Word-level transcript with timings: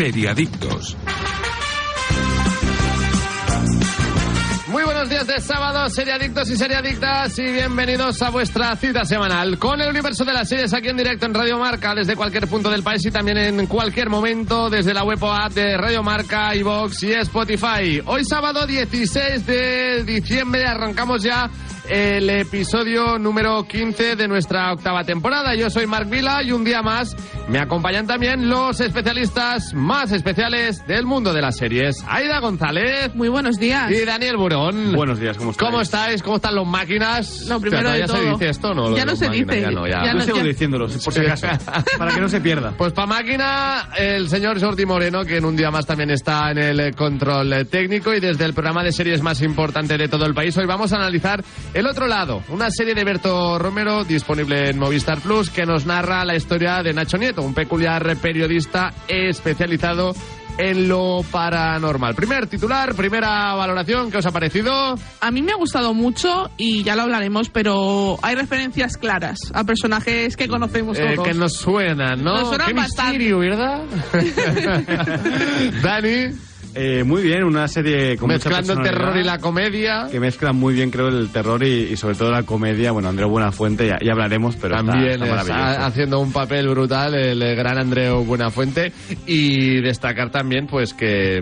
Seriadictos. 0.00 0.96
Muy 4.68 4.82
buenos 4.82 5.10
días 5.10 5.26
de 5.26 5.38
sábado, 5.40 5.90
seriadictos 5.90 6.48
y 6.48 6.56
seriadictas, 6.56 7.38
y 7.38 7.42
bienvenidos 7.42 8.22
a 8.22 8.30
vuestra 8.30 8.74
cita 8.76 9.04
semanal 9.04 9.58
con 9.58 9.78
el 9.78 9.90
universo 9.90 10.24
de 10.24 10.32
las 10.32 10.48
series 10.48 10.72
aquí 10.72 10.88
en 10.88 10.96
directo 10.96 11.26
en 11.26 11.34
Radio 11.34 11.58
Marca, 11.58 11.94
desde 11.94 12.16
cualquier 12.16 12.48
punto 12.48 12.70
del 12.70 12.82
país 12.82 13.04
y 13.04 13.10
también 13.10 13.36
en 13.36 13.66
cualquier 13.66 14.08
momento, 14.08 14.70
desde 14.70 14.94
la 14.94 15.04
web 15.04 15.22
o 15.22 15.48
de 15.50 15.76
Radio 15.76 16.02
Marca, 16.02 16.54
iVox 16.54 17.02
y 17.02 17.12
Spotify. 17.12 18.00
Hoy 18.06 18.24
sábado 18.24 18.66
16 18.66 19.44
de 19.44 20.04
diciembre 20.04 20.64
arrancamos 20.64 21.22
ya 21.22 21.50
el 21.90 22.30
episodio 22.30 23.18
número 23.18 23.64
15 23.66 24.14
de 24.14 24.28
nuestra 24.28 24.72
octava 24.72 25.02
temporada. 25.02 25.54
Yo 25.56 25.68
soy 25.70 25.86
Marc 25.86 26.08
Vila 26.08 26.40
y 26.42 26.52
un 26.52 26.62
día 26.64 26.82
más 26.82 27.16
me 27.48 27.58
acompañan 27.58 28.06
también 28.06 28.48
los 28.48 28.80
especialistas 28.80 29.74
más 29.74 30.12
especiales 30.12 30.86
del 30.86 31.04
mundo 31.04 31.32
de 31.32 31.42
las 31.42 31.56
series. 31.56 31.96
Aida 32.08 32.38
González. 32.38 33.12
Muy 33.14 33.28
buenos 33.28 33.56
días. 33.58 33.90
Y 33.90 34.04
Daniel 34.04 34.36
Burón. 34.36 34.92
Buenos 34.94 35.18
días, 35.18 35.36
¿cómo 35.36 35.50
estáis? 35.50 35.68
¿Cómo 35.68 35.80
estáis? 35.82 36.22
¿Cómo 36.22 36.36
están 36.36 36.54
los 36.54 36.66
máquinas? 36.66 37.46
Lo 37.48 37.60
primero 37.60 37.88
ya 37.90 37.94
de 37.94 38.06
se 38.08 38.14
todo. 38.14 38.32
dice 38.34 38.48
esto, 38.50 38.72
¿no? 38.74 38.90
Lo 38.90 38.96
Ya 38.96 39.04
no 39.04 39.16
se 39.16 39.26
máquinas, 39.28 39.48
dice. 39.56 39.60
Ya 39.62 39.70
no, 39.72 39.86
ya. 39.88 40.04
Ya 40.04 40.14
no- 40.14 40.20
sigo 40.22 40.36
ya- 40.36 40.42
diciéndolo, 40.44 40.86
por 40.86 41.12
si 41.12 41.20
acaso, 41.20 41.48
para 41.98 42.14
que 42.14 42.20
no 42.20 42.28
se 42.28 42.40
pierda. 42.40 42.72
Pues 42.78 42.92
para 42.92 43.06
máquina, 43.08 43.88
el 43.98 44.28
señor 44.28 44.60
Jordi 44.60 44.86
Moreno, 44.86 45.24
que 45.24 45.38
en 45.38 45.44
un 45.44 45.56
día 45.56 45.72
más 45.72 45.86
también 45.86 46.10
está 46.10 46.52
en 46.52 46.58
el 46.58 46.94
control 46.94 47.66
técnico 47.68 48.14
y 48.14 48.20
desde 48.20 48.44
el 48.44 48.54
programa 48.54 48.84
de 48.84 48.92
series 48.92 49.22
más 49.22 49.42
importante 49.42 49.98
de 49.98 50.06
todo 50.08 50.24
el 50.26 50.34
país. 50.34 50.56
Hoy 50.56 50.66
vamos 50.66 50.92
a 50.92 50.96
analizar 50.96 51.42
el 51.74 51.79
otro 51.86 52.06
lado, 52.06 52.42
una 52.48 52.70
serie 52.70 52.94
de 52.94 53.04
Berto 53.04 53.58
Romero 53.58 54.04
disponible 54.04 54.70
en 54.70 54.78
Movistar 54.78 55.20
Plus 55.20 55.50
que 55.50 55.64
nos 55.66 55.86
narra 55.86 56.24
la 56.24 56.34
historia 56.36 56.82
de 56.82 56.92
Nacho 56.92 57.16
Nieto, 57.16 57.42
un 57.42 57.54
peculiar 57.54 58.16
periodista 58.16 58.92
especializado 59.08 60.14
en 60.58 60.88
lo 60.88 61.24
paranormal. 61.30 62.14
Primer 62.14 62.46
titular, 62.46 62.94
primera 62.94 63.54
valoración, 63.54 64.10
¿qué 64.10 64.18
os 64.18 64.26
ha 64.26 64.30
parecido? 64.30 64.94
A 65.20 65.30
mí 65.30 65.40
me 65.42 65.52
ha 65.52 65.56
gustado 65.56 65.94
mucho 65.94 66.50
y 66.58 66.82
ya 66.82 66.96
lo 66.96 67.02
hablaremos, 67.02 67.48
pero 67.48 68.18
hay 68.22 68.34
referencias 68.34 68.98
claras 68.98 69.38
a 69.54 69.64
personajes 69.64 70.36
que 70.36 70.48
conocemos 70.48 70.98
Eh, 70.98 71.14
todos. 71.14 71.26
que 71.28 71.34
nos 71.34 71.54
suenan, 71.54 72.22
¿no? 72.22 72.34
Nos 72.34 72.48
suenan 72.48 72.66
Qué 72.66 72.72
bastante. 72.74 73.18
misterio, 73.18 73.38
¿verdad? 73.38 73.84
Dani, 75.82 76.26
Eh, 76.74 77.02
muy 77.04 77.22
bien, 77.22 77.42
una 77.44 77.66
serie 77.66 78.16
con 78.16 78.28
mezclando 78.28 78.74
el 78.74 78.82
terror 78.82 79.16
y 79.16 79.24
la 79.24 79.38
comedia. 79.38 80.06
Que 80.10 80.20
mezcla 80.20 80.52
muy 80.52 80.74
bien, 80.74 80.90
creo, 80.90 81.08
el 81.08 81.28
terror 81.30 81.62
y, 81.64 81.88
y 81.92 81.96
sobre 81.96 82.14
todo 82.14 82.30
la 82.30 82.44
comedia. 82.44 82.92
Bueno, 82.92 83.08
Andreu 83.08 83.28
Buenafuente, 83.28 83.86
ya, 83.86 83.98
ya 84.00 84.12
hablaremos, 84.12 84.56
pero 84.56 84.76
También 84.76 85.22
está, 85.22 85.24
está 85.40 85.52
maravilloso. 85.54 85.86
haciendo 85.86 86.20
un 86.20 86.32
papel 86.32 86.68
brutal 86.68 87.14
el 87.14 87.40
gran 87.56 87.78
Andreu 87.78 88.24
Buenafuente 88.24 88.92
y 89.26 89.80
destacar 89.80 90.30
también 90.30 90.66
pues 90.68 90.94
que 90.94 91.40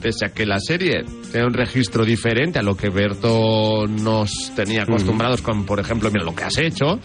pese 0.00 0.26
a 0.26 0.28
que 0.28 0.46
la 0.46 0.60
serie 0.60 1.04
tiene 1.32 1.46
un 1.48 1.54
registro 1.54 2.04
diferente 2.04 2.60
a 2.60 2.62
lo 2.62 2.76
que 2.76 2.88
Berto 2.88 3.84
nos 3.88 4.52
tenía 4.54 4.82
acostumbrados 4.84 5.42
con, 5.42 5.66
por 5.66 5.80
ejemplo, 5.80 6.08
mira 6.12 6.24
lo 6.24 6.36
que 6.36 6.44
has 6.44 6.56
hecho, 6.58 7.00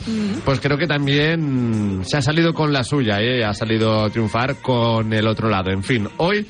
pues 0.46 0.60
creo 0.60 0.78
que 0.78 0.86
también 0.86 2.02
se 2.04 2.18
ha 2.18 2.22
salido 2.22 2.54
con 2.54 2.72
la 2.72 2.84
suya, 2.84 3.20
¿eh? 3.20 3.44
ha 3.44 3.56
salido 3.56 4.04
a 4.04 4.10
triunfar 4.12 4.58
con 4.62 5.12
el 5.12 5.28
otro 5.28 5.50
lado. 5.50 5.72
En 5.72 5.82
fin, 5.82 6.08
hoy 6.18 6.46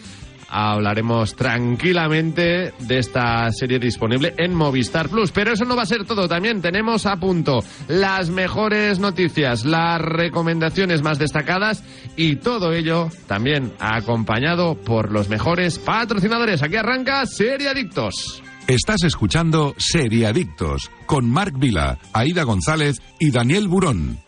hablaremos 0.53 1.35
tranquilamente 1.35 2.73
de 2.79 2.99
esta 2.99 3.51
serie 3.51 3.79
disponible 3.79 4.35
en 4.37 4.53
Movistar 4.53 5.09
Plus. 5.09 5.31
Pero 5.31 5.53
eso 5.53 5.65
no 5.65 5.75
va 5.75 5.81
a 5.81 5.87
ser 5.87 6.05
todo. 6.05 6.27
También 6.27 6.61
tenemos 6.61 7.07
a 7.07 7.17
punto 7.17 7.59
las 7.87 8.29
mejores 8.29 8.99
noticias, 8.99 9.65
las 9.65 9.99
recomendaciones 9.99 11.01
más 11.01 11.17
destacadas 11.17 11.83
y 12.15 12.35
todo 12.35 12.71
ello 12.73 13.09
también 13.27 13.73
acompañado 13.79 14.75
por 14.75 15.11
los 15.11 15.27
mejores 15.27 15.79
patrocinadores. 15.79 16.61
Aquí 16.61 16.75
arranca 16.75 17.25
Serie 17.25 17.69
Adictos. 17.69 18.43
Estás 18.67 19.03
escuchando 19.03 19.73
Seriadictos 19.77 20.89
con 21.05 21.29
Marc 21.29 21.57
Vila, 21.57 21.97
Aida 22.13 22.43
González 22.43 23.01
y 23.19 23.31
Daniel 23.31 23.67
Burón. 23.67 24.19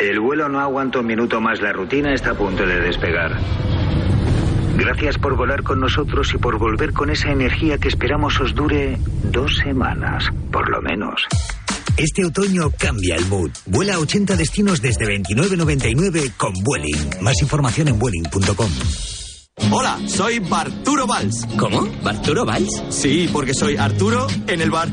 El 0.00 0.20
vuelo 0.20 0.48
no 0.48 0.58
aguanta 0.60 1.00
un 1.00 1.06
minuto 1.06 1.40
más, 1.40 1.60
la 1.60 1.72
rutina 1.72 2.12
está 2.12 2.30
a 2.30 2.34
punto 2.34 2.66
de 2.66 2.80
despegar. 2.80 3.38
Gracias 4.86 5.18
por 5.18 5.36
volar 5.36 5.64
con 5.64 5.80
nosotros 5.80 6.32
y 6.32 6.38
por 6.38 6.58
volver 6.60 6.92
con 6.92 7.10
esa 7.10 7.32
energía 7.32 7.76
que 7.76 7.88
esperamos 7.88 8.40
os 8.40 8.54
dure 8.54 8.96
dos 9.32 9.50
semanas, 9.56 10.22
por 10.52 10.70
lo 10.70 10.80
menos. 10.80 11.24
Este 11.96 12.24
otoño 12.24 12.70
cambia 12.70 13.16
el 13.16 13.26
mood. 13.26 13.50
Vuela 13.66 13.94
a 13.94 13.98
80 13.98 14.36
destinos 14.36 14.80
desde 14.80 15.04
29.99 15.06 16.34
con 16.36 16.52
Vueling. 16.62 17.20
Más 17.20 17.34
información 17.42 17.88
en 17.88 17.98
vueling.com. 17.98 19.25
Hola, 19.72 19.98
soy 20.06 20.38
Barturo 20.38 21.06
Valls. 21.06 21.46
¿Cómo? 21.58 21.88
¿Barturo 22.02 22.44
Valls? 22.44 22.82
Sí, 22.90 23.28
porque 23.32 23.52
soy 23.52 23.76
Arturo 23.76 24.26
en 24.46 24.60
el 24.60 24.70
bar. 24.70 24.88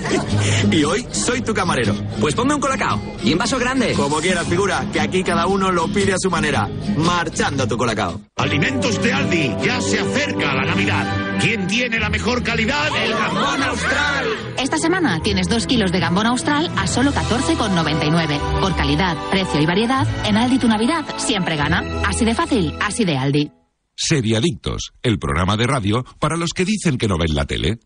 y 0.72 0.84
hoy 0.84 1.06
soy 1.12 1.42
tu 1.42 1.54
camarero. 1.54 1.94
Pues 2.20 2.34
ponme 2.34 2.54
un 2.54 2.60
colacao. 2.60 3.00
Y 3.22 3.32
en 3.32 3.38
vaso 3.38 3.58
grande. 3.58 3.92
Como 3.92 4.16
quieras, 4.16 4.46
figura, 4.48 4.86
que 4.92 5.00
aquí 5.00 5.22
cada 5.22 5.46
uno 5.46 5.70
lo 5.70 5.86
pide 5.88 6.14
a 6.14 6.18
su 6.18 6.30
manera. 6.30 6.68
Marchando 6.96 7.68
tu 7.68 7.76
colacao. 7.76 8.20
Alimentos 8.36 9.00
de 9.02 9.12
Aldi, 9.12 9.56
ya 9.64 9.80
se 9.80 10.00
acerca 10.00 10.54
la 10.54 10.64
Navidad. 10.64 11.38
¿Quién 11.40 11.66
tiene 11.66 12.00
la 12.00 12.10
mejor 12.10 12.42
calidad? 12.42 12.88
El 13.04 13.14
jamón 13.14 13.62
austral. 13.62 14.26
Esta 14.58 14.78
semana 14.78 15.20
tienes 15.22 15.48
2 15.48 15.66
kilos 15.66 15.92
de 15.92 16.00
gambón 16.00 16.26
austral 16.26 16.70
a 16.76 16.86
solo 16.86 17.12
14,99. 17.12 18.60
Por 18.60 18.74
calidad, 18.76 19.16
precio 19.30 19.60
y 19.60 19.66
variedad, 19.66 20.06
en 20.26 20.36
Aldi 20.36 20.58
tu 20.58 20.68
Navidad 20.68 21.04
siempre 21.18 21.56
gana. 21.56 21.82
Así 22.06 22.24
de 22.24 22.34
fácil, 22.34 22.74
así 22.80 23.04
de 23.04 23.16
Aldi. 23.16 23.59
Seriadictos, 24.02 24.92
el 25.02 25.18
programa 25.18 25.58
de 25.58 25.66
radio 25.66 26.04
para 26.18 26.38
los 26.38 26.50
que 26.54 26.64
dicen 26.64 26.96
que 26.96 27.06
no 27.06 27.18
ven 27.18 27.34
la 27.34 27.44
tele. 27.44 27.80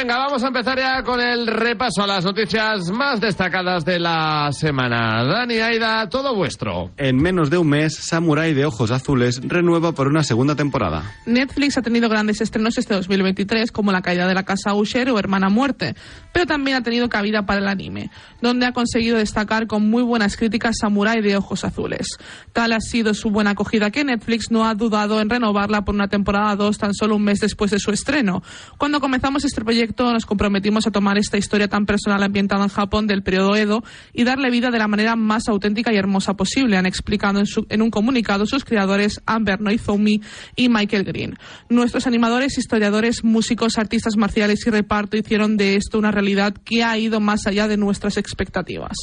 Venga, 0.00 0.16
vamos 0.16 0.42
a 0.42 0.46
empezar 0.46 0.78
ya 0.78 1.02
con 1.02 1.20
el 1.20 1.46
repaso 1.46 2.02
a 2.02 2.06
las 2.06 2.24
noticias 2.24 2.90
más 2.90 3.20
destacadas 3.20 3.84
de 3.84 3.98
la 3.98 4.48
semana. 4.50 5.22
Dani, 5.24 5.58
Aida, 5.58 6.08
todo 6.08 6.34
vuestro. 6.34 6.90
En 6.96 7.16
menos 7.16 7.50
de 7.50 7.58
un 7.58 7.68
mes, 7.68 7.96
Samurai 7.96 8.54
de 8.54 8.64
Ojos 8.64 8.92
Azules 8.92 9.42
renueva 9.44 9.92
por 9.92 10.08
una 10.08 10.22
segunda 10.22 10.56
temporada. 10.56 11.02
Netflix 11.26 11.76
ha 11.76 11.82
tenido 11.82 12.08
grandes 12.08 12.40
estrenos 12.40 12.78
este 12.78 12.94
2023, 12.94 13.70
como 13.72 13.92
La 13.92 14.00
caída 14.00 14.26
de 14.26 14.32
la 14.32 14.44
casa 14.44 14.72
Usher 14.72 15.10
o 15.10 15.18
Hermana 15.18 15.50
Muerte, 15.50 15.94
pero 16.32 16.46
también 16.46 16.78
ha 16.78 16.82
tenido 16.82 17.10
cabida 17.10 17.44
para 17.44 17.60
el 17.60 17.68
anime, 17.68 18.10
donde 18.40 18.64
ha 18.64 18.72
conseguido 18.72 19.18
destacar 19.18 19.66
con 19.66 19.90
muy 19.90 20.02
buenas 20.02 20.38
críticas 20.38 20.78
Samurai 20.80 21.20
de 21.20 21.36
Ojos 21.36 21.62
Azules. 21.62 22.06
Tal 22.54 22.72
ha 22.72 22.80
sido 22.80 23.12
su 23.12 23.28
buena 23.28 23.50
acogida 23.50 23.90
que 23.90 24.02
Netflix 24.02 24.50
no 24.50 24.66
ha 24.66 24.74
dudado 24.74 25.20
en 25.20 25.28
renovarla 25.28 25.84
por 25.84 25.94
una 25.94 26.08
temporada 26.08 26.56
2 26.56 26.78
tan 26.78 26.94
solo 26.94 27.16
un 27.16 27.24
mes 27.24 27.40
después 27.40 27.70
de 27.70 27.78
su 27.78 27.90
estreno. 27.90 28.42
Cuando 28.78 28.98
comenzamos 28.98 29.44
este 29.44 29.60
proyecto 29.60 29.89
nos 29.98 30.26
comprometimos 30.26 30.86
a 30.86 30.90
tomar 30.90 31.18
esta 31.18 31.38
historia 31.38 31.68
tan 31.68 31.86
personal 31.86 32.22
ambientada 32.22 32.64
en 32.64 32.68
Japón 32.68 33.06
del 33.06 33.22
periodo 33.22 33.56
Edo 33.56 33.82
y 34.12 34.24
darle 34.24 34.50
vida 34.50 34.70
de 34.70 34.78
la 34.78 34.88
manera 34.88 35.16
más 35.16 35.48
auténtica 35.48 35.92
y 35.92 35.96
hermosa 35.96 36.34
posible, 36.34 36.76
han 36.76 36.86
explicado 36.86 37.42
en, 37.68 37.82
un 37.82 37.90
comunicado 37.90 38.46
sus 38.46 38.64
creadores 38.64 39.20
Amber 39.26 39.60
Noizoumi 39.60 40.20
y 40.56 40.68
Michael 40.68 41.04
Green. 41.04 41.36
Nuestros 41.68 42.06
animadores, 42.06 42.58
historiadores, 42.58 43.24
músicos, 43.24 43.78
artistas 43.78 44.16
marciales 44.16 44.66
y 44.66 44.70
reparto 44.70 45.16
hicieron 45.16 45.56
de 45.56 45.76
esto 45.76 45.98
una 45.98 46.10
realidad 46.10 46.54
que 46.64 46.82
ha 46.82 46.96
ido 46.98 47.20
más 47.20 47.46
allá 47.46 47.68
de 47.68 47.76
nuestras 47.76 48.16
expectativas. 48.16 48.96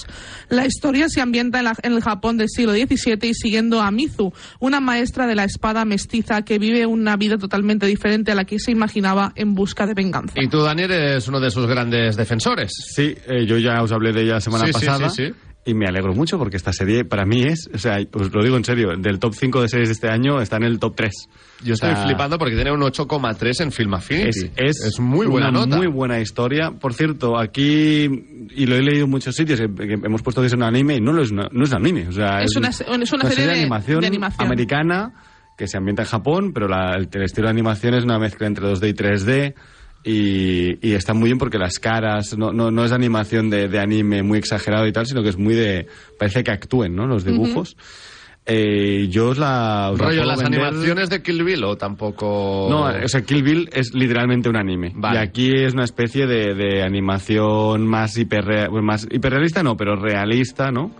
La 0.49 0.65
historia 0.65 1.09
se 1.09 1.21
ambienta 1.21 1.59
en, 1.59 1.93
el 1.93 2.01
Japón 2.01 2.37
del 2.37 2.49
siglo 2.49 2.73
XVII 2.73 3.29
y 3.29 3.33
siguiendo 3.33 3.81
a 3.81 3.91
Mizu, 3.91 4.33
una 4.59 4.79
maestra 4.79 5.27
de 5.27 5.35
la 5.35 5.43
espada 5.43 5.85
mestiza 5.85 6.41
que 6.43 6.59
vive 6.59 6.85
una 6.85 7.15
vida 7.17 7.37
totalmente 7.37 7.85
diferente 7.85 8.31
a 8.31 8.35
la 8.35 8.45
que 8.45 8.59
se 8.59 8.71
imaginaba 8.71 9.33
en 9.35 9.53
busca 9.53 9.85
de 9.85 9.93
venganza. 9.93 10.33
Eres 10.79 11.27
uno 11.27 11.39
de 11.39 11.49
sus 11.51 11.65
grandes 11.67 12.15
defensores. 12.15 12.71
Sí, 12.93 13.15
eh, 13.27 13.45
yo 13.45 13.57
ya 13.57 13.81
os 13.81 13.91
hablé 13.91 14.11
de 14.13 14.23
ella 14.23 14.33
la 14.35 14.41
semana 14.41 14.65
Sí, 14.67 14.71
pasada. 14.73 15.09
sí, 15.09 15.27
sí. 15.27 15.33
Y 15.65 15.73
me 15.73 15.85
alegro 15.85 16.13
mucho 16.13 16.37
porque 16.37 16.55
esta 16.55 16.71
serie 16.71 17.03
para 17.03 17.25
mí 17.25 17.43
es, 17.43 17.69
o 17.73 17.77
sea, 17.77 17.97
os 18.13 18.33
lo 18.33 18.41
digo 18.41 18.55
en 18.55 18.63
serio, 18.63 18.91
del 18.97 19.19
top 19.19 19.33
5 19.35 19.61
de 19.63 19.67
series 19.67 19.89
de 19.89 19.93
este 19.95 20.07
año 20.07 20.39
está 20.39 20.55
en 20.55 20.63
el 20.63 20.79
top 20.79 20.95
3. 20.95 21.11
Yo 21.65 21.73
estoy 21.73 21.89
O 21.91 21.95
sea, 21.95 22.05
flipando 22.05 22.37
porque 22.37 22.55
tiene 22.55 22.71
un 22.71 22.79
8,3 22.79 23.63
en 23.63 23.71
Film 23.73 23.93
Affinity. 23.95 24.49
Es, 24.55 24.81
es, 24.85 24.99
muy 25.01 25.27
buena 25.27 25.49
una 25.49 25.65
nota. 25.65 25.75
muy 25.75 25.87
buena 25.87 26.21
historia. 26.21 26.71
Por 26.71 26.93
cierto, 26.93 27.37
aquí, 27.37 28.07
y 28.55 28.65
lo 28.65 28.75
he 28.77 28.81
leído 28.81 29.03
en 29.05 29.09
muchos 29.11 29.35
sitios, 29.35 29.59
que, 29.59 29.67
que 29.87 29.93
hemos 29.95 30.21
puesto 30.21 30.39
que 30.39 30.47
es 30.47 30.53
un 30.53 30.63
anime 30.63 30.95
y 30.95 31.01
no 31.01 31.11
lo 31.11 31.21
es, 31.23 31.31
una- 31.31 31.49
no 31.51 31.65
es 31.65 31.71
un 31.71 31.77
anime. 31.77 32.07
O 32.07 32.13
sea, 32.13 32.41
Es 32.43 32.55
una 32.55 32.71
se- 32.71 32.85
es 32.85 33.11
una 33.11 33.27
serie 33.29 33.47
de- 33.47 33.59
animación, 33.59 33.99
de 33.99 34.07
animación. 34.07 34.47
americana 34.47 35.11
que 35.57 35.67
se 35.67 35.75
ambienta 35.75 36.03
en 36.03 36.07
Japón, 36.07 36.51
pero 36.53 36.69
la- 36.69 36.93
el, 36.95 37.09
el 37.11 37.23
estilo 37.23 37.47
de 37.47 37.51
animación 37.51 37.93
es 37.93 38.05
una 38.05 38.19
mezcla 38.19 38.47
entre 38.47 38.65
2D 38.65 38.87
y 38.87 38.93
3D. 38.93 39.53
Y, 40.09 40.79
y 40.87 40.93
está 40.93 41.13
muy 41.13 41.25
bien 41.25 41.37
porque 41.37 41.57
las 41.57 41.79
caras, 41.79 42.37
no, 42.37 42.53
no, 42.53 42.71
no 42.71 42.85
es 42.85 42.93
animación 42.93 43.49
de, 43.49 43.67
de 43.67 43.77
anime 43.79 44.23
muy 44.23 44.37
exagerado 44.39 44.87
y 44.87 44.93
tal, 44.93 45.05
sino 45.05 45.21
que 45.21 45.27
es 45.29 45.37
muy 45.37 45.53
de. 45.53 45.87
Parece 46.17 46.45
que 46.45 46.51
actúen, 46.51 46.95
¿no? 46.95 47.05
Los 47.07 47.25
dibujos. 47.25 47.75
Eh, 48.49 49.09
yo 49.09 49.31
os 49.31 49.37
la... 49.37 49.89
os 49.91 49.99
¿Rollo 49.99 50.23
las 50.23 50.39
vender- 50.41 50.63
animaciones 50.63 51.09
de 51.09 51.21
Kill 51.21 51.43
Bill 51.43 51.61
o 51.65 51.75
tampoco...? 51.75 52.67
No, 52.69 52.83
o 52.85 53.07
sea, 53.09 53.21
Kill 53.23 53.43
Bill 53.43 53.69
es 53.73 53.93
literalmente 53.93 54.47
un 54.47 54.55
anime. 54.55 54.93
Vale. 54.95 55.19
Y 55.19 55.21
aquí 55.21 55.51
es 55.53 55.73
una 55.73 55.83
especie 55.83 56.25
de, 56.27 56.53
de 56.55 56.81
animación 56.81 57.85
más, 57.85 58.17
bueno, 58.69 58.83
más 58.83 59.05
hiperrealista, 59.11 59.63
no, 59.63 59.75
pero 59.75 59.97
realista, 59.97 60.71
¿no? 60.71 60.91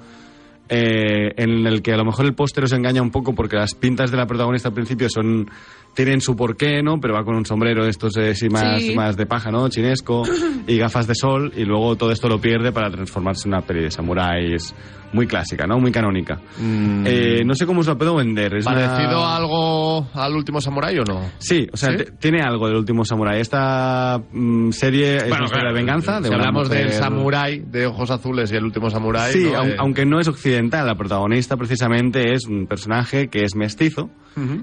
Eh, 0.68 1.32
en 1.38 1.66
el 1.66 1.82
que 1.82 1.94
a 1.94 1.96
lo 1.98 2.04
mejor 2.04 2.26
el 2.26 2.34
póster 2.34 2.66
os 2.66 2.74
engaña 2.74 3.02
un 3.02 3.12
poco 3.12 3.34
porque 3.34 3.56
las 3.56 3.74
pintas 3.74 4.12
de 4.12 4.18
la 4.18 4.26
protagonista 4.28 4.68
al 4.68 4.76
principio 4.76 5.08
son 5.10 5.50
tienen 5.98 6.22
su 6.22 6.36
porqué, 6.36 6.84
¿no? 6.84 7.00
Pero 7.02 7.16
va 7.16 7.24
con 7.24 7.36
un 7.36 7.44
sombrero 7.46 7.84
de 7.84 7.90
estos 7.90 8.16
eh, 8.18 8.36
sí, 8.36 8.50
más, 8.50 8.82
Sí. 8.84 8.94
más 8.96 9.18
de 9.18 9.26
paja, 9.26 9.50
¿no? 9.50 9.68
Chinesco 9.68 10.22
y 10.68 10.78
gafas 10.78 11.08
de 11.08 11.16
sol 11.16 11.52
y 11.58 11.66
luego 11.66 11.96
todo 11.96 12.12
esto 12.12 12.30
lo 12.30 12.40
pierde 12.40 12.72
para 12.72 12.92
transformarse 12.92 13.48
en 13.48 13.56
una 13.56 13.64
peli 13.64 13.82
de 13.82 13.90
samuráis 13.92 14.76
muy 15.14 15.26
clásica, 15.26 15.66
¿no? 15.66 15.80
Muy 15.80 15.92
canónica. 15.92 16.40
Mm, 16.60 17.04
Eh, 17.08 17.42
no 17.46 17.56
sé 17.56 17.66
cómo 17.66 17.80
os 17.80 17.88
la 17.88 17.96
puedo 17.96 18.16
vender. 18.16 18.56
Es 18.58 18.66
una- 18.68 18.76
¿Parecido 18.76 19.24
a 19.26 19.38
algo 19.38 20.06
al 20.14 20.36
último 20.36 20.60
Samurai 20.62 21.00
o 21.00 21.04
no? 21.04 21.22
Sí, 21.40 21.66
o 21.72 21.78
sea, 21.78 21.98
¿Sí? 21.98 22.04
tiene 22.20 22.42
algo 22.42 22.68
del 22.68 22.76
último 22.78 23.04
Samurai. 23.06 23.40
Esta 23.40 24.22
mm, 24.32 24.72
serie 24.72 25.16
es 25.18 25.24
una 25.32 25.46
historia 25.46 25.70
de 25.70 25.74
venganza. 25.74 26.18
De 26.20 26.28
si 26.28 26.30
una 26.36 26.38
hablamos 26.40 26.70
del 26.70 26.86
mujer- 26.88 27.00
Samurai 27.00 27.60
de 27.66 27.88
ojos 27.88 28.12
azules 28.12 28.52
y 28.52 28.56
el 28.58 28.66
último 28.66 28.90
Samurai. 28.90 29.32
Sí, 29.34 29.46
¿no? 29.46 29.58
aun- 29.60 29.70
Eh, 29.72 29.76
aunque 29.80 30.06
no 30.06 30.20
es 30.20 30.28
occidental, 30.28 30.86
la 30.86 30.96
protagonista 30.96 31.56
precisamente 31.58 32.34
es 32.34 32.46
un 32.46 32.68
personaje 32.68 33.30
que 33.30 33.44
es 33.46 33.56
mestizo, 33.56 34.10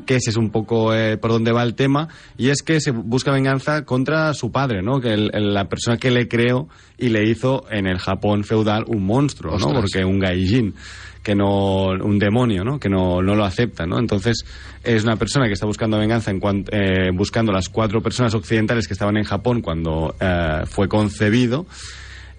que 0.06 0.14
ese 0.16 0.30
es 0.30 0.36
un 0.36 0.50
poco 0.50 0.94
eh, 0.94 1.16
por 1.24 1.30
donde 1.32 1.52
va 1.52 1.62
el 1.62 1.74
tema, 1.74 2.08
y 2.36 2.50
es 2.50 2.62
que 2.62 2.82
se 2.82 2.90
busca 2.90 3.30
venganza 3.32 3.86
contra 3.86 4.34
su 4.34 4.52
padre, 4.52 4.82
¿no? 4.82 5.00
Que 5.00 5.14
el- 5.14 5.30
el- 5.32 5.54
la 5.54 5.70
persona 5.70 5.96
que 5.96 6.10
le 6.10 6.28
creó 6.28 6.68
y 6.98 7.08
le 7.08 7.26
hizo 7.26 7.64
en 7.70 7.86
el 7.86 7.98
Japón 7.98 8.44
feudal 8.44 8.84
un 8.88 9.06
monstruo, 9.06 9.52
¿no? 9.52 9.68
Ostras. 9.68 9.80
Porque 9.90 10.04
un 10.04 10.18
gaijin 10.18 10.74
que 11.22 11.34
no 11.34 11.86
un 11.92 12.18
demonio 12.18 12.62
no 12.64 12.78
que 12.78 12.90
no, 12.90 13.22
no 13.22 13.34
lo 13.34 13.46
acepta 13.46 13.86
no 13.86 13.98
entonces 13.98 14.44
es 14.82 15.04
una 15.04 15.16
persona 15.16 15.46
que 15.46 15.54
está 15.54 15.64
buscando 15.64 15.96
venganza 15.98 16.30
en 16.30 16.38
cuan- 16.38 16.66
eh, 16.70 17.10
buscando 17.14 17.50
las 17.50 17.70
cuatro 17.70 18.02
personas 18.02 18.34
occidentales 18.34 18.86
que 18.86 18.92
estaban 18.92 19.16
en 19.16 19.24
Japón 19.24 19.62
cuando 19.62 20.14
eh, 20.20 20.64
fue 20.66 20.86
concebido 20.86 21.64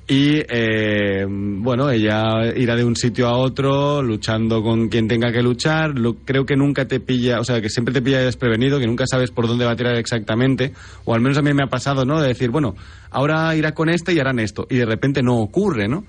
y 0.08 0.40
eh, 0.48 1.26
bueno, 1.28 1.90
ella 1.90 2.22
irá 2.56 2.76
de 2.76 2.84
un 2.84 2.96
sitio 2.96 3.28
a 3.28 3.38
otro 3.38 4.04
luchando 4.04 4.62
con 4.62 4.88
quien 4.90 5.08
tenga 5.08 5.32
que 5.32 5.42
luchar. 5.42 5.98
Lo- 5.98 6.16
creo 6.24 6.46
que 6.46 6.56
nunca 6.56 6.88
te 6.88 7.00
pilla, 7.00 7.40
o 7.40 7.44
sea, 7.44 7.60
que 7.62 7.70
siempre 7.70 7.94
te 7.94 8.02
pilla 8.04 8.20
desprevenido, 8.22 8.80
que 8.80 8.86
nunca 8.86 9.06
sabes 9.08 9.32
por 9.32 9.48
dónde 9.48 9.66
va 9.66 9.72
a 9.72 9.76
tirar 9.76 9.96
exactamente. 9.96 10.74
O 11.06 11.16
al 11.16 11.22
menos 11.22 11.38
a 11.38 11.42
mí 11.42 11.54
me 11.54 11.64
ha 11.64 11.68
pasado, 11.70 12.06
¿no? 12.06 12.22
De 12.22 12.28
decir, 12.28 12.52
bueno, 12.52 12.76
ahora 13.10 13.56
irá 13.56 13.74
con 13.74 13.90
este 13.90 14.14
y 14.14 14.20
harán 14.20 14.38
esto. 14.40 14.68
Y 14.70 14.76
de 14.78 14.86
repente 14.86 15.24
no 15.24 15.38
ocurre, 15.38 15.88
¿no? 15.88 16.06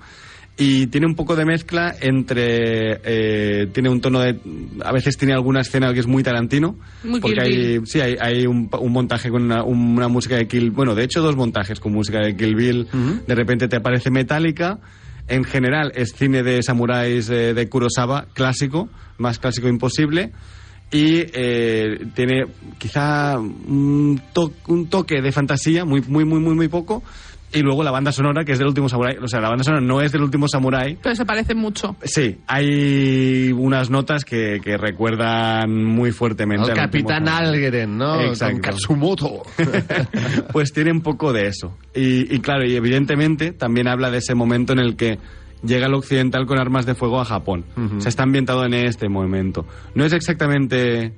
Y 0.59 0.87
tiene 0.87 1.05
un 1.05 1.13
poco 1.13 1.35
de 1.35 1.45
mezcla 1.45 1.95
entre. 2.01 2.99
eh, 3.03 3.67
tiene 3.73 3.89
un 3.89 4.01
tono 4.01 4.19
de. 4.21 4.39
A 4.83 4.91
veces 4.91 5.15
tiene 5.15 5.33
alguna 5.35 5.61
escena 5.61 5.93
que 5.93 5.99
es 5.99 6.07
muy 6.07 6.23
Tarantino. 6.23 6.75
Muy 7.03 7.19
porque 7.19 7.35
Kill 7.35 7.43
hay, 7.43 7.67
Bill. 7.77 7.81
sí, 7.87 7.99
hay, 7.99 8.15
hay 8.19 8.47
un, 8.47 8.67
un 8.79 8.91
montaje 8.91 9.29
con 9.29 9.43
una, 9.43 9.63
un- 9.63 9.95
una 9.95 10.07
música 10.07 10.35
de 10.35 10.47
Kill 10.47 10.71
Bueno, 10.71 10.95
de 10.95 11.03
hecho, 11.03 11.21
dos 11.21 11.35
montajes 11.35 11.79
con 11.79 11.93
música 11.93 12.19
de 12.21 12.35
Kill 12.35 12.55
Bill. 12.55 12.87
De 13.27 13.35
repente 13.35 13.67
te 13.67 13.75
aparece 13.75 14.09
Metallica. 14.09 14.79
En 15.27 15.43
general, 15.43 15.91
es 15.93 16.13
cine 16.15 16.41
de 16.41 16.63
samuráis 16.63 17.29
eh, 17.29 17.53
de 17.53 17.69
Kurosawa, 17.69 18.25
clásico, 18.33 18.89
más 19.19 19.37
clásico 19.39 19.67
imposible. 19.67 20.31
Y 20.89 21.17
eh, 21.33 21.99
tiene 22.15 22.45
quizá 22.79 23.37
un, 23.37 24.19
to- 24.33 24.53
un 24.69 24.87
toque 24.87 25.21
de 25.21 25.31
fantasía, 25.33 25.83
muy, 25.85 26.01
muy, 26.07 26.23
muy, 26.25 26.39
muy, 26.39 26.55
muy 26.55 26.67
poco. 26.69 27.03
Y 27.53 27.61
luego 27.61 27.83
la 27.83 27.91
banda 27.91 28.11
sonora, 28.11 28.43
que 28.43 28.51
es 28.51 28.59
del 28.59 28.67
último 28.67 28.89
Samurai. 28.89 29.17
O 29.21 29.27
sea, 29.27 29.39
la 29.39 29.49
banda 29.49 29.63
sonora 29.63 29.81
no 29.81 30.01
es 30.01 30.11
del 30.11 30.21
último 30.21 30.47
Samurai, 30.47 30.97
Pero 31.01 31.15
se 31.15 31.25
parece 31.25 31.55
mucho. 31.55 31.95
Sí, 32.03 32.37
hay 32.45 33.51
unas 33.53 33.89
notas 33.89 34.25
que, 34.25 34.59
que 34.61 34.77
recuerdan 34.77 35.83
muy 35.83 36.11
fuertemente 36.11 36.71
Al 36.71 36.77
Capitán 36.77 37.25
Samurai. 37.25 37.47
Algeren, 37.47 37.97
¿no? 37.97 38.21
Exacto. 38.21 38.53
Con 38.53 38.61
Katsumoto. 38.61 39.43
pues 40.51 40.73
tiene 40.73 40.91
un 40.91 41.01
poco 41.01 41.31
de 41.31 41.47
eso. 41.47 41.77
Y, 41.95 42.33
y 42.35 42.39
claro, 42.39 42.65
y 42.65 42.75
evidentemente 42.75 43.53
también 43.53 43.87
habla 43.87 44.11
de 44.11 44.17
ese 44.17 44.35
momento 44.35 44.73
en 44.73 44.79
el 44.79 44.95
que 44.97 45.17
llega 45.63 45.87
el 45.87 45.93
occidental 45.93 46.45
con 46.45 46.59
armas 46.59 46.85
de 46.85 46.95
fuego 46.95 47.19
a 47.19 47.25
Japón. 47.25 47.65
O 47.97 48.01
sea, 48.01 48.09
está 48.09 48.23
ambientado 48.23 48.65
en 48.65 48.73
este 48.73 49.09
momento. 49.09 49.65
No 49.95 50.05
es 50.05 50.13
exactamente... 50.13 51.13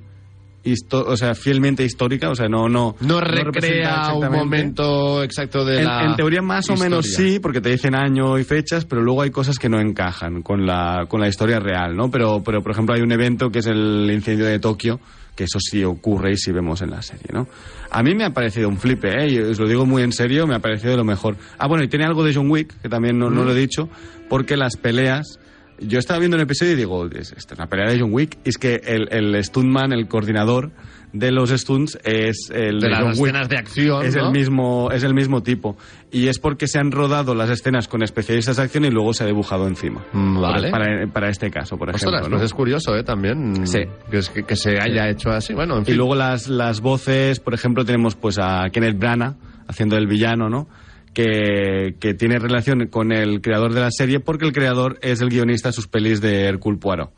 histo- 0.64 1.04
o 1.06 1.16
sea, 1.16 1.34
fielmente 1.34 1.84
histórica, 1.84 2.30
o 2.30 2.34
sea, 2.34 2.48
no, 2.48 2.68
no, 2.68 2.96
No 3.00 3.20
recrea 3.20 4.12
un 4.14 4.30
momento 4.30 5.22
exacto 5.22 5.64
de 5.64 5.78
En, 5.80 5.84
la. 5.86 6.04
en 6.06 6.16
teoría 6.16 6.42
más 6.42 6.68
o 6.70 6.76
menos 6.76 7.06
sí, 7.06 7.38
porque 7.40 7.60
te 7.60 7.70
dicen 7.70 7.94
año 7.94 8.38
y 8.38 8.44
fechas, 8.44 8.84
pero 8.84 9.02
luego 9.02 9.22
hay 9.22 9.30
cosas 9.30 9.58
que 9.58 9.68
no 9.68 9.80
encajan 9.80 10.42
con 10.42 10.66
la, 10.66 11.06
con 11.08 11.20
la 11.20 11.28
historia 11.28 11.58
real, 11.60 11.96
¿no? 11.96 12.10
Pero, 12.10 12.42
pero, 12.44 12.62
por 12.62 12.72
ejemplo, 12.72 12.94
hay 12.94 13.00
un 13.02 13.12
evento 13.12 13.50
que 13.50 13.60
es 13.60 13.66
el 13.66 14.08
incendio 14.12 14.46
de 14.46 14.58
Tokio, 14.58 15.00
que 15.34 15.44
eso 15.44 15.58
sí 15.60 15.82
ocurre 15.84 16.32
y 16.32 16.36
sí 16.36 16.52
vemos 16.52 16.82
en 16.82 16.90
la 16.90 17.00
serie, 17.02 17.26
¿no? 17.32 17.46
A 17.90 18.02
mí 18.02 18.14
me 18.14 18.24
ha 18.24 18.30
parecido 18.30 18.68
un 18.68 18.76
flipe, 18.78 19.08
¿eh? 19.08 19.28
Y 19.32 19.38
os 19.38 19.58
lo 19.58 19.66
digo 19.66 19.86
muy 19.86 20.02
en 20.02 20.12
serio, 20.12 20.46
me 20.46 20.54
ha 20.54 20.58
parecido 20.60 20.90
de 20.90 20.96
lo 20.98 21.04
mejor. 21.04 21.36
Ah, 21.58 21.66
bueno, 21.66 21.82
y 21.82 21.88
tiene 21.88 22.04
algo 22.04 22.22
de 22.22 22.34
John 22.34 22.50
Wick, 22.50 22.80
que 22.82 22.88
también 22.88 23.18
no, 23.18 23.30
no 23.30 23.44
lo 23.44 23.52
he 23.52 23.58
dicho, 23.58 23.88
porque 24.28 24.56
las 24.56 24.76
peleas... 24.76 25.38
Yo 25.80 25.98
estaba 25.98 26.18
viendo 26.18 26.36
un 26.36 26.42
episodio 26.42 26.72
y 26.72 26.76
digo, 26.76 27.06
es, 27.06 27.32
esta 27.32 27.54
es 27.54 27.58
una 27.58 27.68
pelea 27.68 27.90
de 27.90 27.98
John 28.00 28.10
Wick, 28.12 28.38
y 28.44 28.50
es 28.50 28.58
que 28.58 28.80
el, 28.84 29.08
el 29.10 29.42
stuntman, 29.44 29.92
el 29.92 30.08
coordinador 30.08 30.70
de 31.12 31.32
los 31.32 31.50
stunts 31.50 31.98
es 32.04 32.50
el 32.54 32.78
De 32.80 32.86
de, 32.86 32.90
las 32.90 33.00
John 33.00 33.08
Wick. 33.12 33.20
escenas 33.26 33.48
de 33.48 33.56
acción, 33.56 34.04
Es 34.06 34.14
¿no? 34.14 34.26
el 34.26 34.32
mismo, 34.32 34.90
es 34.92 35.02
el 35.02 35.14
mismo 35.14 35.42
tipo. 35.42 35.76
Y 36.12 36.28
es 36.28 36.38
porque 36.38 36.68
se 36.68 36.78
han 36.78 36.92
rodado 36.92 37.34
las 37.34 37.50
escenas 37.50 37.88
con 37.88 38.02
especialistas 38.02 38.58
de 38.58 38.62
acción 38.62 38.84
y 38.84 38.90
luego 38.90 39.12
se 39.12 39.24
ha 39.24 39.26
dibujado 39.26 39.66
encima. 39.66 40.04
Mm, 40.12 40.40
Vale. 40.40 40.70
Para, 40.70 41.06
para 41.08 41.28
este 41.30 41.50
caso, 41.50 41.76
por 41.76 41.90
ejemplo. 41.90 42.20
Pues 42.28 42.42
es 42.42 42.54
curioso, 42.54 42.94
¿eh? 42.96 43.02
También. 43.02 43.66
Sí. 43.66 43.80
Que, 44.10 44.56
se 44.56 44.78
haya 44.78 45.08
hecho 45.08 45.30
así. 45.30 45.52
Bueno, 45.54 45.78
en 45.78 45.84
Y 45.86 45.94
luego 45.94 46.14
las, 46.14 46.46
las 46.48 46.80
voces, 46.80 47.40
por 47.40 47.54
ejemplo, 47.54 47.84
tenemos 47.84 48.14
pues 48.14 48.38
a 48.38 48.68
Kenneth 48.70 48.98
Branagh 48.98 49.34
haciendo 49.66 49.96
el 49.96 50.06
villano, 50.06 50.48
¿no? 50.48 50.68
Que, 51.12 51.96
que 51.98 52.14
tiene 52.14 52.38
relación 52.38 52.86
con 52.86 53.10
el 53.12 53.40
creador 53.40 53.74
de 53.74 53.80
la 53.80 53.90
serie 53.90 54.20
porque 54.20 54.44
el 54.46 54.52
creador 54.52 54.98
es 55.02 55.20
el 55.20 55.28
guionista 55.28 55.70
de 55.70 55.72
sus 55.72 55.88
pelis 55.88 56.20
de 56.20 56.44
Hercule 56.44 56.78
Poirot. 56.78 57.10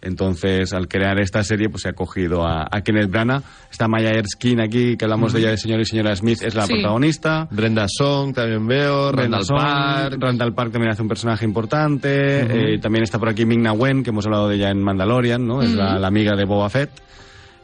Entonces, 0.00 0.72
al 0.74 0.86
crear 0.86 1.18
esta 1.18 1.42
serie, 1.42 1.70
pues 1.70 1.82
se 1.82 1.88
ha 1.88 1.92
cogido 1.94 2.46
a, 2.46 2.66
a 2.70 2.82
Kenneth 2.82 3.10
Branagh. 3.10 3.42
Está 3.70 3.88
Maya 3.88 4.10
Erskine 4.10 4.62
aquí, 4.62 4.96
que 4.98 5.04
hablamos 5.06 5.32
de 5.32 5.40
ella 5.40 5.50
de 5.50 5.56
Señor 5.56 5.80
y 5.80 5.86
Señora 5.86 6.14
Smith, 6.14 6.42
es 6.42 6.54
la 6.54 6.66
Sí. 6.66 6.74
protagonista. 6.74 7.48
Brenda 7.50 7.86
Song 7.88 8.34
también 8.34 8.66
veo. 8.66 9.12
Brenda 9.12 9.38
Randall 9.38 9.44
Song, 9.46 9.58
Park. 9.58 10.16
Randall 10.20 10.54
Park 10.54 10.72
también 10.72 10.92
hace 10.92 11.00
un 11.02 11.08
personaje 11.08 11.46
importante. 11.46 12.74
Eh, 12.74 12.78
también 12.80 13.02
está 13.04 13.18
por 13.18 13.30
aquí 13.30 13.46
Ming-Na 13.46 13.72
Wen, 13.72 14.02
que 14.02 14.10
hemos 14.10 14.26
hablado 14.26 14.48
de 14.48 14.56
ella 14.56 14.70
en 14.70 14.82
Mandalorian, 14.82 15.46
¿no? 15.46 15.62
Es 15.62 15.70
la, 15.74 15.98
la 15.98 16.06
amiga 16.08 16.36
de 16.36 16.44
Boba 16.44 16.68
Fett. 16.68 16.90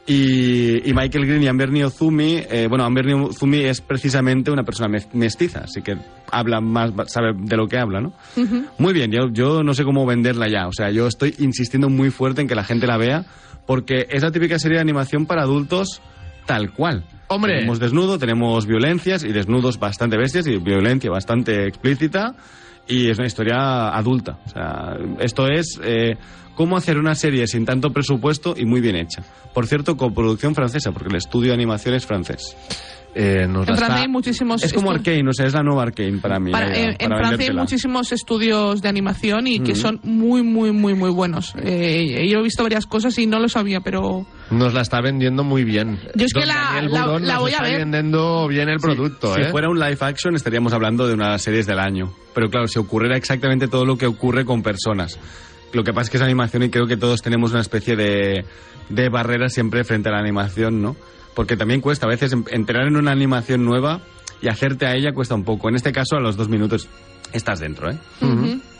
Y, 0.07 0.89
y 0.89 0.93
Michael 0.93 1.27
Green 1.27 1.43
y 1.43 1.47
Amber 1.47 1.69
Ozumi, 1.85 2.41
eh, 2.49 2.65
bueno, 2.67 2.83
Amber 2.83 3.05
Ozumi 3.13 3.59
es 3.59 3.81
precisamente 3.81 4.49
una 4.49 4.63
persona 4.63 4.99
mestiza, 5.13 5.61
así 5.65 5.81
que 5.81 5.95
habla 6.31 6.59
más, 6.59 6.91
sabe 7.05 7.33
de 7.37 7.55
lo 7.55 7.67
que 7.67 7.77
habla, 7.77 8.01
¿no? 8.01 8.13
Muy 8.79 8.93
bien, 8.93 9.11
yo, 9.11 9.29
yo 9.31 9.61
no 9.61 9.75
sé 9.75 9.83
cómo 9.83 10.05
venderla 10.05 10.49
ya, 10.49 10.67
o 10.67 10.73
sea, 10.73 10.89
yo 10.89 11.05
estoy 11.05 11.35
insistiendo 11.37 11.87
muy 11.87 12.09
fuerte 12.09 12.41
en 12.41 12.47
que 12.47 12.55
la 12.55 12.63
gente 12.63 12.87
la 12.87 12.97
vea, 12.97 13.25
porque 13.67 14.07
es 14.09 14.23
la 14.23 14.31
típica 14.31 14.57
serie 14.57 14.77
de 14.77 14.81
animación 14.81 15.27
para 15.27 15.43
adultos 15.43 16.01
tal 16.47 16.73
cual. 16.73 17.05
Hombre. 17.27 17.55
Tenemos 17.55 17.79
desnudo, 17.79 18.17
tenemos 18.17 18.65
violencias 18.65 19.23
y 19.23 19.31
desnudos 19.31 19.79
bastante 19.79 20.17
bestias 20.17 20.47
y 20.47 20.57
violencia 20.57 21.09
bastante 21.09 21.67
explícita 21.67 22.35
y 22.87 23.09
es 23.09 23.17
una 23.17 23.27
historia 23.27 23.89
adulta. 23.95 24.39
O 24.45 24.49
sea, 24.49 24.97
esto 25.19 25.47
es 25.47 25.79
eh, 25.83 26.17
cómo 26.55 26.77
hacer 26.77 26.97
una 26.97 27.15
serie 27.15 27.47
sin 27.47 27.65
tanto 27.65 27.91
presupuesto 27.91 28.53
y 28.57 28.65
muy 28.65 28.81
bien 28.81 28.95
hecha. 28.95 29.23
Por 29.53 29.67
cierto, 29.67 29.97
coproducción 29.97 30.55
francesa, 30.55 30.91
porque 30.91 31.09
el 31.09 31.15
estudio 31.15 31.49
de 31.49 31.55
animación 31.55 31.95
es 31.95 32.05
francés. 32.05 32.55
Eh, 33.13 33.45
nos 33.45 33.67
la 33.67 33.73
En 33.73 33.77
Francia 33.77 33.87
está- 33.87 34.01
hay 34.03 34.07
muchísimos. 34.07 34.63
Es 34.63 34.71
como 34.71 34.89
estu- 34.91 34.95
Arcane, 34.99 35.29
o 35.29 35.33
sea, 35.33 35.45
es 35.45 35.51
la 35.53 35.63
nueva 35.63 35.83
Arcane 35.83 36.17
para 36.19 36.39
mí. 36.39 36.49
para- 36.49 36.73
eh, 36.73 36.83
en, 36.83 36.89
en 36.97 37.09
para 37.09 37.27
Francia 37.27 37.49
hay 37.49 37.53
muchísimos 37.57 38.11
estudios 38.13 38.81
de 38.81 38.87
animación 38.87 39.47
y 39.47 39.59
que 39.59 39.75
son 39.75 39.99
muy, 40.03 40.43
muy, 40.43 40.71
muy, 40.71 40.93
muy 40.93 41.09
buenos. 41.09 41.53
Eh, 41.61 42.25
yo 42.31 42.39
he 42.39 42.41
visto 42.41 42.63
varias 42.63 42.85
cosas 42.85 43.17
y 43.17 43.27
no 43.27 43.39
lo 43.39 43.49
sabía, 43.49 43.81
pero 43.81 44.25
Nos 44.49 44.73
la 44.73 44.79
está 44.79 45.01
vendiendo 45.01 45.43
muy 45.43 45.65
bien. 45.65 45.99
Yo 46.15 46.25
es 46.25 46.33
que 46.33 46.39
Don 46.39 46.47
la- 46.47 46.71
Daniel 46.75 46.91
la- 46.93 47.05
la 47.19 47.33
nos 47.33 47.39
voy 47.41 47.51
a 47.51 47.55
está 47.55 47.63
ver. 47.65 47.79
vendiendo 47.79 48.47
bien 48.47 48.69
el 48.69 48.79
producto, 48.79 49.35
Si 49.35 49.41
¿eh? 49.41 49.49
fuera 49.51 49.67
un 49.69 49.77
live 49.77 49.97
action 49.99 50.33
estaríamos 50.35 50.71
hablando 50.71 51.05
de 51.05 51.13
unas 51.13 51.41
series 51.41 51.67
del 51.67 51.79
año. 51.79 52.13
Pero 52.33 52.49
claro, 52.49 52.67
si 52.69 52.79
ocurriera 52.79 53.17
exactamente 53.17 53.67
todo 53.67 53.83
lo 53.85 53.97
que 53.97 54.05
ocurre 54.05 54.45
con 54.45 54.63
personas. 54.63 55.19
Lo 55.73 55.83
que 55.83 55.93
pasa 55.93 56.03
es 56.03 56.09
que 56.09 56.17
es 56.17 56.23
animación 56.23 56.63
y 56.63 56.69
creo 56.69 56.87
que 56.87 56.97
todos 56.97 57.21
tenemos 57.21 57.51
una 57.51 57.61
especie 57.61 57.95
de, 57.95 58.45
de 58.89 59.09
barrera 59.09 59.49
siempre 59.49 59.83
frente 59.83 60.09
a 60.09 60.11
la 60.11 60.19
animación, 60.19 60.81
¿no? 60.81 60.95
Porque 61.33 61.55
también 61.55 61.81
cuesta 61.81 62.05
a 62.05 62.09
veces 62.09 62.35
entrar 62.49 62.87
en 62.87 62.97
una 62.97 63.11
animación 63.11 63.63
nueva 63.63 64.01
y 64.41 64.49
hacerte 64.49 64.85
a 64.85 64.95
ella 64.95 65.13
cuesta 65.13 65.35
un 65.35 65.43
poco. 65.43 65.69
En 65.69 65.75
este 65.75 65.91
caso, 65.91 66.17
a 66.17 66.19
los 66.19 66.35
dos 66.35 66.49
minutos 66.49 66.89
estás 67.31 67.59
dentro, 67.59 67.91
¿eh? 67.91 67.97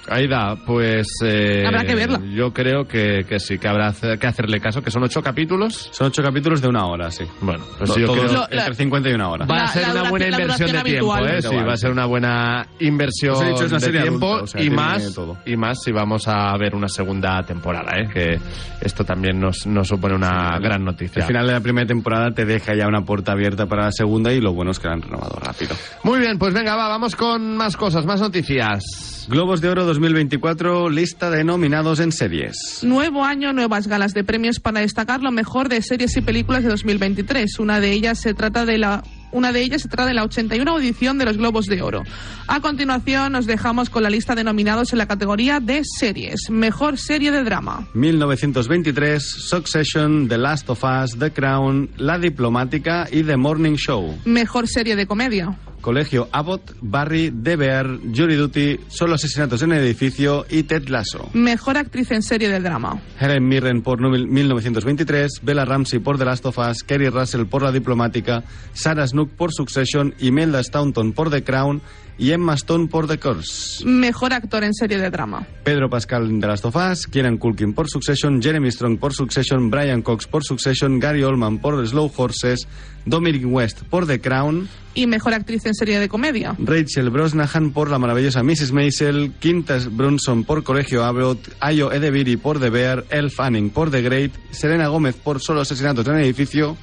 Aida, 0.10 0.56
pues... 0.66 1.08
eh, 1.24 1.64
Habrá 1.66 1.84
que 1.86 1.96
verla. 1.96 2.20
Yo 2.34 2.52
creo 2.52 2.86
que, 2.88 3.24
que 3.28 3.40
sí, 3.40 3.58
que 3.58 3.68
habrá 3.68 3.94
que 4.20 4.28
hacerle 4.28 4.60
caso, 4.60 4.82
que 4.82 4.92
son 4.92 5.04
ocho 5.04 5.22
capítulos. 5.22 5.90
Son 5.92 6.08
ocho 6.08 6.22
capítulos 6.24 6.62
de 6.62 6.68
una 6.68 6.86
hora, 6.88 7.12
sí. 7.12 7.24
Bueno, 7.42 7.64
pues 7.78 7.92
To- 7.92 8.00
yo 8.00 8.12
creo... 8.14 8.26
Lo- 8.28 8.48
la- 8.50 8.62
entre 8.66 8.76
50 8.76 9.10
y 9.10 9.14
una 9.14 9.30
hora. 9.30 9.46
Va 9.46 9.64
a 9.64 9.68
ser 9.68 9.90
una 9.92 10.10
buena 10.10 10.28
inversión 10.28 10.72
de 10.72 10.82
tiempo. 10.84 11.18
¿eh? 11.18 11.42
Sí, 11.42 11.56
va 11.56 11.74
a 11.74 11.78
ser 11.78 11.92
una 11.92 12.06
buena 12.06 12.68
inversión 12.80 13.36
de 13.40 13.92
tiempo 13.92 14.28
adulta, 14.36 14.44
o 14.44 14.48
sea, 14.48 14.62
y 14.62 14.70
más 14.70 15.14
todo. 15.14 15.38
y 15.46 15.56
más 15.56 15.78
si 15.84 15.92
vamos 15.92 16.28
a 16.28 16.56
ver 16.58 16.76
una 16.76 16.88
segunda 16.88 17.42
temporada, 17.44 17.92
¿eh? 18.00 18.08
Que 18.12 18.40
esto 18.82 19.04
también 19.06 19.40
nos, 19.40 19.66
nos 19.68 19.88
supone 19.88 20.16
una 20.16 20.58
gran 20.60 20.84
noticia. 20.84 21.22
Al 21.24 21.28
final 21.28 21.48
de 21.48 21.54
la 21.54 21.60
primera 21.62 21.88
temporada 21.88 22.32
te 22.32 22.46
deja 22.46 22.76
ya 22.76 22.88
una 22.88 23.04
puerta 23.06 23.32
abierta 23.34 23.66
para 23.68 23.86
la 23.86 23.92
segunda 23.92 24.34
y 24.34 24.42
lo 24.42 24.54
bueno 24.54 24.72
es 24.72 24.80
que 24.80 24.88
la 24.88 24.94
han 24.96 25.02
renovado 25.02 25.38
rápido. 25.40 25.76
Muy 26.04 26.20
bien, 26.20 26.38
pues 26.38 26.54
venga, 26.54 26.76
va, 26.76 26.88
vamos 26.88 27.16
con 27.16 27.56
más 27.56 27.78
cosas, 27.78 28.06
más 28.06 28.20
noticias. 28.20 28.84
Globos 29.30 29.62
de 29.62 29.70
Oro 29.70 29.86
2024, 29.92 30.90
lista 30.90 31.30
de 31.30 31.44
nominados 31.44 32.00
en 32.00 32.14
series. 32.14 32.80
Nuevo 32.82 33.26
año, 33.26 33.52
nuevas 33.52 33.88
galas 33.88 34.14
de 34.14 34.24
premios 34.24 34.62
para 34.62 34.80
destacar 34.80 35.22
lo 35.22 35.32
mejor 35.32 35.68
de 35.68 35.82
series 35.82 36.16
y 36.16 36.22
películas 36.22 36.64
de 36.64 36.70
2023. 36.70 37.60
Una 37.60 37.82
de 37.82 37.92
ellas 37.92 38.20
se 38.20 38.34
trata 38.34 38.66
de 38.66 38.78
la 38.78 39.04
una 39.34 39.52
de 39.52 39.62
ellas 39.62 39.82
se 39.82 39.88
trata 39.88 40.08
de 40.08 40.14
la 40.14 40.24
81 40.24 40.80
edición 40.80 41.18
de 41.18 41.26
los 41.26 41.38
Globos 41.38 41.66
de 41.66 41.82
Oro. 41.82 42.04
A 42.48 42.60
continuación 42.60 43.32
nos 43.32 43.46
dejamos 43.46 43.90
con 43.90 44.04
la 44.04 44.10
lista 44.10 44.36
de 44.36 44.44
nominados 44.44 44.92
en 44.92 44.98
la 44.98 45.08
categoría 45.08 45.60
de 45.60 45.84
series. 45.84 46.50
Mejor 46.50 46.98
serie 46.98 47.32
de 47.32 47.44
drama. 47.44 47.88
1923, 47.94 49.24
Succession, 49.24 50.28
The 50.28 50.38
Last 50.38 50.70
of 50.70 50.84
Us, 50.84 51.18
The 51.18 51.32
Crown, 51.32 51.90
La 51.98 52.18
Diplomática 52.18 53.08
y 53.12 53.24
The 53.24 53.38
Morning 53.38 53.76
Show. 53.76 54.20
Mejor 54.26 54.68
serie 54.68 54.96
de 54.96 55.08
comedia. 55.08 55.58
Colegio 55.82 56.30
Abbott, 56.32 56.72
Barry, 56.82 57.32
The 57.32 57.56
Bear, 57.56 57.88
Jury 58.14 58.36
Duty, 58.36 58.80
Solo 58.88 59.16
asesinatos 59.16 59.62
en 59.64 59.72
el 59.74 59.84
edificio 59.84 60.46
y 60.50 60.64
Ted 60.64 60.88
Lasso. 60.90 61.30
Mejor 61.34 61.78
actriz 61.78 62.12
en 62.12 62.22
serie 62.22 62.50
de 62.50 62.60
drama. 62.60 63.02
Helen 63.20 63.48
Mirren 63.48 63.82
por 63.82 64.00
nu- 64.00 64.10
1923, 64.12 65.42
Bella 65.42 65.66
Ramsey 65.66 66.00
por 66.00 66.18
The 66.18 66.26
Last 66.26 66.46
of 66.46 66.58
Us, 66.58 66.84
Kerry 66.84 67.10
Russell 67.10 67.46
por 67.46 67.64
La 67.64 67.72
Diplomática, 67.72 68.44
Sarah 68.74 69.08
Snook 69.08 69.32
por 69.32 69.52
Succession, 69.54 70.14
Imelda 70.20 70.64
Staunton 70.64 71.14
por 71.14 71.30
The 71.30 71.44
Crown 71.44 71.82
y 72.22 72.34
Emma 72.34 72.54
Stone 72.54 72.88
por 72.88 73.08
The 73.08 73.18
Curse. 73.18 73.84
Mejor 73.84 74.32
actor 74.32 74.64
en 74.64 74.76
serie 74.76 75.00
de 75.00 75.10
drama. 75.10 75.48
Pedro 75.64 75.90
Pascal 75.90 76.30
en 76.30 76.40
The 76.40 76.46
Last 76.46 76.66
of 76.66 76.76
Us, 76.76 77.08
Kieran 77.08 77.40
Culkin 77.40 77.74
por 77.74 77.90
Succession, 77.90 78.40
Jeremy 78.40 78.70
Strong 78.70 79.00
por 79.00 79.12
Succession, 79.16 79.72
Brian 79.72 80.04
Cox 80.04 80.28
por 80.28 80.44
Succession, 80.44 81.00
Gary 81.00 81.24
Oldman 81.24 81.58
por 81.58 81.86
Slow 81.88 82.12
Horses, 82.16 82.68
Dominic 83.06 83.44
West 83.48 83.82
por 83.90 84.06
The 84.06 84.22
Crown, 84.22 84.70
Y 84.94 85.08
mejor 85.08 85.34
actriz 85.34 85.66
en 85.66 85.74
serie 85.74 86.00
de 86.00 86.10
comedia. 86.10 86.56
Rachel 86.60 87.10
Brosnahan 87.10 87.72
por 87.72 87.90
la 87.90 87.98
maravillosa 87.98 88.44
Mrs. 88.44 88.72
Maisel, 88.72 89.34
Quintas 89.40 89.96
Brunson 89.96 90.44
por 90.44 90.64
Colegio 90.64 91.04
Abbott, 91.04 91.40
Ayo 91.60 91.92
Edebiri 91.92 92.38
por 92.38 92.60
The 92.60 92.70
Bear, 92.70 93.04
Elle 93.10 93.32
Fanning 93.32 93.72
por 93.72 93.90
The 93.90 94.04
Great, 94.04 94.32
Selena 94.52 94.90
Gómez 94.90 95.16
por 95.16 95.42
Solo 95.42 95.62
asesinatos 95.62 96.08
en 96.08 96.18
el 96.18 96.26
edificio 96.26 96.78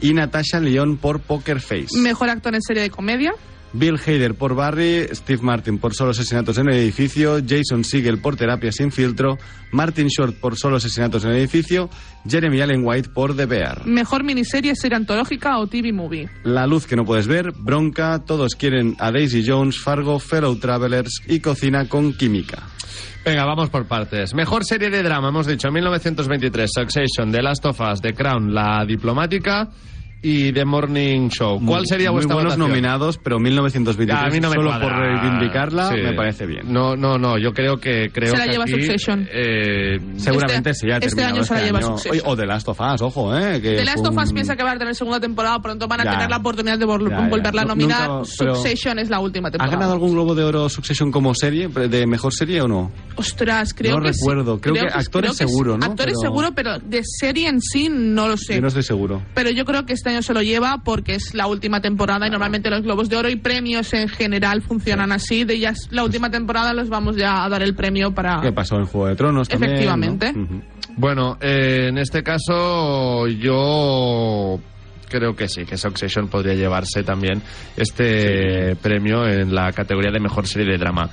y 0.00 0.14
Natasha 0.14 0.58
Lyon 0.58 0.96
por 0.96 1.20
Poker 1.20 1.60
Face. 1.60 1.98
Mejor 1.98 2.30
actor 2.30 2.54
en 2.54 2.62
serie 2.62 2.82
de 2.82 2.88
comedia. 2.88 3.34
Bill 3.72 3.98
Hader 3.98 4.34
por 4.34 4.54
Barry, 4.54 5.06
Steve 5.12 5.42
Martin 5.42 5.78
por 5.78 5.94
Solo 5.94 6.10
asesinatos 6.10 6.58
en 6.58 6.68
el 6.68 6.76
edificio, 6.76 7.38
Jason 7.46 7.84
Segel 7.84 8.20
por 8.20 8.36
Terapia 8.36 8.72
sin 8.72 8.90
filtro, 8.90 9.38
Martin 9.72 10.08
Short 10.08 10.36
por 10.36 10.56
Solo 10.56 10.76
asesinatos 10.76 11.24
en 11.24 11.30
el 11.30 11.36
edificio, 11.38 11.88
Jeremy 12.28 12.60
Allen 12.60 12.82
White 12.84 13.10
por 13.10 13.36
The 13.36 13.46
Bear. 13.46 13.86
Mejor 13.86 14.24
miniserie, 14.24 14.74
serie 14.74 14.96
antológica 14.96 15.58
o 15.58 15.66
TV 15.66 15.92
movie. 15.92 16.28
La 16.42 16.66
luz 16.66 16.86
que 16.86 16.96
no 16.96 17.04
puedes 17.04 17.26
ver, 17.26 17.52
Bronca, 17.52 18.24
Todos 18.24 18.54
quieren 18.54 18.96
a 18.98 19.10
Daisy 19.10 19.44
Jones, 19.46 19.78
Fargo, 19.78 20.18
Fellow 20.18 20.56
Travelers 20.56 21.22
y 21.26 21.40
Cocina 21.40 21.88
con 21.88 22.12
Química. 22.14 22.62
Venga, 23.24 23.44
vamos 23.44 23.68
por 23.68 23.86
partes. 23.86 24.34
Mejor 24.34 24.64
serie 24.64 24.88
de 24.88 25.02
drama, 25.02 25.28
hemos 25.28 25.46
dicho 25.46 25.70
1923, 25.70 26.70
Succession, 26.72 27.30
The 27.30 27.42
Last 27.42 27.66
of 27.66 27.78
Us, 27.80 28.00
The 28.00 28.14
Crown, 28.14 28.54
La 28.54 28.84
Diplomática 28.86 29.68
y 30.22 30.52
The 30.52 30.64
Morning 30.64 31.28
Show. 31.30 31.60
¿Cuál 31.64 31.86
sería 31.86 32.10
Muy 32.10 32.16
vuestra 32.16 32.34
buenos 32.34 32.52
votación? 32.54 32.68
nominados, 32.68 33.18
pero 33.18 33.38
1923 33.38 34.18
Ya, 34.20 34.26
a 34.26 34.30
mí 34.30 34.38
no 34.40 34.48
me 34.50 34.56
solo 34.56 34.68
cuadra. 34.70 34.88
por 34.88 34.98
reivindicarla 34.98 35.88
Sí. 35.88 35.94
me 36.02 36.12
parece 36.12 36.46
bien. 36.46 36.72
No, 36.72 36.94
no, 36.96 37.16
no, 37.18 37.38
yo 37.38 37.52
creo 37.52 37.78
que 37.78 38.10
creo 38.12 38.30
Se 38.32 38.36
la 38.38 38.44
que 38.44 38.50
lleva 38.52 38.64
aquí, 38.64 38.72
Succession. 38.72 39.28
eh, 39.32 39.98
Seguramente 40.16 40.70
Este- 40.70 40.86
sí, 40.86 40.90
ha 40.92 40.96
este 40.96 41.08
terminado 41.08 41.34
año 41.36 41.44
se 41.44 41.54
la 41.54 41.60
este 41.60 41.66
lleva 41.72 41.78
año. 41.78 41.98
Succession. 41.98 42.22
O 42.32 42.36
The 42.36 42.46
Last 42.46 42.68
of 42.68 42.80
Us, 42.80 43.02
ojo, 43.02 43.36
¿eh? 43.36 43.60
Que 43.62 43.76
The 43.76 43.84
Last 43.84 44.06
of 44.06 44.16
Us 44.16 44.32
piensa 44.32 44.56
que 44.56 44.62
va 44.62 44.72
a 44.72 44.78
tener 44.78 44.94
segunda 44.94 45.20
temporada, 45.20 45.58
pronto 45.60 45.88
van 45.88 46.00
a 46.00 46.04
Ya, 46.04 46.10
tener 46.12 46.30
la 46.30 46.36
oportunidad 46.36 46.78
de 46.78 46.86
vol- 46.86 47.08
Ya, 47.10 47.18
ya. 47.20 47.28
volverla 47.28 47.62
a 47.62 47.64
No- 47.64 47.68
nominar. 47.74 48.08
nunca- 48.10 48.24
Succession 48.26 48.98
es 48.98 49.08
la 49.10 49.20
última 49.20 49.48
¿Ha 49.48 49.52
temporada. 49.52 49.74
ganado 49.76 49.92
algún 49.94 50.12
Globo 50.12 50.34
de 50.34 50.44
Oro 50.44 50.68
Succession 50.68 51.10
como 51.10 51.34
serie, 51.34 51.68
de 51.68 52.06
mejor 52.06 52.34
serie 52.34 52.60
o 52.60 52.68
no? 52.68 52.92
Ostras, 53.16 53.72
creo 53.74 53.96
No 53.98 54.02
que 54.02 54.12
sí. 54.12 54.20
recuerdo, 54.20 54.60
creo 54.60 54.74
que 54.74 54.80
actores 54.80 55.10
creo 55.36 55.48
seguro. 55.48 55.78
¿no? 55.78 55.86
Actores 55.86 56.14
Pero- 56.20 56.30
seguro, 56.30 56.52
pero 56.54 56.78
de 56.78 57.00
serie 57.04 57.48
en 57.48 57.60
sí 57.60 57.88
no 57.90 58.28
lo 58.28 58.36
sé. 58.36 58.56
Yo 58.56 58.60
no 58.60 58.68
estoy 58.68 58.82
seguro. 58.82 59.22
Pero 59.34 59.50
yo 59.50 59.64
creo 59.64 59.86
que 59.86 59.92
este 60.10 60.16
año 60.16 60.22
se 60.22 60.34
lo 60.34 60.42
lleva 60.42 60.78
porque 60.82 61.14
es 61.14 61.34
la 61.34 61.46
última 61.46 61.80
temporada 61.80 62.26
y 62.26 62.30
normalmente 62.30 62.68
los 62.68 62.82
Globos 62.82 63.08
de 63.08 63.16
Oro 63.16 63.28
y 63.28 63.36
premios 63.36 63.92
en 63.94 64.08
general 64.08 64.60
funcionan 64.60 65.12
así. 65.12 65.44
De 65.44 65.58
ya 65.58 65.70
es 65.70 65.88
la 65.92 66.02
última 66.02 66.30
temporada 66.30 66.74
los 66.74 66.88
vamos 66.88 67.16
ya 67.16 67.44
a 67.44 67.48
dar 67.48 67.62
el 67.62 67.74
premio 67.74 68.12
para... 68.12 68.40
¿Qué 68.40 68.52
pasó 68.52 68.76
en 68.76 68.86
Juego 68.86 69.06
de 69.06 69.14
Tronos 69.14 69.48
también? 69.48 69.72
Efectivamente. 69.72 70.34
Bueno, 70.96 71.38
eh, 71.40 71.86
en 71.88 71.98
este 71.98 72.24
caso 72.24 73.28
yo 73.28 74.58
creo 75.08 75.36
que 75.36 75.48
sí, 75.48 75.64
que 75.64 75.76
Succession 75.76 76.28
podría 76.28 76.54
llevarse 76.54 77.04
también 77.04 77.40
este 77.76 78.74
premio 78.76 79.26
en 79.28 79.54
la 79.54 79.70
categoría 79.70 80.10
de 80.10 80.18
mejor 80.18 80.48
serie 80.48 80.72
de 80.72 80.78
drama. 80.78 81.08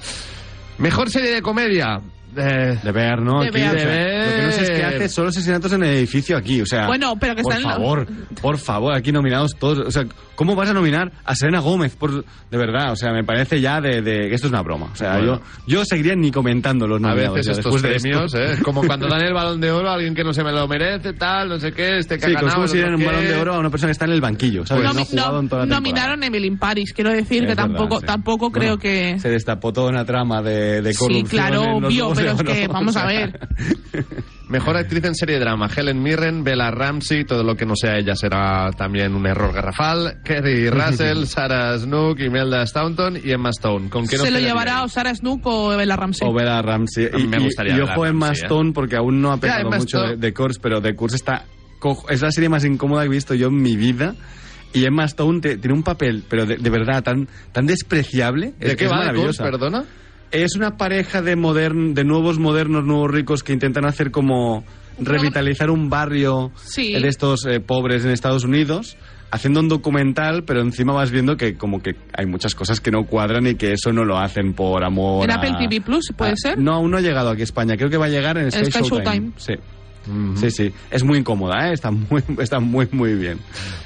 Mejor 0.80 1.10
serie 1.10 1.32
de 1.32 1.42
comedia. 1.44 2.02
Eh, 2.38 2.78
De 2.84 2.92
ver, 2.92 3.20
¿no? 3.22 3.42
De 3.42 3.48
Aquí, 3.48 3.60
ver. 3.60 3.76
o 3.76 3.80
sea, 3.80 3.88
Lo 4.28 4.36
que 4.38 4.42
no 4.46 4.52
sé 4.52 4.62
es 4.64 4.70
que 4.70 4.84
hace 4.86 5.10
solo 5.10 5.30
asesinatos 5.30 5.74
en 5.74 5.84
el 5.84 5.90
edificio 5.96 6.38
aquí, 6.38 6.62
o 6.62 6.66
sea... 6.66 6.86
Bueno, 6.88 7.16
pero 7.20 7.36
que 7.36 7.42
por 7.42 7.54
están 7.54 7.64
en 7.64 7.70
la- 7.70 7.76
favor, 7.78 8.08
por 8.42 8.58
favor, 8.58 8.94
aquí 8.94 9.12
nominados 9.12 9.52
todos. 9.60 9.80
O 9.80 9.92
sea, 9.92 10.06
¿cómo 10.36 10.56
vas 10.56 10.70
a 10.70 10.74
nominar 10.74 11.12
a 11.26 11.36
Selena 11.36 11.60
Gómez? 11.60 11.96
Por, 11.96 12.24
de 12.24 12.58
verdad, 12.58 12.92
o 12.92 12.96
sea, 12.96 13.12
me 13.12 13.24
parece 13.24 13.60
ya 13.60 13.82
de, 13.82 14.02
de 14.02 14.30
que 14.30 14.36
esto 14.36 14.48
es 14.48 14.54
una 14.54 14.62
broma. 14.62 14.90
O 14.92 14.96
sea, 14.96 15.18
Bueno. 15.18 15.42
yo, 15.66 15.80
yo 15.80 15.86
seguiría 15.86 16.16
ni 16.16 16.32
comentando 16.32 16.88
los 16.88 16.98
a 17.04 17.08
nominados. 17.08 17.34
veces 17.36 17.46
ya, 17.48 17.52
estos 17.54 17.74
después 17.74 17.82
de 17.84 17.96
esto. 17.96 18.10
premios, 18.30 18.60
¿eh? 18.60 18.62
como 18.64 18.84
cuando 18.86 19.08
dan 19.08 19.22
el 19.24 19.34
balón 19.34 19.60
de 19.60 19.72
oro 19.72 19.90
a 19.90 19.94
alguien 19.96 20.14
que 20.14 20.24
no 20.24 20.34
se 20.34 20.44
me 20.44 20.52
lo 20.52 20.68
merece, 20.68 21.14
tal, 21.14 21.50
no 21.50 21.60
sé 21.60 21.72
qué, 21.72 21.98
este 21.98 22.18
que 22.20 22.26
Sí, 22.28 22.32
ha 22.34 22.36
como 22.40 22.48
ganado. 22.52 22.68
si 22.68 22.74
dieran 22.78 22.94
no 22.94 23.00
un 23.00 23.06
balón 23.06 23.26
de 23.26 23.36
oro 23.36 23.54
a 23.56 23.60
una 23.60 23.70
persona 23.70 23.88
que 23.90 23.94
está 23.94 24.06
en 24.06 24.12
el 24.12 24.22
banquillo, 24.22 24.66
¿sabes? 24.66 24.84
Nomi- 24.84 24.94
no 24.96 25.02
ha 25.02 25.06
jugado 25.06 25.40
en 25.40 25.50
toda 25.50 25.62
la 25.62 25.66
no- 25.68 25.76
nominaron 25.76 26.24
a 26.24 26.26
Emily 26.28 26.52
Paris, 26.52 26.94
quiero 26.94 27.10
decir 27.12 27.38
Es 27.38 27.42
que 27.42 27.48
verdad, 27.56 27.64
tampoco 27.64 28.00
sí. 28.00 28.06
tampoco 28.06 28.52
creo 28.52 28.78
Bueno, 28.78 28.80
que... 28.80 29.20
Se 29.20 29.30
destapó 29.30 29.74
toda 29.74 29.90
una 29.90 30.06
trama 30.06 30.42
de, 30.42 30.82
de 30.82 30.94
Sí, 30.94 31.00
corrupción. 31.00 31.28
claro, 31.28 31.64
en 31.64 31.82
los 31.82 31.92
obvio, 31.94 32.14
de 32.14 32.27
pero 32.36 32.52
es 32.52 32.60
que, 32.60 32.68
vamos 32.68 32.96
O 32.96 33.00
a 33.00 33.06
ver. 33.06 33.40
Mejor 34.50 34.78
actriz 34.78 35.04
en 35.04 35.14
serie 35.14 35.36
de 35.36 35.42
drama, 35.42 35.70
Helen 35.76 36.02
Mirren, 36.02 36.44
Bella 36.44 36.72
Ramsey, 36.72 37.26
todo 37.26 37.44
lo 37.44 37.56
que 37.56 37.66
no 37.66 37.76
sea 37.76 37.98
ella 37.98 38.16
será 38.16 38.70
también 38.72 39.14
un 39.14 39.28
error 39.28 39.54
garrafal. 39.54 40.22
Kerry 40.24 40.70
Russell, 40.72 41.26
Sarah 41.26 41.78
Snook, 41.78 42.20
Imelda 42.22 42.66
Staunton 42.66 43.18
y 43.22 43.32
Emma 43.32 43.50
Stone. 43.50 43.90
¿Con 43.90 44.08
qué 44.08 44.18
Se 44.18 44.32
lo 44.32 44.40
llevará 44.40 44.84
o 44.84 44.88
Sarah 44.88 45.14
Snook 45.14 45.46
o 45.46 45.76
Bella 45.76 45.98
Ramsey. 45.98 46.26
O 46.28 46.34
Bella 46.34 46.62
Ramsey. 46.62 47.10
Y, 47.18 47.28
me 47.28 47.38
y- 47.38 47.44
gustaría 47.44 47.74
y 47.74 47.80
Bella 47.80 47.92
ojo 47.94 48.06
en 48.06 48.12
Ramsey, 48.14 48.16
Emma 48.16 48.28
¿eh? 48.30 48.46
Stone 48.46 48.72
porque 48.72 48.96
aún 48.96 49.22
no 49.22 49.34
ha 49.34 49.38
pegado 49.38 49.68
Emma 49.68 49.78
mucho 49.78 50.00
de, 50.00 50.16
de 50.16 50.34
Curse, 50.34 50.60
pero 50.62 50.80
de 50.80 50.96
Curse 50.96 51.18
está... 51.18 51.44
co- 51.80 52.06
Es 52.10 52.22
la 52.22 52.32
serie 52.32 52.48
más 52.48 52.64
incómoda 52.64 53.02
que 53.02 53.08
he 53.08 53.12
visto 53.12 53.34
yo 53.34 53.48
en 53.48 53.62
mi 53.62 53.76
vida. 53.76 54.16
Y 54.74 54.86
Emma 54.86 55.04
Stone 55.06 55.42
te- 55.42 55.58
tiene 55.58 55.74
un 55.76 55.84
papel, 55.84 56.24
pero 56.30 56.46
de, 56.46 56.56
de 56.56 56.70
verdad, 56.70 57.04
tan, 57.04 57.28
tan 57.52 57.66
despreciable. 57.66 58.54
¿De 58.60 58.68
es, 58.70 58.76
qué 58.78 58.86
es 58.86 58.92
va 58.92 58.98
maravillosa. 58.98 59.44
perdona? 59.44 59.84
Es 60.32 60.56
una 60.56 60.76
pareja 60.78 61.22
de, 61.22 61.36
modern, 61.36 61.94
de 61.94 62.04
nuevos 62.04 62.38
modernos, 62.40 62.84
nuevos 62.84 63.10
ricos 63.12 63.44
que 63.44 63.54
intentan 63.54 63.86
hacer 63.86 64.12
como 64.12 64.64
revitalizar 65.00 65.70
un 65.70 65.90
barrio 65.90 66.52
Sí. 66.56 66.94
de 66.94 67.08
estos 67.08 67.46
eh, 67.46 67.60
pobres 67.60 68.04
en 68.04 68.12
Estados 68.12 68.44
Unidos, 68.44 68.98
haciendo 69.32 69.60
un 69.60 69.70
documental, 69.70 70.44
pero 70.44 70.62
encima 70.62 70.92
vas 70.94 71.12
viendo 71.12 71.38
que 71.38 71.56
como 71.56 71.82
que 71.82 71.96
hay 72.18 72.26
muchas 72.26 72.56
cosas 72.56 72.82
que 72.82 72.92
no 72.92 73.06
cuadran 73.06 73.46
y 73.48 73.56
que 73.56 73.74
eso 73.74 73.94
no 73.94 74.04
lo 74.06 74.18
hacen 74.18 74.54
por 74.54 74.84
amor. 74.84 75.24
¿En 75.24 75.32
a- 75.32 75.36
Apple 75.36 75.54
TV 75.60 75.82
Plus, 75.82 76.12
puede 76.18 76.32
a- 76.32 76.36
ser? 76.38 76.58
No, 76.58 76.74
aún 76.74 76.92
no 76.92 76.98
ha 76.98 77.02
llegado 77.02 77.30
aquí 77.30 77.42
a 77.42 77.44
España. 77.46 77.78
Creo 77.78 77.90
que 77.90 77.98
va 77.98 78.08
a 78.08 78.10
llegar 78.10 78.38
en 78.38 78.52
Sky, 78.52 78.66
Sky 78.66 78.80
Showtime. 78.84 79.04
Showtime. 79.04 79.32
Sí. 79.38 79.54
Sí, 80.36 80.52
sí. 80.52 80.74
Es 80.90 81.04
muy 81.04 81.20
incómoda, 81.20 81.70
¿eh? 81.70 81.74
Está 81.74 81.92
muy, 81.92 82.24
está 82.40 82.60
muy, 82.60 82.88
muy 82.92 83.14
bien. 83.14 83.40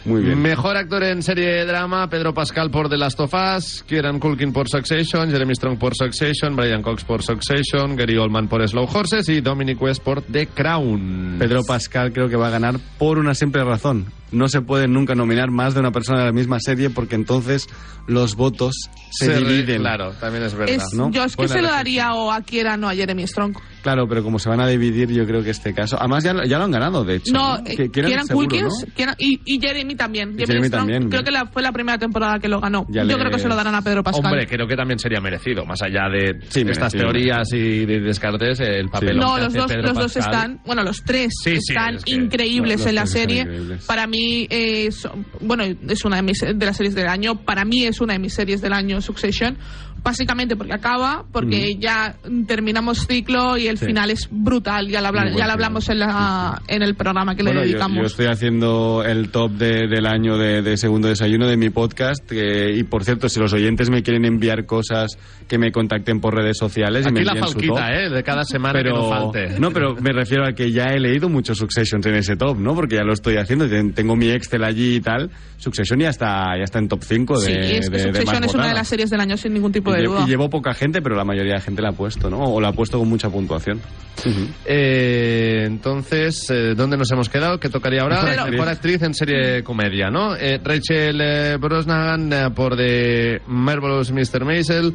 Muy 0.06 0.24
bien. 0.24 0.42
Mejor 0.42 0.78
actor 0.78 1.04
en 1.04 1.22
serie 1.24 1.48
de 1.48 1.66
drama, 1.66 2.10
Pedro 2.10 2.34
Pascal 2.34 2.70
por 2.72 2.90
The 2.90 2.98
Last 2.98 3.20
of 3.20 3.34
Us, 3.34 3.84
Kieran 3.88 4.20
Culkin 4.20 4.54
por 4.54 4.70
Succession, 4.70 5.30
Jeremy 5.30 5.56
Strong 5.56 5.78
por 5.78 5.96
Succession, 5.96 6.56
Brian 6.56 6.82
Cox 6.82 7.04
por 7.04 7.24
Succession, 7.24 7.96
Gary 7.96 8.18
Oldman 8.18 8.48
por 8.48 8.68
Slow 8.68 8.88
Horses 8.92 9.28
y 9.30 9.42
Dominic 9.42 9.82
West 9.82 10.04
por 10.04 10.22
The 10.22 10.48
Crown. 10.48 11.38
Pedro 11.40 11.64
Pascal 11.64 12.12
creo 12.14 12.30
que 12.30 12.36
va 12.36 12.48
a 12.48 12.52
ganar 12.52 12.80
por 12.98 13.18
una 13.18 13.34
simple 13.34 13.64
razón. 13.64 14.21
No 14.32 14.48
se 14.48 14.62
puede 14.62 14.88
nunca 14.88 15.16
nominar 15.16 15.52
más 15.52 15.74
de 15.74 15.80
una 15.80 15.92
persona 15.92 16.20
de 16.20 16.26
la 16.26 16.32
misma 16.32 16.60
serie 16.60 16.90
porque 16.90 17.16
entonces 17.16 17.68
los 18.08 18.36
votos 18.36 18.76
se, 19.12 19.26
Se 19.26 19.32
re- 19.34 19.40
dividen. 19.40 19.82
Claro, 19.82 20.12
también 20.20 20.44
es 20.44 20.54
verdad. 20.56 20.76
Es- 20.76 20.94
¿no? 20.94 21.12
Yo 21.12 21.24
es 21.24 21.36
que 21.36 21.44
Buena 21.44 21.54
se 21.56 21.62
lo 21.62 21.68
daría 21.70 22.14
o 22.14 22.32
a 22.32 22.42
Kieran 22.42 22.84
o 22.84 22.90
a 22.90 22.96
Jeremy 22.96 23.28
Strong. 23.28 23.56
Claro, 23.84 24.08
pero 24.08 24.24
como 24.24 24.38
se 24.40 24.48
van 24.50 24.60
a 24.62 24.68
dividir, 24.68 25.10
yo 25.12 25.26
creo 25.26 25.44
que 25.44 25.50
este 25.50 25.74
caso. 25.74 25.98
Además, 26.00 26.24
ya, 26.24 26.34
lo- 26.34 26.46
ya 26.46 26.58
lo 26.58 26.66
han 26.66 26.72
ganado, 26.72 27.04
de 27.04 27.16
hecho. 27.16 27.34
No, 27.34 27.64
Que- 27.64 27.74
eh, 27.84 27.90
Kieran 27.92 28.26
¿no? 28.30 28.70
Kieran- 28.96 29.16
y, 29.18 29.40
y 29.46 29.60
Jeremy 29.60 29.96
también. 29.96 30.36
Y 30.38 30.46
Jeremy 30.46 30.68
Strong, 30.68 30.82
también, 30.82 31.10
Creo 31.10 31.22
¿no? 31.22 31.26
que 31.26 31.32
la- 31.32 31.46
fue 31.48 31.62
la 31.62 31.72
primera 31.72 31.98
temporada 31.98 32.40
que 32.40 32.48
lo 32.48 32.60
ganó. 32.60 32.86
Ya 32.90 33.02
Yo 33.04 33.10
le- 33.10 33.16
creo 33.18 33.32
que 33.32 33.40
se 33.40 33.48
lo 33.48 33.56
darán 33.56 33.76
a 33.76 33.82
Pedro 33.82 34.04
Pascal. 34.04 34.26
Hombre, 34.26 34.48
creo 34.48 34.68
que 34.68 34.76
también 34.76 35.00
sería 35.00 35.20
merecido, 35.20 35.66
más 35.66 35.82
allá 35.82 36.10
de 36.10 36.40
Sí, 36.50 36.62
estas 36.62 36.94
merecido. 36.94 37.04
teorías 37.04 37.48
y 37.54 37.86
de 37.86 38.00
descartes, 38.02 38.60
el 38.60 38.90
papel. 38.90 39.18
no, 39.18 39.38
los 39.40 39.54
dos, 39.54 39.72
los 39.76 39.94
dos 39.96 40.16
están, 40.18 40.60
bueno, 40.66 40.84
los 40.84 41.04
tres 41.04 41.34
Sí, 41.44 41.52
sí, 41.60 41.74
están 41.74 41.96
es 41.96 42.06
que 42.06 42.12
increíbles 42.12 42.80
los 42.80 42.88
en 42.88 42.96
la 42.96 43.06
serie. 43.06 43.48
Para 43.88 44.06
mí, 44.08 44.21
eh, 44.50 44.92
son- 44.92 45.26
bueno, 45.42 45.64
es 45.64 46.06
una 46.06 46.18
de, 46.18 46.22
mis, 46.24 46.40
de 46.40 46.66
las 46.66 46.78
series 46.78 46.96
del 46.96 47.08
año. 47.08 47.36
Para 47.44 47.66
mí 47.66 47.84
es 47.86 48.02
una 48.02 48.14
de 48.14 48.20
mis 48.20 48.34
series 48.34 48.62
del 48.62 48.74
año 48.74 49.02
Succession. 49.02 49.58
Básicamente 50.04 50.56
porque 50.56 50.74
acaba, 50.74 51.26
porque 51.32 51.76
ya 51.76 52.16
mm, 52.28 52.46
terminamos 52.46 53.06
ciclo 53.06 53.56
y 53.56 53.68
el 53.68 53.78
Sí. 53.78 53.86
final 53.86 54.10
es 54.10 54.28
brutal. 54.32 54.88
Ya 54.88 55.00
lo, 55.00 55.12
buen 55.12 55.36
ya 55.38 55.46
lo 55.46 55.54
hablamos 55.54 55.90
en, 55.90 56.00
la, 56.00 56.60
en 56.68 56.82
el 56.82 56.96
programa 56.96 57.36
que 57.36 57.44
Bueno, 57.44 57.60
le 57.60 57.68
yo- 57.68 57.72
dedicamos. 57.74 57.98
Yo, 58.00 58.06
estoy 58.08 58.26
haciendo 58.26 59.04
el 59.06 59.30
top 59.30 59.52
de- 59.52 59.88
del 59.88 60.08
año 60.08 60.38
de, 60.40 60.64
de 60.64 60.78
segundo 60.78 61.08
desayuno 61.08 61.46
de 61.48 61.56
mi 61.56 61.70
podcast. 61.70 62.28
que- 62.28 62.74
y 62.76 62.82
por 62.84 63.04
cierto, 63.04 63.30
si 63.30 63.40
los 63.40 63.54
oyentes 63.54 63.92
me 63.92 64.02
quieren 64.02 64.26
enviar 64.26 64.66
cosas, 64.66 65.12
que 65.48 65.60
me 65.60 65.72
contacten 65.72 66.20
por 66.20 66.34
redes 66.34 66.58
sociales. 66.58 67.06
y 67.08 67.12
me 67.12 67.20
Aquí 67.20 67.30
la 67.30 67.36
falquita, 67.36 67.68
top. 67.76 67.94
¿eh? 67.94 68.10
De 68.10 68.24
cada 68.24 68.44
semana 68.44 68.74
pero, 68.74 68.96
que 68.96 69.02
no 69.02 69.10
falte. 69.10 69.60
No, 69.60 69.70
pero 69.72 69.96
me 69.98 70.14
refiero 70.14 70.48
a 70.48 70.54
que 70.54 70.72
ya 70.72 70.86
he 70.86 71.00
leído 71.00 71.30
muchos 71.30 71.60
Successions 71.60 72.04
en 72.08 72.16
ese 72.16 72.36
top, 72.36 72.58
¿no? 72.58 72.74
Porque 72.74 72.96
ya 72.96 73.04
lo 73.04 73.14
estoy 73.14 73.38
haciendo. 73.38 73.70
ten- 73.70 73.94
Tengo 74.12 74.16
mi 74.26 74.30
Excel 74.32 74.64
allí 74.64 74.96
y 74.96 75.02
tal. 75.02 75.30
Succession 75.58 76.00
ya 76.00 76.10
está, 76.10 76.58
ya 76.58 76.64
está 76.64 76.80
en 76.80 76.88
top 76.88 77.04
5 77.04 77.40
de, 77.40 77.46
sí, 77.46 77.52
es 77.54 77.90
que 77.90 77.98
de- 77.98 78.04
de 78.04 78.10
Succession 78.10 78.42
más 78.42 78.50
es 78.50 78.56
una 78.56 78.68
de 78.70 78.74
las 78.74 78.88
series 78.88 79.10
del 79.12 79.20
año 79.22 79.38
sin 79.38 79.54
ningún 79.54 79.72
tipo 79.72 79.92
Y, 79.92 79.94
de 79.98 80.00
lle- 80.02 80.08
duda. 80.08 80.24
y 80.26 80.30
llevo 80.30 80.50
poca 80.50 80.74
gente, 80.74 81.02
pero 81.04 81.16
la 81.16 81.24
mayoría 81.24 81.54
de 81.54 81.62
gente 81.62 81.82
la 81.84 81.90
ha 81.90 81.94
puesto, 81.94 82.30
¿no? 82.32 82.40
O 82.40 82.60
la 82.60 82.70
ha 82.70 82.74
puesto 82.74 82.98
con 82.98 83.08
mucha 83.08 83.30
puntuación. 83.30 83.80
Ujú. 84.26 84.48
Eh, 84.66 85.64
entonces, 85.68 86.50
eh, 86.50 86.74
¿dónde 86.76 86.98
nos 86.98 87.12
hemos 87.12 87.30
quedado? 87.30 87.60
¿Qué 87.60 87.70
tocaría 87.70 88.02
ahora? 88.02 88.22
Pero- 88.26 88.48
Mejor 88.48 88.70
actriz 88.70 89.02
en 89.04 89.14
serie 89.14 89.64
comedia, 89.64 90.10
¿no? 90.10 90.36
Eh, 90.36 90.60
Rachel 90.64 91.22
eh, 91.22 91.58
Brosnahan 91.60 92.34
eh, 92.34 92.50
por 92.56 92.76
The 92.76 93.42
Marvelous 93.48 94.12
Mr. 94.12 94.44
Maisel. 94.44 94.94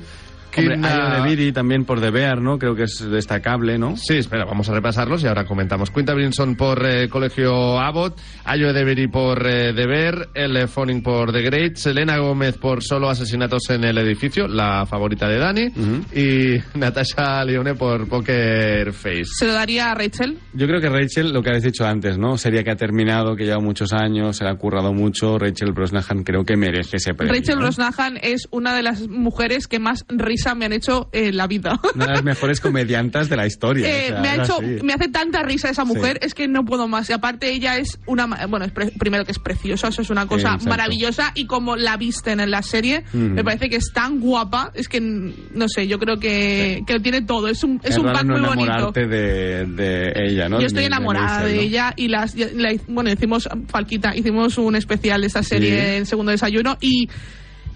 Hombre, 0.56 0.76
de 0.78 1.22
Viri 1.28 1.52
también 1.52 1.84
por 1.84 2.00
The 2.00 2.10
Bear, 2.10 2.40
¿no? 2.40 2.58
Creo 2.58 2.74
que 2.74 2.84
es 2.84 3.00
destacable, 3.10 3.78
¿no? 3.78 3.96
Sí, 3.96 4.14
espera, 4.18 4.44
vamos 4.44 4.68
a 4.68 4.74
repasarlos 4.74 5.22
y 5.22 5.26
ahora 5.26 5.44
comentamos. 5.44 5.90
Quinta 5.90 6.14
Brinson 6.14 6.56
por 6.56 6.84
eh, 6.86 7.08
Colegio 7.08 7.78
Abbott, 7.78 8.18
Ayo 8.44 8.72
Devery 8.72 9.08
por 9.08 9.46
eh, 9.46 9.72
The 9.74 9.86
Bear, 9.86 10.28
Elle 10.34 10.66
Fanning 10.66 11.02
por 11.02 11.32
The 11.32 11.42
Great, 11.42 11.76
Selena 11.76 12.18
Gómez 12.18 12.56
por 12.58 12.82
Solo 12.82 13.08
Asesinatos 13.08 13.70
en 13.70 13.84
el 13.84 13.98
Edificio, 13.98 14.46
la 14.48 14.86
favorita 14.86 15.28
de 15.28 15.38
Dani, 15.38 15.66
Ujú. 15.66 16.04
y 16.18 16.56
Natasha 16.78 17.44
Leone 17.44 17.74
por 17.74 18.08
Poker 18.08 18.92
Face. 18.92 19.24
Se 19.38 19.46
lo 19.46 19.52
daría 19.52 19.90
a 19.92 19.94
Rachel. 19.94 20.38
Yo 20.54 20.66
creo 20.66 20.80
que 20.80 20.88
Rachel, 20.88 21.32
lo 21.32 21.42
que 21.42 21.50
habéis 21.50 21.64
dicho 21.64 21.84
antes, 21.84 22.18
¿no? 22.18 22.36
Sería 22.38 22.62
que 22.62 22.70
ha 22.70 22.76
terminado, 22.76 23.36
que 23.36 23.44
lleva 23.44 23.60
muchos 23.60 23.92
años, 23.92 24.36
se 24.36 24.44
le 24.44 24.50
ha 24.50 24.54
currado 24.54 24.92
mucho. 24.92 25.38
Rachel 25.38 25.72
Brosnahan 25.72 26.22
creo 26.24 26.44
que 26.44 26.56
merece 26.56 26.96
ese 26.98 27.14
premio. 27.14 27.34
Rachel 27.34 27.56
¿no? 27.56 27.62
Brosnahan 27.62 28.18
es 28.22 28.46
una 28.50 28.74
de 28.74 28.82
las 28.82 29.08
mujeres 29.08 29.66
que 29.66 29.78
más 29.78 30.04
risa 30.08 30.45
me 30.54 30.66
han 30.66 30.72
hecho 30.72 31.08
en 31.12 31.36
la 31.36 31.46
vida. 31.46 31.78
Una 31.94 32.06
de 32.06 32.12
las 32.12 32.24
mejores 32.24 32.60
comediantas 32.60 33.28
de 33.28 33.36
la 33.36 33.46
historia. 33.46 33.88
Eh, 33.88 34.04
o 34.04 34.08
sea, 34.08 34.20
me 34.20 34.28
ha 34.28 34.34
hecho, 34.36 34.56
así. 34.58 34.78
me 34.82 34.92
hace 34.92 35.08
tanta 35.08 35.42
risa 35.42 35.68
esa 35.70 35.84
mujer, 35.84 36.18
Sí. 36.20 36.26
es 36.28 36.34
que 36.34 36.48
no 36.48 36.64
puedo 36.64 36.88
más. 36.88 37.08
Y 37.10 37.12
aparte 37.12 37.50
ella 37.52 37.76
es 37.78 37.98
una, 38.06 38.26
bueno, 38.48 38.64
es 38.64 38.72
pre- 38.72 38.92
primero 38.98 39.24
que 39.24 39.32
es 39.32 39.38
preciosa, 39.38 39.88
eso 39.88 40.02
es 40.02 40.10
una 40.10 40.26
cosa 40.26 40.56
maravillosa 40.66 41.32
y 41.34 41.46
como 41.46 41.76
la 41.76 41.96
visten 41.96 42.40
en 42.40 42.50
la 42.50 42.62
serie, 42.62 43.04
me 43.12 43.42
parece 43.44 43.68
que 43.68 43.76
es 43.76 43.92
tan 43.92 44.20
guapa, 44.20 44.70
es 44.74 44.88
que 44.88 45.00
no 45.00 45.68
sé, 45.68 45.86
yo 45.88 45.98
creo 45.98 46.18
que, 46.18 46.82
que 46.86 46.92
lo 46.94 47.00
tiene 47.00 47.22
todo, 47.22 47.48
es 47.48 47.62
un, 47.64 47.80
es 47.82 47.90
Es 47.92 47.98
un 47.98 48.04
pack 48.12 48.24
no 48.24 48.38
muy 48.38 48.66
bonito. 48.66 48.92
de, 48.92 49.66
de 49.66 50.12
ella, 50.26 50.48
¿no? 50.48 50.60
Yo 50.60 50.66
estoy 50.66 50.82
De- 50.82 50.86
enamorada 50.86 51.44
de, 51.44 51.60
ella 51.60 51.92
y 51.96 52.08
las 52.08 52.34
la- 52.36 52.74
bueno 52.88 53.10
hicimos 53.10 53.48
Falquita 53.68 54.14
hicimos 54.14 54.58
un 54.58 54.76
especial 54.76 55.20
de 55.22 55.26
esta 55.26 55.42
serie 55.42 55.96
en 55.96 56.06
segundo 56.06 56.30
desayuno 56.32 56.76
y 56.80 57.08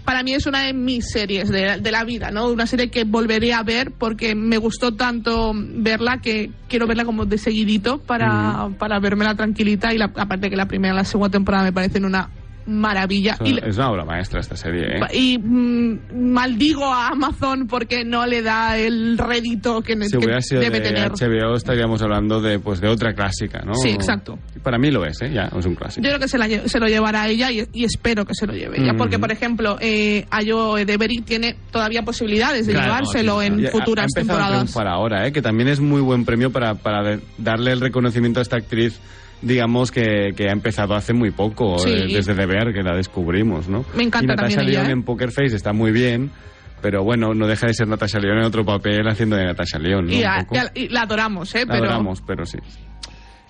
para 0.05 0.23
mí 0.23 0.35
es 0.35 0.47
una 0.47 0.65
de 0.65 0.73
mis 0.73 1.11
series 1.11 1.49
de, 1.49 1.79
de 1.79 1.93
la 1.93 2.05
vida, 2.05 2.31
¿no? 2.31 2.49
Una 2.49 2.67
serie 2.67 2.91
que 2.91 3.05
volveré 3.05 3.53
a 3.53 3.63
ver 3.63 3.93
porque 3.93 4.35
me 4.35 4.59
gustó 4.59 4.95
tanto 4.95 5.53
verla 5.55 6.19
que 6.19 6.51
quiero 6.69 6.87
verla 6.87 7.05
como 7.05 7.27
de 7.27 7.39
seguidito 7.39 7.99
para, 7.99 8.71
para 8.79 8.99
vermela 8.99 9.35
tranquilita 9.35 9.93
y 9.95 9.99
la, 9.99 10.13
aparte 10.17 10.51
que 10.51 10.57
la 10.57 10.67
primera 10.67 10.95
y 10.95 10.97
la 10.97 11.05
segunda 11.05 11.31
temporada 11.31 11.65
me 11.65 11.73
parecen 11.73 12.05
una 12.05 12.31
maravilla. 12.71 13.37
Es 13.41 13.49
Y, 13.49 13.53
una- 13.53 13.67
Es 13.67 13.77
una 13.77 13.91
obra 13.91 14.05
maestra 14.05 14.41
esta 14.41 14.57
serie, 14.57 14.97
¿eh? 14.97 15.01
y, 15.13 15.39
mm, 15.39 16.33
maldigo 16.33 16.85
a 16.87 17.09
Amazon 17.09 17.67
porque 17.67 18.05
no 18.05 18.27
le 18.27 18.43
da 18.43 18.79
el 18.79 19.19
rédito 19.19 19.83
que, 19.83 19.95
Si 20.05 20.11
que 20.13 20.17
hubiera 20.19 20.41
sido 20.41 20.61
debe 20.61 20.81
de 20.81 20.89
tener. 20.89 21.11
HBO 21.13 21.55
estaríamos 21.57 22.01
hablando 22.03 22.41
de 22.41 22.59
pues 22.59 22.81
de 22.81 22.89
otra 22.89 23.13
clásica, 23.15 23.61
¿no? 23.65 23.75
Sí, 23.75 23.91
exacto. 23.91 24.39
Para 24.63 24.79
mí 24.79 24.91
lo 24.91 25.05
es, 25.05 25.21
¿eh? 25.23 25.31
Ya, 25.33 25.51
es 25.57 25.67
un 25.67 25.75
clásico. 25.75 26.03
Yo 26.05 26.11
creo 26.11 26.21
que 26.21 26.29
se, 26.29 26.39
la 26.39 26.49
se 26.69 26.79
lo 26.79 26.87
llevará 26.87 27.29
ella 27.29 27.51
y, 27.51 27.67
y 27.73 27.85
espero 27.85 28.25
que 28.25 28.35
se 28.35 28.47
lo 28.47 28.53
lleve 28.53 28.81
ella. 28.81 28.93
Mm. 28.93 28.97
Porque, 28.99 29.19
por 29.19 29.33
ejemplo, 29.33 29.77
eh, 29.81 30.27
Ayo 30.31 30.75
Devery 30.77 31.23
tiene 31.23 31.57
todavía 31.71 32.03
posibilidades 32.03 32.67
de 32.67 32.73
Claro, 32.73 32.87
llevárselo 32.89 33.41
sí, 33.41 33.47
en 33.47 33.61
Y 33.61 33.67
ha- 33.67 33.69
ha 33.69 33.73
futuras 33.73 34.07
temporadas. 34.15 34.51
triunfar 34.53 34.87
ahora, 34.89 35.27
¿eh? 35.27 35.33
que 35.33 35.43
también 35.43 35.69
es 35.69 35.81
muy 35.81 36.01
buen 36.01 36.25
premio 36.25 36.51
para, 36.53 36.75
para 36.75 37.19
darle 37.39 37.73
el 37.73 37.81
reconocimiento 37.81 38.41
a 38.41 38.43
esta 38.43 38.57
actriz, 38.57 39.01
digamos, 39.43 39.91
que, 39.91 40.31
que 40.37 40.49
ha 40.49 40.53
empezado 40.53 40.95
hace 40.95 41.13
muy 41.13 41.31
poco, 41.31 41.79
Sí. 41.79 41.91
eh, 41.91 42.07
desde 42.13 42.35
The 42.35 42.47
Bear, 42.47 42.73
que 42.73 42.83
la 42.83 42.95
descubrimos, 42.95 43.69
¿no? 43.69 43.85
Me 43.95 44.03
encanta 44.05 44.25
y 44.25 44.37
Natasha 44.37 44.49
también 44.57 44.69
ella, 44.71 44.79
Lyonne 44.81 44.91
¿eh? 44.91 44.93
en 44.93 45.03
Poker 45.05 45.31
Face 45.31 45.57
está 45.57 45.73
muy 45.73 45.93
bien, 45.93 46.31
pero 46.83 47.03
bueno, 47.05 47.35
no 47.35 47.47
deja 47.47 47.67
de 47.67 47.75
ser 47.75 47.89
Natasha 47.89 48.19
Lyonne 48.19 48.41
en 48.41 48.47
otro 48.47 48.65
papel 48.65 49.07
haciendo 49.09 49.37
de 49.37 49.45
Natasha 49.47 49.79
a- 50.61 50.71
y 50.75 50.89
la 50.89 51.03
adoramos, 51.03 51.55
¿eh? 51.55 51.61
La 51.67 51.73
Pero 51.75 51.85
adoramos, 51.85 52.23
pero 52.27 52.45
sí. 52.47 52.59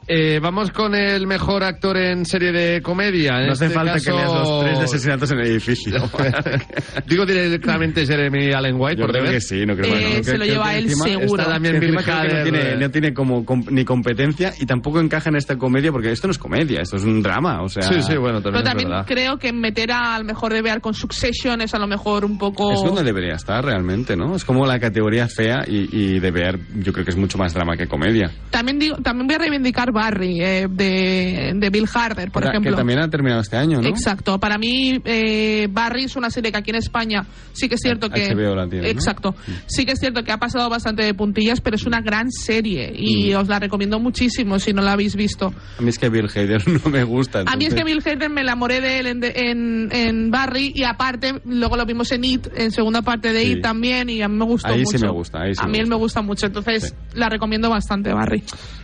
Eh, 0.06 0.40
vamos 0.42 0.72
con 0.72 0.94
el 0.94 1.26
mejor 1.26 1.62
actor 1.62 1.96
en 1.96 2.24
serie 2.26 2.50
de 2.50 2.82
comedia. 2.82 3.40
En 3.40 3.46
No 3.46 3.52
hace 3.52 3.66
este 3.66 3.74
falta 3.78 3.94
que 3.94 4.04
caso- 4.06 4.16
leas 4.16 4.32
los 4.32 4.60
tres 4.64 4.78
de 4.78 4.84
asesinatos 4.84 5.30
en 5.30 5.38
el 5.38 5.46
edificio. 5.46 5.94
Digo 7.06 7.24
directamente 7.24 8.04
Jeremy 8.06 8.52
Allen 8.52 8.74
White 8.76 8.96
Yo 8.96 9.02
por 9.06 9.10
creo 9.12 9.22
deber. 9.24 9.36
que 9.38 9.40
sí, 9.40 9.64
no 9.64 9.76
creo 9.76 9.86
Eh, 9.94 10.00
bueno, 10.00 10.14
se 10.16 10.22
creo- 10.22 10.38
lo 10.38 10.44
lleva 10.46 10.70
que 10.72 10.78
él 10.78 10.84
encima 10.86 11.04
seguro. 11.04 11.42
Está 11.42 11.52
también 11.52 11.78
Bill 11.80 11.96
que 11.98 12.12
no 12.12 12.42
tiene, 12.42 12.76
no 12.76 12.90
tiene 12.90 13.14
como 13.14 13.44
com- 13.44 13.64
ni 13.70 13.84
competencia 13.84 14.52
y 14.58 14.66
tampoco 14.66 14.98
encaja 15.00 15.30
en 15.30 15.36
esta 15.36 15.56
comedia 15.56 15.92
porque 15.92 16.10
esto 16.10 16.26
no 16.26 16.32
es 16.32 16.38
comedia, 16.38 16.80
esto 16.80 16.96
es 16.96 17.04
un 17.04 17.22
drama, 17.22 17.62
o 17.62 17.68
sea... 17.68 17.82
Sí, 17.82 18.02
sí, 18.02 18.16
bueno, 18.16 18.42
también, 18.42 18.64
pero 18.64 18.64
también 18.64 18.92
es 19.00 19.06
creo 19.06 19.38
que 19.38 19.52
meter 19.52 19.92
a- 19.92 20.16
al 20.16 20.24
mejor 20.24 20.52
de 20.52 20.62
Bear 20.62 20.80
con 20.80 20.94
Succession 20.94 21.60
es 21.60 21.72
a 21.74 21.78
lo 21.78 21.86
mejor 21.86 22.24
un 22.24 22.36
poco... 22.36 22.72
Es 22.72 22.82
donde 22.82 23.04
debería 23.04 23.34
estar 23.34 23.64
realmente, 23.64 24.16
¿no? 24.16 24.34
Es 24.34 24.44
como 24.44 24.66
la 24.66 24.80
categoría 24.80 25.28
fea 25.28 25.62
y, 25.68 25.88
y 25.96 26.18
de 26.18 26.30
ver, 26.32 26.58
yo 26.78 26.92
creo 26.92 27.04
que 27.04 27.10
es 27.12 27.16
mucho 27.16 27.38
más 27.38 27.54
drama 27.54 27.76
que 27.76 27.86
comedia. 27.86 28.30
También 28.50 28.78
digo, 28.80 28.96
también 28.96 29.26
voy 29.28 29.36
a 29.36 29.38
reivindicar 29.38 29.89
Barry 29.92 30.40
eh, 30.40 30.66
de, 30.70 31.52
de 31.54 31.70
Bill 31.70 31.88
Harder, 31.92 32.30
por 32.30 32.44
ejemplo. 32.44 32.70
que 32.72 32.76
también 32.76 33.00
ha 33.00 33.08
terminado 33.08 33.40
este 33.40 33.56
año, 33.56 33.80
¿no? 33.80 33.88
Exacto. 33.88 34.38
Para 34.40 34.58
mí, 34.58 35.00
eh, 35.04 35.68
Barry 35.70 36.04
es 36.04 36.16
una 36.16 36.30
serie 36.30 36.50
que 36.52 36.58
aquí 36.58 36.70
en 36.70 36.76
España 36.76 37.24
sí 37.52 37.68
que 37.68 37.74
es 37.76 37.80
cierto 37.82 38.08
que. 38.10 38.34
HBO 38.34 38.54
la 38.54 38.66
tiene, 38.68 38.84
¿no? 38.84 38.88
Exacto. 38.90 39.34
Sí 39.66 39.84
que 39.84 39.92
es 39.92 39.98
cierto 40.00 40.22
que 40.24 40.32
ha 40.32 40.38
pasado 40.38 40.68
bastante 40.68 41.02
de 41.02 41.14
puntillas, 41.14 41.60
pero 41.60 41.76
es 41.76 41.84
una 41.86 42.00
gran 42.00 42.30
serie 42.30 42.92
y 42.94 43.32
Mm. 43.34 43.36
os 43.38 43.48
la 43.48 43.58
recomiendo 43.58 43.98
muchísimo 44.00 44.58
si 44.58 44.72
no 44.72 44.82
la 44.82 44.92
habéis 44.92 45.14
visto. 45.16 45.52
A 45.78 45.82
mí 45.82 45.88
es 45.90 45.98
que 45.98 46.08
Bill 46.08 46.28
Hader 46.34 46.62
no 46.84 46.90
me 46.90 47.04
gusta. 47.04 47.40
A 47.46 47.56
mí 47.56 47.64
es 47.66 47.74
que 47.74 47.80
entonces- 47.80 47.84
Bill 47.84 48.02
Hader 48.16 48.30
me 48.30 48.40
enamoré 48.42 48.80
de 48.80 48.98
él 49.00 49.06
en, 49.06 49.24
en, 49.24 49.88
en 49.92 50.30
Barry 50.30 50.72
y 50.74 50.84
aparte 50.84 51.40
luego 51.44 51.76
lo 51.76 51.84
vimos 51.86 52.10
en 52.12 52.24
It, 52.24 52.46
en 52.54 52.70
segunda 52.70 53.02
parte 53.02 53.32
de 53.32 53.40
Sí. 53.44 53.52
It 53.52 53.62
también 53.62 54.08
y 54.10 54.22
a 54.22 54.28
mí 54.28 54.36
me 54.36 54.44
gustó 54.44 54.68
Ahí 54.68 54.84
sí 54.86 54.94
mucho. 54.94 55.06
me 55.06 55.12
gusta, 55.12 55.40
ahí 55.42 55.54
sí 55.54 55.60
a 55.62 55.66
me 55.66 55.72
mí 55.72 55.78
él 55.78 55.84
gusta. 55.84 55.94
me 55.96 56.00
gusta 56.00 56.22
mucho, 56.22 56.46
entonces 56.46 56.82
Sí. 56.90 56.94
la 57.18 57.28
recomiendo 57.28 57.68
bastante 57.70 58.12
Barry. 58.12 58.42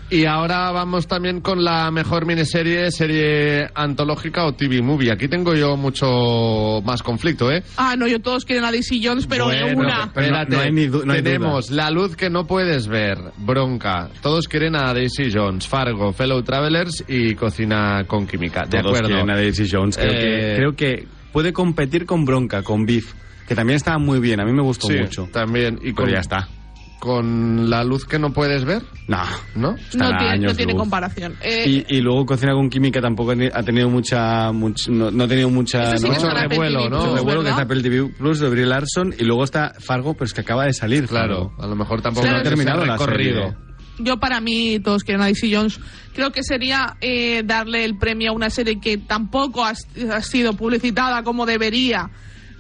Y 0.09 0.25
ahora 0.25 0.71
vamos 0.71 1.09
también 1.09 1.40
con 1.40 1.64
la 1.64 1.90
mejor 1.90 2.27
miniserie, 2.27 2.92
serie 2.92 3.69
antológica 3.75 4.45
o 4.47 4.53
TV 4.55 4.81
movie. 4.81 5.11
Aquí 5.11 5.27
tengo 5.27 5.53
yo 5.57 5.77
mucho 5.77 6.81
más 6.85 7.03
conflicto, 7.03 7.51
¿eh? 7.51 7.64
Ah, 7.77 7.97
no, 7.99 8.07
yo 8.07 8.21
todos 8.21 8.45
quieren 8.45 8.64
a 8.64 8.71
Daisy 8.71 9.05
Jones, 9.05 9.27
pero 9.27 9.49
de 9.49 9.62
Bueno, 9.62 9.81
una. 9.81 10.12
pero 10.14 10.31
no- 10.31 10.40
espérate. 10.42 10.57
no 10.57 10.62
hay 10.62 10.73
ni 10.73 10.87
no 10.87 11.12
hay 11.12 11.23
Tenemos 11.23 11.71
La 11.73 11.90
luz 11.90 12.14
que 12.14 12.31
no 12.31 12.47
puedes 12.47 12.87
ver, 12.87 13.19
Bronca. 13.38 14.09
Todos 14.23 14.47
quieren 14.47 14.77
a 14.77 14.95
Daisy 14.95 15.29
Jones, 15.33 15.66
Fargo, 15.66 16.12
Fellow 16.12 16.40
Travelers 16.42 17.03
y 17.09 17.35
Cocina 17.35 18.05
con 18.07 18.29
Química. 18.29 18.62
De 18.64 18.79
Todos 18.79 18.87
acuerdo. 18.92 19.09
quieren 19.09 19.31
a 19.31 19.35
Daisy 19.35 19.69
Jones. 19.69 19.97
Creo, 19.97 20.12
Eh, 20.12 20.21
que, 20.21 20.55
creo 20.57 20.77
que 20.77 21.09
puede 21.33 21.53
competir 21.53 22.07
con 22.07 22.25
Bronca, 22.25 22.62
con 22.62 22.87
Beef, 22.87 23.12
que 23.49 23.57
también 23.57 23.77
estaba 23.77 23.99
muy 23.99 24.21
bien. 24.21 24.38
A 24.38 24.45
mí 24.45 24.53
me 24.53 24.62
gustó 24.62 24.87
Sí, 24.87 24.99
mucho. 25.01 25.29
también. 25.33 25.77
Y 25.83 25.92
Pero 25.92 25.95
con, 25.97 26.11
ya 26.11 26.21
está. 26.21 26.49
Con 26.98 27.68
La 27.70 27.85
luz 27.85 28.04
que 28.04 28.18
no 28.18 28.32
puedes 28.32 28.64
ver, 28.64 28.82
No. 29.06 29.18
¿no? 29.54 29.72
No 29.72 29.76
tiene, 29.94 30.11
no 30.11 30.28
años 30.30 30.56
tiene 30.56 30.72
luz. 30.72 30.80
comparación. 30.80 31.35
Eh, 31.42 31.85
Y, 31.88 31.96
y 31.96 32.00
luego 32.00 32.24
Cocina 32.26 32.52
con 32.54 32.68
Química 32.70 33.00
tampoco 33.00 33.32
ha 33.32 33.62
tenido 33.62 33.88
mucha. 33.90 34.50
much- 34.52 34.88
no, 34.88 35.11
no 35.11 35.24
ha 35.24 35.28
tenido 35.28 35.50
mucha. 35.50 35.96
Sí 35.96 36.06
Apple 36.09 36.48
revuelo, 36.48 36.80
¿no? 36.88 36.88
Plus, 36.88 37.00
Mucho 37.02 37.16
revuelo 37.16 37.42
que 37.42 37.50
está 37.50 37.62
Apple 37.62 37.82
TV 37.82 38.09
Plus 38.18 38.40
de 38.40 38.48
Brie 38.48 38.66
Larson 38.66 39.14
y 39.18 39.24
luego 39.24 39.44
está 39.44 39.74
Fargo, 39.78 40.14
pero 40.14 40.24
es 40.24 40.32
que 40.35 40.40
acaba 40.40 40.64
de 40.64 40.72
salir. 40.72 41.06
Claro, 41.06 41.50
Fargo. 41.50 41.62
a 41.62 41.66
lo 41.66 41.76
mejor 41.76 42.00
tampoco 42.02 42.22
Claro, 42.26 42.38
ha 42.38 42.42
no 42.42 42.46
ha 42.46 42.50
terminado 42.50 42.85
la 42.87 42.92
recorrido. 42.96 43.42
serie. 43.42 43.56
Yo 43.98 44.18
para 44.18 44.40
mí, 44.42 44.78
todos 44.80 45.04
quieren 45.04 45.22
a 45.22 45.26
DC 45.26 45.48
Jones, 45.54 45.80
creo 46.14 46.30
que 46.30 46.42
sería 46.42 46.96
eh, 47.00 47.42
darle 47.44 47.82
el 47.85 47.96
premio 47.96 48.30
a 48.30 48.35
una 48.35 48.50
serie 48.50 48.78
que 48.78 48.98
tampoco 48.98 49.64
ha, 49.64 49.70
ha 50.12 50.20
sido 50.22 50.52
publicitada 50.54 51.22
como 51.22 51.46
debería 51.46 52.11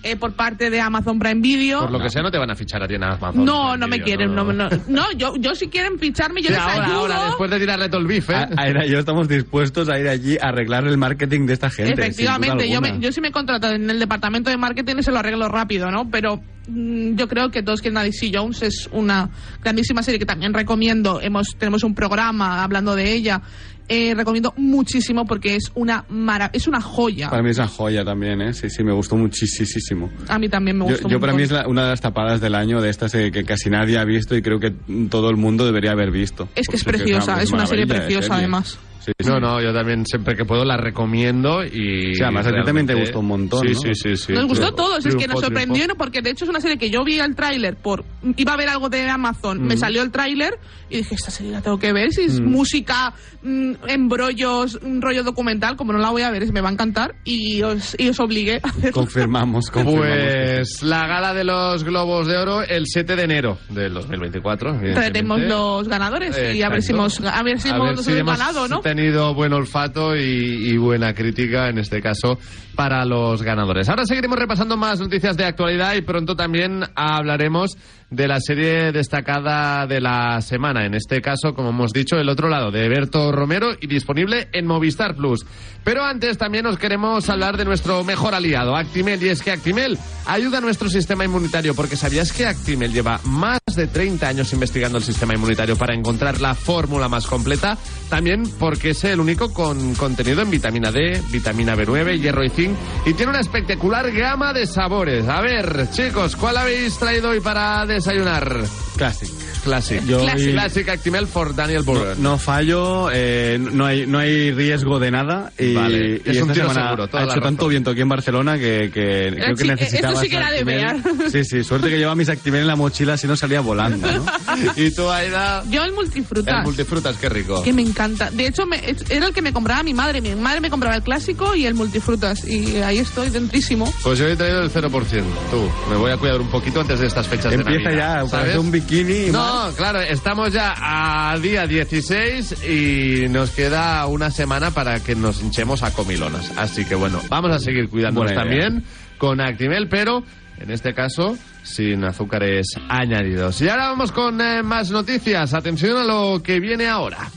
eh, 0.02 0.16
por 0.16 0.32
parte 0.34 0.70
de 0.70 0.80
Amazon 0.80 1.18
Prime 1.18 1.40
Video. 1.40 1.80
Por 1.80 1.90
lo 1.90 1.98
que 2.00 2.10
sea, 2.10 2.22
no 2.22 2.30
te 2.30 2.38
van 2.38 2.50
a 2.50 2.54
fichar 2.54 2.82
a 2.82 2.86
ti 2.88 2.94
en 2.94 3.02
Amazon. 3.04 3.44
No, 3.44 3.70
Prime 3.72 3.78
no 3.78 3.88
me 3.88 3.96
Video, 3.96 4.04
quieren, 4.04 4.34
no, 4.34 4.44
no, 4.52 4.68
no, 4.88 5.12
yo, 5.16 5.34
yo 5.36 5.54
si 5.54 5.68
quieren 5.68 5.98
ficharme, 5.98 6.40
yo 6.42 6.48
Sí, 6.48 6.52
les 6.54 6.60
ahora, 6.62 6.84
ayudo. 6.86 6.98
ahora, 7.00 7.24
después 7.26 7.50
de 7.50 7.58
tirarle 7.60 7.88
todo 7.88 8.00
el 8.00 8.06
bife. 8.06 8.32
¿eh? 8.34 8.46
Aira 8.56 8.86
y 8.86 8.90
yo 8.90 8.98
estamos 8.98 9.28
dispuestos 9.28 9.88
a 9.88 9.98
ir 9.98 10.08
allí 10.08 10.36
a 10.40 10.48
arreglar 10.48 10.86
el 10.86 10.96
marketing 10.98 11.46
de 11.46 11.52
esta 11.54 11.70
gente. 11.70 11.92
Efectivamente, 11.92 12.70
yo, 12.70 12.80
me, 12.80 12.98
yo 13.00 13.10
sí 13.12 13.20
me 13.20 13.28
he 13.28 13.32
contratado 13.32 13.74
en 13.74 13.88
el 13.90 13.98
departamento 13.98 14.50
de 14.50 14.56
marketing 14.56 14.96
y 14.98 15.02
se 15.02 15.10
lo 15.10 15.18
arreglo 15.18 15.48
rápido, 15.48 15.90
¿no? 15.90 16.08
Pero 16.10 16.40
mm, 16.68 17.16
yo 17.16 17.26
creo 17.28 17.50
que 17.50 17.62
todos 17.62 17.80
quieren 17.80 17.98
a 17.98 18.02
DC 18.04 18.30
Jones 18.32 18.62
es 18.62 18.88
una 18.92 19.30
grandísima 19.62 20.02
serie 20.02 20.18
que 20.18 20.26
también 20.26 20.54
recomiendo. 20.54 21.20
Hemos 21.20 21.56
tenemos 21.58 21.82
un 21.82 21.94
programa 21.94 22.62
hablando 22.62 22.94
de 22.94 23.12
ella. 23.12 23.42
Eh, 23.88 24.14
recomiendo 24.16 24.52
muchísimo 24.56 25.24
porque 25.26 25.54
es 25.56 25.70
una 25.74 26.04
mara 26.08 26.50
es 26.52 26.66
una 26.66 26.80
joya. 26.80 27.30
Para 27.30 27.42
mí 27.42 27.50
es 27.50 27.58
una 27.58 27.68
joya 27.68 28.04
también, 28.04 28.40
¿eh? 28.40 28.52
Sí, 28.52 28.68
sí, 28.70 28.82
me 28.82 28.92
gustó 28.92 29.16
muchísimo. 29.16 30.10
A 30.28 30.38
mí 30.38 30.48
también 30.48 30.78
me 30.78 30.84
gustó. 30.84 31.08
yo 31.08 31.20
para 31.20 31.32
mí 31.32 31.42
es 31.42 31.50
la- 31.50 31.68
una 31.68 31.84
de 31.84 31.90
las 31.90 32.00
tapadas 32.00 32.40
del 32.40 32.54
año 32.54 32.80
de 32.80 32.90
estas 32.90 33.14
eh, 33.14 33.30
que 33.30 33.44
casi 33.44 33.70
nadie 33.70 33.98
ha 33.98 34.04
visto 34.04 34.36
y 34.36 34.42
creo 34.42 34.58
que 34.58 34.72
todo 35.10 35.30
el 35.30 35.36
mundo 35.36 35.64
debería 35.64 35.92
haber 35.92 36.10
visto. 36.10 36.48
Es 36.54 36.66
que 36.68 36.76
es 36.76 36.84
preciosa, 36.84 37.40
es 37.42 37.52
una 37.52 37.66
serie 37.66 37.86
preciosa 37.86 38.36
además. 38.36 38.78
Sí, 39.00 39.12
sí. 39.20 39.28
No, 39.28 39.38
no, 39.38 39.60
yo 39.62 39.72
también 39.72 40.04
siempre 40.04 40.34
que 40.34 40.44
puedo 40.44 40.64
la 40.64 40.76
recomiendo 40.76 41.64
y... 41.64 42.14
Sí, 42.14 42.22
además 42.22 42.46
a 42.46 42.50
ti 42.50 42.56
también 42.64 42.86
te 42.86 42.94
gustó 42.94 43.20
un 43.20 43.26
montón, 43.26 43.60
Sí, 43.66 43.74
¿no? 43.74 43.80
sí, 43.80 43.94
sí, 43.94 44.16
sí. 44.16 44.32
Nos 44.32 44.46
gustó 44.46 44.66
a 44.66 44.72
todos, 44.74 45.06
es 45.06 45.14
que 45.14 45.28
nos 45.28 45.40
sorprendió 45.40 45.74
triunfó. 45.84 45.92
¿no? 45.94 45.98
porque 45.98 46.22
de 46.22 46.30
hecho 46.30 46.44
es 46.44 46.50
una 46.50 46.60
serie 46.60 46.76
que 46.76 46.90
yo 46.90 47.04
vi 47.04 47.18
el 47.20 47.34
tráiler 47.36 47.76
por 47.76 48.04
iba 48.36 48.52
a 48.52 48.56
ver 48.56 48.68
algo 48.68 48.88
de 48.88 49.08
Amazon, 49.08 49.62
Mm. 49.62 49.66
me 49.66 49.76
salió 49.76 50.02
el 50.02 50.10
tráiler 50.10 50.58
y 50.90 50.96
dije 50.98 51.14
esta 51.14 51.30
serie 51.30 51.52
la 51.52 51.60
tengo 51.62 51.78
que 51.78 51.92
ver 51.92 52.12
si 52.12 52.22
es 52.22 52.40
Mm. 52.40 52.44
música, 52.50 53.14
mm, 53.42 53.72
embrollos, 53.86 54.76
un 54.82 55.00
rollo 55.02 55.22
documental, 55.22 55.76
como 55.76 55.92
no 55.92 55.98
la 55.98 56.10
voy 56.10 56.22
a 56.22 56.30
ver, 56.30 56.42
es- 56.42 56.52
me 56.52 56.60
va 56.60 56.68
a 56.68 56.72
encantar 56.72 57.14
y 57.24 57.62
os 57.62 57.94
y 57.98 58.08
os 58.08 58.18
obligué 58.20 58.60
a 58.62 58.68
hacerlo. 58.68 58.92
Confirmamos, 58.92 59.70
confirmamos. 59.70 60.06
Pues 60.06 60.82
la 60.82 61.06
gala 61.06 61.34
de 61.34 61.44
los 61.44 61.84
Globos 61.84 62.26
de 62.26 62.36
Oro 62.36 62.62
el 62.62 62.86
7 62.86 63.14
de 63.16 63.22
enero 63.22 63.58
del 63.68 63.94
2024. 63.94 64.70
evidentemente. 64.70 65.00
Traeremos 65.00 65.40
los 65.40 65.88
ganadores 65.88 66.36
y 66.54 66.62
a 66.62 66.68
ver 66.68 66.82
si 66.82 66.92
hemos 66.92 67.20
a 67.20 67.42
ver 67.42 67.60
si 67.60 67.68
A 67.68 67.74
hemos, 67.76 67.88
ver 67.96 67.98
si 68.04 68.12
hemos 68.12 68.38
ganado, 68.38 68.68
¿no? 68.68 68.80
Tenido 68.86 69.34
buen 69.34 69.52
olfato 69.52 70.14
y, 70.14 70.70
y 70.70 70.76
buena 70.76 71.12
crítica, 71.12 71.68
en 71.68 71.78
este 71.78 72.00
caso, 72.00 72.38
para 72.76 73.04
los 73.04 73.42
ganadores. 73.42 73.88
Ahora 73.88 74.06
seguiremos 74.06 74.38
repasando 74.38 74.76
más 74.76 75.00
noticias 75.00 75.36
de 75.36 75.44
actualidad 75.44 75.96
y 75.96 76.02
pronto 76.02 76.36
también 76.36 76.84
hablaremos 76.94 77.76
de 78.10 78.28
la 78.28 78.38
serie 78.40 78.92
destacada 78.92 79.86
de 79.86 80.00
la 80.00 80.40
semana. 80.40 80.86
En 80.86 80.94
este 80.94 81.20
caso, 81.20 81.54
como 81.54 81.70
hemos 81.70 81.92
dicho, 81.92 82.16
el 82.16 82.28
otro 82.28 82.48
lado 82.48 82.70
de 82.70 82.88
Berto 82.88 83.32
Romero 83.32 83.70
y 83.80 83.88
disponible 83.88 84.48
en 84.52 84.66
Movistar 84.66 85.16
Plus. 85.16 85.44
Pero 85.82 86.04
antes 86.04 86.38
también 86.38 86.66
os 86.66 86.78
queremos 86.78 87.28
hablar 87.28 87.56
de 87.56 87.64
nuestro 87.64 88.04
mejor 88.04 88.34
aliado, 88.34 88.76
Actimel. 88.76 89.22
Y 89.22 89.30
es 89.30 89.42
que 89.42 89.50
Actimel 89.50 89.98
ayuda 90.26 90.58
a 90.58 90.60
nuestro 90.60 90.88
sistema 90.88 91.24
inmunitario, 91.24 91.74
porque 91.74 91.96
¿sabías 91.96 92.32
que 92.32 92.46
Actimel 92.46 92.92
lleva 92.92 93.20
más 93.24 93.60
de 93.74 93.86
30 93.86 94.28
años 94.28 94.52
investigando 94.52 94.98
el 94.98 95.04
sistema 95.04 95.34
inmunitario 95.34 95.76
para 95.76 95.94
encontrar 95.94 96.40
la 96.40 96.54
fórmula 96.54 97.08
más 97.08 97.26
completa? 97.26 97.76
También 98.08 98.44
porque 98.58 98.75
es 98.84 99.04
el 99.04 99.20
único 99.20 99.52
con 99.52 99.94
contenido 99.94 100.42
en 100.42 100.50
vitamina 100.50 100.90
D, 100.90 101.20
vitamina 101.30 101.74
B9, 101.76 102.20
hierro 102.20 102.44
y 102.44 102.50
zinc 102.50 102.76
y 103.04 103.12
tiene 103.14 103.30
una 103.30 103.40
espectacular 103.40 104.10
gama 104.12 104.52
de 104.52 104.66
sabores. 104.66 105.26
A 105.28 105.40
ver, 105.40 105.88
chicos, 105.92 106.36
¿cuál 106.36 106.56
habéis 106.58 106.96
traído 106.98 107.30
hoy 107.30 107.40
para 107.40 107.84
desayunar? 107.86 108.62
Classic. 108.96 109.28
Classic. 109.62 110.02
Yo 110.06 110.20
Classic. 110.20 110.46
hoy- 110.46 110.52
Classic 110.52 110.88
Actimel 110.88 111.26
for 111.26 111.54
Daniel 111.54 111.82
Burren. 111.82 112.22
No 112.22 112.38
fallo, 112.38 113.10
eh, 113.12 113.58
no, 113.60 113.84
hay, 113.84 114.06
no 114.06 114.18
hay 114.18 114.52
riesgo 114.52 114.98
de 115.00 115.10
nada. 115.10 115.52
Y, 115.58 115.74
Vale, 115.74 116.22
y 116.24 116.30
es 116.30 116.40
un 116.40 116.52
tiro 116.52 116.72
seguro, 116.72 117.08
toda 117.08 117.22
ha 117.22 117.26
hecho 117.26 117.34
razón. 117.36 117.42
tanto 117.42 117.68
viento 117.68 117.90
aquí 117.90 118.00
en 118.00 118.08
Barcelona 118.08 118.56
que, 118.58 118.90
que 118.94 119.32
creo 119.34 119.54
que 119.56 119.64
necesitaba. 119.64 120.12
esto 120.14 120.22
sí 120.24 120.30
que 120.30 120.36
era 120.36 120.50
de 120.52 120.64
ver. 120.64 120.96
Sí, 121.30 121.44
sí, 121.44 121.64
suerte 121.64 121.88
que 121.90 121.98
lleva 121.98 122.14
mis 122.14 122.28
Actimel 122.28 122.60
en 122.62 122.66
la 122.68 122.76
mochila 122.76 123.16
si 123.16 123.26
no 123.26 123.36
salía 123.36 123.60
volando. 123.60 124.06
¿no? 124.10 124.24
y 124.76 124.90
tú, 124.92 125.10
Aida, 125.10 125.64
Yo 125.68 125.82
el 125.82 125.92
multifrutas. 125.92 126.54
el 126.58 126.62
multifrutas, 126.62 127.16
qué 127.16 127.28
rico. 127.28 127.62
que 127.64 127.72
me 127.72 127.82
encanta. 127.82 128.30
De 128.30 128.46
hecho, 128.46 128.65
me- 128.66 128.82
era 129.10 129.26
el 129.26 129.32
que 129.32 129.42
me 129.42 129.52
compraba 129.52 129.82
mi 129.82 129.94
madre. 129.94 130.20
Mi 130.20 130.34
madre 130.34 130.60
me 130.60 130.70
compraba 130.70 130.96
el 130.96 131.02
clásico 131.02 131.54
y 131.54 131.66
el 131.66 131.74
multifrutas. 131.74 132.46
Y 132.46 132.76
ahí 132.78 132.98
estoy 132.98 133.30
dentrísimo. 133.30 133.92
Pues 134.02 134.18
yo 134.18 134.26
he 134.28 134.36
traído 134.36 134.62
el 134.62 134.70
0%. 134.70 135.24
Tú, 135.50 135.68
me 135.90 135.96
voy 135.96 136.10
a 136.12 136.16
cuidar 136.16 136.40
un 136.40 136.48
poquito 136.48 136.80
antes 136.80 137.00
de 137.00 137.06
estas 137.06 137.26
fechas 137.26 137.52
Empieza 137.52 137.88
de 137.90 137.96
Navidad. 137.96 138.22
ya, 138.24 138.28
¿sabes? 138.28 138.56
un 138.56 138.70
bikini. 138.70 139.26
y 139.26 139.30
No, 139.30 139.70
claro, 139.76 140.00
estamos 140.00 140.52
ya 140.52 140.74
a 140.76 141.38
día 141.38 141.66
16 141.66 142.64
y 142.68 143.28
nos 143.28 143.50
queda 143.50 144.06
una 144.06 144.30
semana 144.30 144.70
para 144.70 145.00
que 145.00 145.14
nos 145.14 145.40
hinchemos 145.42 145.82
a 145.82 145.92
comilonas. 145.92 146.52
Así 146.56 146.84
que 146.84 146.94
bueno, 146.94 147.20
vamos 147.28 147.50
a 147.52 147.58
seguir 147.58 147.88
cuidándonos 147.88 148.32
Buena 148.32 148.50
idea. 148.50 148.64
también 148.68 148.84
con 149.18 149.40
Actimel, 149.40 149.88
pero 149.88 150.22
en 150.58 150.70
este 150.70 150.94
caso 150.94 151.36
sin 151.62 152.04
azúcares 152.04 152.66
añadidos. 152.88 153.60
Y 153.60 153.68
ahora 153.68 153.88
vamos 153.88 154.12
con 154.12 154.40
eh, 154.40 154.62
más 154.62 154.90
noticias. 154.90 155.52
Atención 155.52 155.96
a 155.96 156.04
lo 156.04 156.40
que 156.42 156.60
viene 156.60 156.86
ahora. 156.86 157.28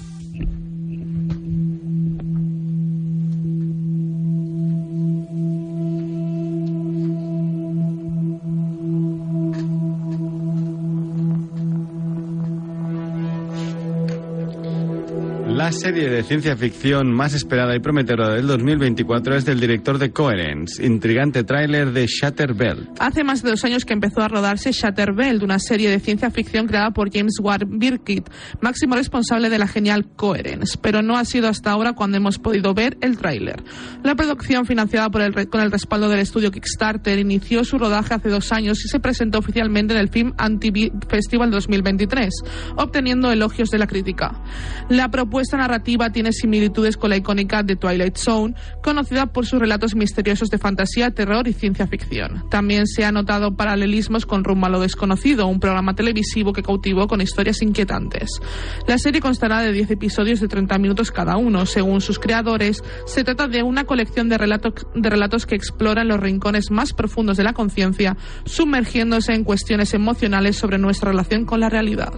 La 15.59 15.73
serie 15.73 16.09
de 16.09 16.23
ciencia 16.23 16.55
ficción 16.55 17.11
más 17.11 17.33
esperada 17.33 17.75
y 17.75 17.79
prometedora 17.79 18.33
del 18.33 18.47
2024 18.47 19.35
es 19.35 19.43
del 19.43 19.59
director 19.59 19.97
de 19.97 20.09
Coherence, 20.13 20.81
intrigante 20.81 21.43
tráiler 21.43 21.91
de 21.91 22.07
Shatterbelt. 22.07 22.91
Hace 22.97 23.25
más 23.25 23.43
de 23.43 23.49
dos 23.49 23.65
años 23.65 23.83
que 23.83 23.91
empezó 23.91 24.21
a 24.21 24.29
rodarse 24.29 24.71
Shatterbelt, 24.71 25.43
una 25.43 25.59
serie 25.59 25.89
de 25.89 25.99
ciencia 25.99 26.31
ficción 26.31 26.65
creada 26.65 26.91
por 26.91 27.11
James 27.11 27.33
Ward 27.41 27.67
Birkitt, 27.67 28.29
máximo 28.61 28.95
responsable 28.95 29.49
de 29.49 29.57
la 29.57 29.67
genial 29.67 30.07
Coherence, 30.15 30.77
pero 30.81 31.01
no 31.01 31.17
ha 31.17 31.25
sido 31.25 31.49
hasta 31.49 31.71
ahora 31.71 31.91
cuando 31.91 32.15
hemos 32.15 32.39
podido 32.39 32.73
ver 32.73 32.97
el 33.01 33.17
tráiler. 33.17 33.61
La 34.01 34.15
producción, 34.15 34.65
financiada 34.65 35.09
por 35.09 35.21
el, 35.21 35.49
con 35.49 35.59
el 35.59 35.71
respaldo 35.71 36.07
del 36.07 36.19
estudio 36.19 36.51
Kickstarter, 36.51 37.19
inició 37.19 37.65
su 37.65 37.77
rodaje 37.77 38.13
hace 38.13 38.29
dos 38.29 38.53
años 38.53 38.85
y 38.85 38.87
se 38.87 39.01
presentó 39.01 39.39
oficialmente 39.39 39.93
en 39.93 39.99
el 39.99 40.07
Film 40.07 40.31
Anti 40.37 40.71
Festival 41.09 41.51
2023, 41.51 42.29
obteniendo 42.77 43.29
elogios 43.29 43.69
de 43.71 43.77
la 43.77 43.87
crítica. 43.87 44.41
La 44.87 45.11
propuesta 45.11 45.48
narrativa 45.57 46.11
tiene 46.11 46.31
similitudes 46.31 46.97
con 46.97 47.09
la 47.09 47.17
icónica 47.17 47.63
The 47.63 47.75
Twilight 47.75 48.17
Zone, 48.17 48.55
conocida 48.83 49.27
por 49.27 49.45
sus 49.45 49.59
relatos 49.59 49.95
misteriosos 49.95 50.49
de 50.49 50.57
fantasía, 50.57 51.11
terror 51.11 51.47
y 51.47 51.53
ciencia 51.53 51.87
ficción. 51.87 52.43
También 52.49 52.87
se 52.87 53.05
han 53.05 53.15
notado 53.15 53.55
paralelismos 53.55 54.25
con 54.25 54.43
Rumbo 54.43 54.67
a 54.67 54.69
lo 54.69 54.79
desconocido, 54.79 55.47
un 55.47 55.59
programa 55.59 55.95
televisivo 55.95 56.53
que 56.53 56.63
cautivó 56.63 57.07
con 57.07 57.21
historias 57.21 57.61
inquietantes. 57.61 58.41
La 58.87 58.97
serie 58.97 59.21
constará 59.21 59.61
de 59.61 59.71
10 59.71 59.91
episodios 59.91 60.39
de 60.39 60.47
30 60.47 60.77
minutos 60.77 61.11
cada 61.11 61.37
uno. 61.37 61.65
Según 61.65 62.01
sus 62.01 62.19
creadores, 62.19 62.83
se 63.05 63.23
trata 63.23 63.47
de 63.47 63.63
una 63.63 63.85
colección 63.85 64.29
de 64.29 64.37
relatos, 64.37 64.73
de 64.95 65.09
relatos 65.09 65.45
que 65.45 65.55
exploran 65.55 66.07
los 66.07 66.19
rincones 66.19 66.71
más 66.71 66.93
profundos 66.93 67.37
de 67.37 67.43
la 67.43 67.53
conciencia, 67.53 68.17
sumergiéndose 68.45 69.33
en 69.33 69.43
cuestiones 69.43 69.93
emocionales 69.93 70.57
sobre 70.57 70.77
nuestra 70.77 71.11
relación 71.11 71.45
con 71.45 71.59
la 71.59 71.69
realidad. 71.69 72.13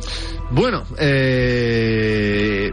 Bueno, 0.51 0.83
eh, 0.99 2.71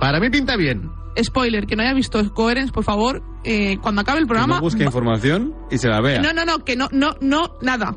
para 0.00 0.20
mí 0.20 0.30
pinta 0.30 0.56
bien. 0.56 0.90
Spoiler, 1.22 1.66
que 1.66 1.76
no 1.76 1.82
haya 1.82 1.94
visto 1.94 2.22
Coherence, 2.34 2.72
por 2.72 2.84
favor, 2.84 3.22
eh, 3.44 3.78
cuando 3.80 4.02
acabe 4.02 4.18
el 4.18 4.24
Que 4.24 4.28
programa... 4.28 4.56
no 4.56 4.60
busque 4.60 4.80
va- 4.80 4.86
información 4.86 5.54
y 5.70 5.78
se 5.78 5.88
la 5.88 6.00
vea. 6.00 6.20
No, 6.20 6.32
no, 6.34 6.44
no, 6.44 6.58
que 6.64 6.76
no, 6.76 6.88
no, 6.92 7.14
no, 7.20 7.56
nada. 7.62 7.96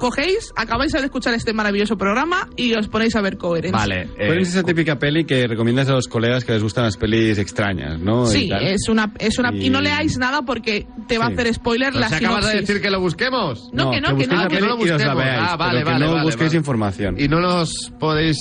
Cogéis, 0.00 0.52
acabáis 0.56 0.92
de 0.92 0.98
escuchar 1.00 1.32
este 1.34 1.52
maravilloso 1.52 1.96
programa 1.96 2.48
y 2.56 2.74
os 2.74 2.88
ponéis 2.88 3.14
a 3.14 3.20
ver 3.20 3.38
Coherence. 3.38 3.76
Vale. 3.76 4.02
eh, 4.02 4.26
Coherence 4.26 4.40
es 4.50 4.54
esa 4.56 4.62
típica 4.64 4.98
peli 4.98 5.24
que 5.24 5.46
recomiendas 5.46 5.88
a 5.88 5.92
los 5.92 6.08
colegas 6.08 6.44
que 6.44 6.52
les 6.52 6.62
gustan 6.62 6.84
las 6.84 6.96
pelis 6.96 7.38
extrañas, 7.38 8.00
¿no? 8.00 8.26
Sí, 8.26 8.50
es 8.52 8.88
una, 8.88 9.12
es 9.18 9.38
una, 9.38 9.52
y... 9.54 9.66
Y- 9.66 9.70
no 9.70 9.80
leáis 9.80 10.18
nada 10.18 10.42
porque 10.42 10.86
te 11.06 11.18
va 11.18 11.26
Sí. 11.26 11.32
a 11.32 11.34
hacer 11.34 11.54
spoiler 11.54 11.92
¿nos 11.94 12.00
la 12.00 12.06
acabas 12.16 12.20
de 12.46 12.50
sinopsis. 12.50 12.60
decir 12.68 12.82
que 12.82 12.90
lo 12.90 13.00
busquemos? 13.00 13.70
No, 13.72 13.90
que 13.90 14.00
no, 14.00 14.16
que 14.16 14.26
no, 14.26 14.34
la 14.42 14.48
que 14.48 14.60
no 14.60 14.66
lo 14.66 14.78
y 14.78 14.82
os 14.82 14.88
la 14.88 14.94
busquemos. 14.96 15.16
veáis, 15.24 15.40
Ah, 15.50 15.56
vale, 15.56 15.72
pero 15.72 15.84
que 15.86 15.92
vale, 15.92 16.04
no 16.06 16.12
vale, 16.12 16.24
busquéis 16.24 16.48
vale. 16.50 16.58
información. 16.58 17.16
Y 17.20 17.28
no 17.28 17.40
nos 17.40 17.92
podéis... 18.00 18.38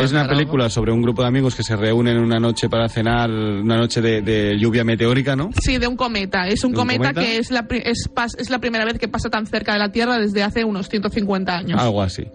Es 0.00 0.12
una 0.12 0.26
película 0.28 0.68
sobre 0.70 0.92
un 0.92 1.02
grupo 1.02 1.22
de 1.22 1.28
amigos 1.28 1.54
que 1.54 1.62
se 1.62 1.76
reúnen 1.76 2.18
una 2.18 2.38
noche 2.38 2.68
para 2.68 2.88
cenar, 2.88 3.30
una 3.30 3.76
noche 3.76 4.00
de, 4.00 4.22
de 4.22 4.58
lluvia 4.58 4.84
meteórica, 4.84 5.34
¿no? 5.36 5.50
Sí, 5.60 5.78
de 5.78 5.86
un 5.86 5.96
cometa. 5.96 6.46
Es 6.48 6.64
un 6.64 6.72
¿De 6.72 6.78
un 6.78 6.86
cometa, 6.86 7.12
que 7.14 7.38
es 7.38 7.50
la, 7.50 7.66
pri- 7.66 7.82
es, 7.84 8.08
pas- 8.14 8.34
es 8.38 8.50
la 8.50 8.58
primera 8.58 8.84
vez 8.84 8.98
que 8.98 9.08
pasa 9.08 9.28
tan 9.30 9.46
cerca 9.46 9.72
de 9.72 9.78
la 9.78 9.90
Tierra 9.92 10.18
desde 10.18 10.42
hace 10.42 10.64
unos 10.64 10.88
150 10.88 11.56
años. 11.56 11.80
Algo 11.80 12.02
así. 12.02 12.26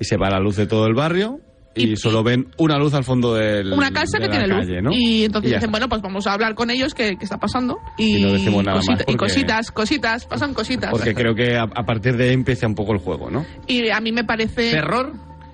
Y 0.00 0.04
se 0.04 0.16
va 0.16 0.30
la 0.30 0.40
luz 0.40 0.56
de 0.56 0.66
todo 0.66 0.86
el 0.86 0.94
barrio 0.94 1.40
y, 1.74 1.92
Y- 1.92 1.96
solo 1.96 2.22
ven 2.22 2.48
una 2.58 2.76
luz 2.78 2.92
al 2.94 3.02
fondo 3.04 3.34
del, 3.34 3.72
una 3.72 3.90
casa 3.92 4.18
de 4.18 4.24
que 4.28 4.36
la 4.38 4.44
tiene 4.44 4.54
calle, 4.60 4.74
luz. 4.82 4.82
¿no? 4.82 4.90
Y 4.92 5.24
entonces 5.24 5.50
dicen, 5.50 5.58
está. 5.60 5.70
bueno, 5.70 5.88
pues 5.88 6.02
vamos 6.02 6.26
a 6.26 6.34
hablar 6.34 6.54
con 6.54 6.70
ellos 6.70 6.92
qué, 6.94 7.16
qué 7.18 7.24
está 7.24 7.38
pasando. 7.38 7.78
Y, 7.96 8.18
Y 8.18 8.22
no 8.22 8.32
decimos 8.32 8.62
nada 8.64 8.76
más 8.78 8.86
y 9.06 9.16
cositas, 9.16 9.70
cositas, 9.70 10.26
pasan 10.26 10.52
cositas. 10.54 10.90
Porque 10.90 11.14
creo 11.14 11.34
que 11.34 11.56
a, 11.56 11.62
a 11.62 11.84
partir 11.86 12.16
de 12.16 12.24
ahí 12.28 12.34
empieza 12.34 12.66
un 12.66 12.74
poco 12.74 12.92
el 12.92 12.98
juego, 12.98 13.30
¿no? 13.30 13.46
Y 13.66 13.88
a 13.88 14.00
mí 14.00 14.12
me 14.12 14.24
parece... 14.24 14.70
¿Terror? 14.70 15.12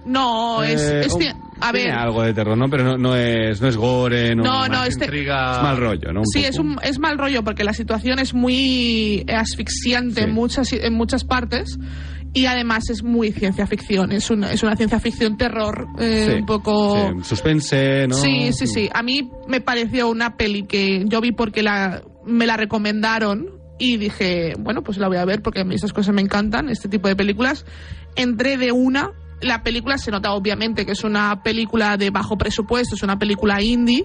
No, 0.09 0.63
es, 0.63 0.81
Eh, 0.83 1.01
es 1.07 1.13
un- 1.13 1.21
que- 1.21 1.29
a 1.61 1.73
tiene 1.73 1.89
ver, 1.89 1.95
algo 1.99 2.23
de 2.23 2.33
terror, 2.35 2.57
¿no? 2.57 2.69
Pero 2.71 2.85
no, 2.85 2.97
no 2.99 3.15
es, 3.17 3.61
no 3.61 3.69
es 3.69 3.77
gore, 3.77 4.35
no, 4.35 4.67
No, 4.69 4.85
este- 4.85 5.05
intriga. 5.07 5.57
es 5.57 5.63
mal 5.63 5.77
rollo, 5.77 6.13
¿no? 6.13 6.21
Un 6.21 6.27
Sí, 6.27 6.39
poco. 6.41 6.51
es, 6.51 6.59
un, 6.59 6.79
es 6.83 6.99
mal 6.99 7.19
rollo 7.19 7.43
porque 7.45 7.65
la 7.65 7.73
situación 7.75 8.19
es 8.19 8.33
muy 8.35 9.25
asfixiante 9.33 10.23
Sí. 10.23 10.27
en, 10.29 10.33
muchas, 10.35 10.73
en 10.73 10.95
muchas 10.95 11.25
partes 11.25 11.79
y 12.33 12.47
además 12.47 12.89
es 12.91 13.03
muy 13.03 13.33
ciencia 13.33 13.67
ficción. 13.67 14.13
Es 14.13 14.31
una, 14.31 14.53
es 14.53 14.63
una 14.63 14.77
ciencia 14.77 15.01
ficción 15.01 15.37
terror, 15.37 15.87
eh, 15.99 16.29
Sí, 16.31 16.41
un 16.41 16.47
poco... 16.47 16.97
sí, 17.19 17.25
suspense, 17.25 18.07
¿no? 18.09 18.15
Sí, 18.15 18.53
sí, 18.53 18.67
sí. 18.67 18.89
A 18.95 19.03
mí 19.03 19.29
me 19.49 19.61
pareció 19.61 20.09
una 20.09 20.37
peli 20.37 20.63
que 20.65 21.05
yo 21.07 21.21
vi 21.21 21.33
porque 21.33 21.63
la, 21.63 22.03
me 22.25 22.47
la 22.47 22.57
recomendaron 22.57 23.47
y 23.81 23.97
dije, 23.97 24.55
bueno, 24.59 24.83
pues 24.83 24.99
la 24.99 25.09
voy 25.09 25.17
a 25.19 25.25
ver 25.25 25.43
porque 25.43 25.61
a 25.61 25.65
mí 25.65 25.75
esas 25.75 25.93
cosas 25.93 26.15
me 26.15 26.21
encantan, 26.23 26.69
este 26.69 26.89
tipo 26.89 27.09
de 27.09 27.17
películas. 27.17 27.65
Entré 28.17 28.57
de 28.57 28.73
una. 28.73 29.11
La 29.41 29.63
película 29.63 29.99
se 29.99 30.11
nota 30.11 30.33
obviamente 30.33 30.85
que 30.85 30.93
es 30.93 31.05
una 31.05 31.43
película 31.43 31.97
de 31.97 32.11
bajo 32.11 32.37
presupuesto, 32.37 32.95
es 32.95 33.03
una 33.03 33.19
película 33.19 33.63
indie. 33.63 34.05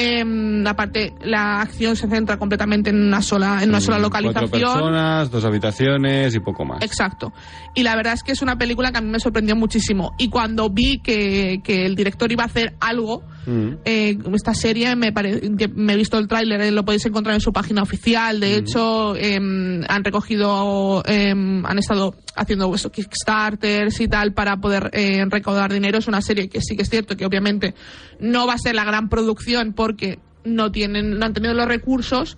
Em, 0.00 0.66
aparte, 0.66 1.12
la 1.22 1.60
acción 1.60 1.94
se 1.94 2.08
centra 2.08 2.38
completamente 2.38 2.88
en 2.90 2.96
una 3.02 3.20
sola, 3.20 3.62
en 3.62 3.68
una 3.68 3.80
sola 3.80 3.98
Mm, 3.98 4.02
localización. 4.02 4.48
Cuatro 4.50 4.72
personas, 4.72 5.30
dos 5.30 5.44
habitaciones 5.44 6.34
y 6.34 6.40
poco 6.40 6.64
más. 6.64 6.82
Exacto. 6.82 7.32
Y 7.74 7.82
la 7.82 7.94
verdad 7.96 8.14
es 8.14 8.22
que 8.22 8.32
es 8.32 8.40
una 8.40 8.56
película 8.56 8.92
que 8.92 8.98
a 8.98 9.00
mí 9.02 9.10
me 9.10 9.20
sorprendió 9.20 9.54
muchísimo. 9.56 10.12
Y 10.18 10.28
cuando 10.30 10.70
vi 10.70 11.00
que, 11.02 11.60
que 11.62 11.84
el 11.84 11.94
director 11.96 12.32
iba 12.32 12.44
a 12.44 12.46
hacer 12.46 12.74
algo, 12.80 13.22
Mm. 13.46 13.76
eh, 13.86 14.18
esta 14.34 14.52
serie 14.52 14.94
me, 14.96 15.12
pare- 15.12 15.40
me 15.74 15.94
he 15.94 15.96
visto 15.96 16.18
el 16.18 16.28
tráiler, 16.28 16.60
eh, 16.60 16.70
lo 16.72 16.84
podéis 16.84 17.06
encontrar 17.06 17.34
en 17.34 17.40
su 17.40 17.52
página 17.54 17.82
oficial. 17.82 18.38
De 18.38 18.54
hecho, 18.56 19.16
em, 19.16 19.82
han 19.88 20.04
recogido, 20.04 21.02
em, 21.06 21.64
han 21.64 21.78
estado 21.78 22.14
haciendo 22.36 22.72
eso, 22.74 22.90
Kickstarters 22.92 23.98
y 24.00 24.08
tal 24.08 24.34
para 24.34 24.58
poder 24.58 24.90
eh, 24.92 25.24
recaudar 25.28 25.72
dinero. 25.72 25.98
Es 25.98 26.06
una 26.06 26.20
serie 26.20 26.48
que 26.48 26.60
sí 26.60 26.76
que 26.76 26.82
es 26.82 26.90
cierto 26.90 27.16
que 27.16 27.24
obviamente 27.24 27.74
no 28.20 28.46
va 28.46 28.54
a 28.54 28.58
ser 28.58 28.74
la 28.74 28.84
gran 28.84 29.08
producción 29.08 29.72
porque 29.72 30.18
no 30.44 30.72
tienen, 30.72 31.18
no 31.18 31.26
han 31.26 31.34
tenido 31.34 31.54
los 31.54 31.68
recursos. 31.68 32.36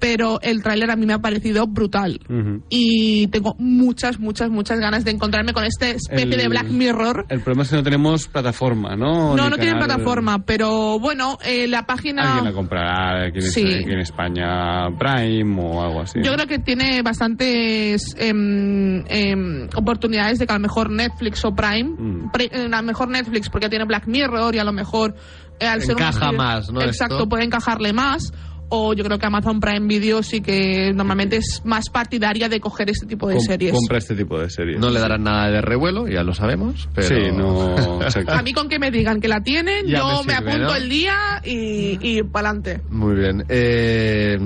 Pero 0.00 0.38
el 0.42 0.62
tráiler 0.62 0.90
a 0.90 0.96
mí 0.96 1.06
me 1.06 1.14
ha 1.14 1.18
parecido 1.20 1.66
brutal 1.66 2.20
y 2.68 3.26
tengo 3.28 3.54
muchas, 3.58 4.18
muchas, 4.18 4.50
muchas 4.50 4.78
ganas 4.78 5.04
de 5.04 5.12
encontrarme 5.12 5.52
con 5.52 5.64
este 5.64 5.92
especie 5.92 6.24
El- 6.24 6.30
de 6.36 6.48
Black 6.48 6.68
Mirror. 6.68 7.26
El 7.28 7.40
problema 7.40 7.62
es 7.62 7.70
que 7.70 7.76
no 7.76 7.82
tenemos 7.82 8.28
plataforma, 8.28 8.96
¿no? 8.96 9.34
No, 9.36 9.44
Ni 9.44 9.50
no 9.50 9.56
tiene 9.56 9.76
plataforma, 9.76 10.44
pero 10.44 10.98
bueno, 10.98 11.38
eh, 11.44 11.66
la 11.68 11.86
página... 11.86 12.22
Alguien 12.34 12.44
la 12.44 12.52
comprará 12.52 13.26
aquí 13.28 13.38
en, 13.38 13.42
Sí. 13.50 13.62
aquí 13.64 13.90
en 13.92 14.00
España, 14.00 14.88
Prime 14.98 15.62
o 15.62 15.82
algo 15.82 16.00
así. 16.02 16.18
Yo 16.22 16.34
creo 16.34 16.46
que 16.46 16.58
tiene 16.58 17.00
bastantes 17.02 18.14
em, 18.18 19.04
em, 19.08 19.68
oportunidades 19.76 20.38
de 20.38 20.46
que 20.46 20.52
a 20.52 20.56
lo 20.56 20.62
mejor 20.62 20.90
Netflix 20.90 21.44
o 21.44 21.54
Prime, 21.54 21.84
Mm. 21.96 22.30
pre- 22.32 22.50
eh, 22.52 22.66
a 22.70 22.76
lo 22.80 22.82
mejor 22.82 23.08
Netflix 23.08 23.48
porque 23.48 23.68
tiene 23.68 23.84
Black 23.86 24.06
Mirror 24.06 24.54
y 24.54 24.58
a 24.58 24.64
lo 24.64 24.72
mejor 24.72 25.14
eh, 25.60 25.66
al 25.66 25.80
ser 25.82 25.94
un 25.94 26.02
Encaja 26.02 26.32
más, 26.32 26.70
¿no? 26.72 26.82
Exacto, 26.82 27.14
Esto. 27.16 27.28
puede 27.28 27.44
encajarle 27.44 27.92
más. 27.92 28.32
O 28.76 28.92
yo 28.92 29.04
creo 29.04 29.18
que 29.18 29.26
Amazon 29.26 29.60
Prime 29.60 29.86
Video 29.86 30.22
sí 30.22 30.40
que 30.40 30.92
normalmente 30.94 31.36
es 31.36 31.62
más 31.64 31.88
partidaria 31.90 32.48
de 32.48 32.58
coger 32.60 32.90
este 32.90 33.06
tipo 33.06 33.28
de 33.28 33.36
Com- 33.36 33.44
series. 33.44 33.72
Compra 33.72 33.98
este 33.98 34.14
tipo 34.16 34.38
de 34.38 34.50
series. 34.50 34.80
No 34.80 34.90
le 34.90 34.98
darán 35.00 35.22
nada 35.22 35.48
de 35.50 35.60
revuelo, 35.60 36.08
ya 36.08 36.22
lo 36.24 36.34
sabemos. 36.34 36.88
Pero... 36.94 37.08
Sí, 37.08 37.30
no. 37.32 38.02
exacto. 38.02 38.32
A 38.32 38.42
mí 38.42 38.52
con 38.52 38.68
que 38.68 38.78
me 38.78 38.90
digan 38.90 39.20
que 39.20 39.28
la 39.28 39.40
tienen, 39.42 39.86
Ya 39.86 39.98
yo 39.98 40.24
me 40.24 40.34
apunto 40.34 40.58
¿no? 40.58 40.74
el 40.74 40.88
día 40.88 41.14
y, 41.44 41.98
y 42.00 42.22
para 42.24 42.48
adelante. 42.50 42.80
Muy 42.90 43.14
bien. 43.14 43.44
Eh, 43.48 44.36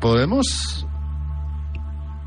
Podemos, 0.00 0.86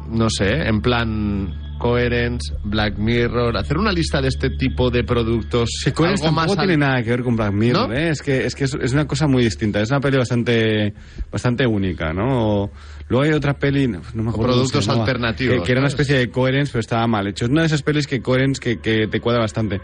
no 0.09 0.29
sé, 0.29 0.67
en 0.67 0.81
plan 0.81 1.53
Coherence, 1.81 2.53
Black 2.63 2.97
Mirror, 2.97 3.57
hacer 3.57 3.77
una 3.77 3.91
lista 3.91 4.21
de 4.21 4.27
este 4.29 4.49
tipo 4.51 4.89
de 4.89 5.03
productos. 5.03 5.69
Que 5.83 5.91
Coherence 5.93 6.23
algo 6.25 6.35
tampoco 6.35 6.55
más 6.55 6.65
tiene 6.67 6.73
al- 6.73 6.79
nada 6.91 7.03
que 7.03 7.09
ver 7.09 7.23
con 7.23 7.35
Black 7.35 7.51
Mirror, 7.53 7.89
¿No? 7.89 7.95
¿eh? 7.95 8.09
Es 8.09 8.21
que, 8.21 8.45
es, 8.45 8.55
que 8.55 8.65
es, 8.65 8.73
es 8.81 8.93
una 8.93 9.05
cosa 9.07 9.27
muy 9.27 9.43
distinta. 9.43 9.81
Es 9.81 9.89
una 9.89 9.99
peli 9.99 10.17
bastante, 10.17 10.93
bastante 11.31 11.65
única, 11.65 12.13
¿no? 12.13 12.69
Luego 13.09 13.23
hay 13.25 13.31
otra 13.31 13.53
peli, 13.55 13.87
no 13.87 14.01
no 14.13 14.23
me 14.23 14.29
acuerdo. 14.29 14.53
productos 14.53 14.85
llamaba, 14.85 15.03
alternativos, 15.05 15.57
Que, 15.57 15.63
que 15.63 15.71
era 15.73 15.81
una 15.81 15.89
especie 15.89 16.17
de 16.17 16.29
Coherence, 16.29 16.71
pero 16.71 16.79
estaba 16.79 17.05
mal 17.07 17.27
hecho. 17.27 17.45
Es 17.45 17.51
una 17.51 17.61
de 17.61 17.67
esas 17.67 17.81
pelis 17.81 18.07
que 18.07 18.21
Coherence 18.21 18.61
que, 18.61 18.79
que 18.79 19.07
te 19.07 19.19
cuadra 19.19 19.41
bastante. 19.41 19.81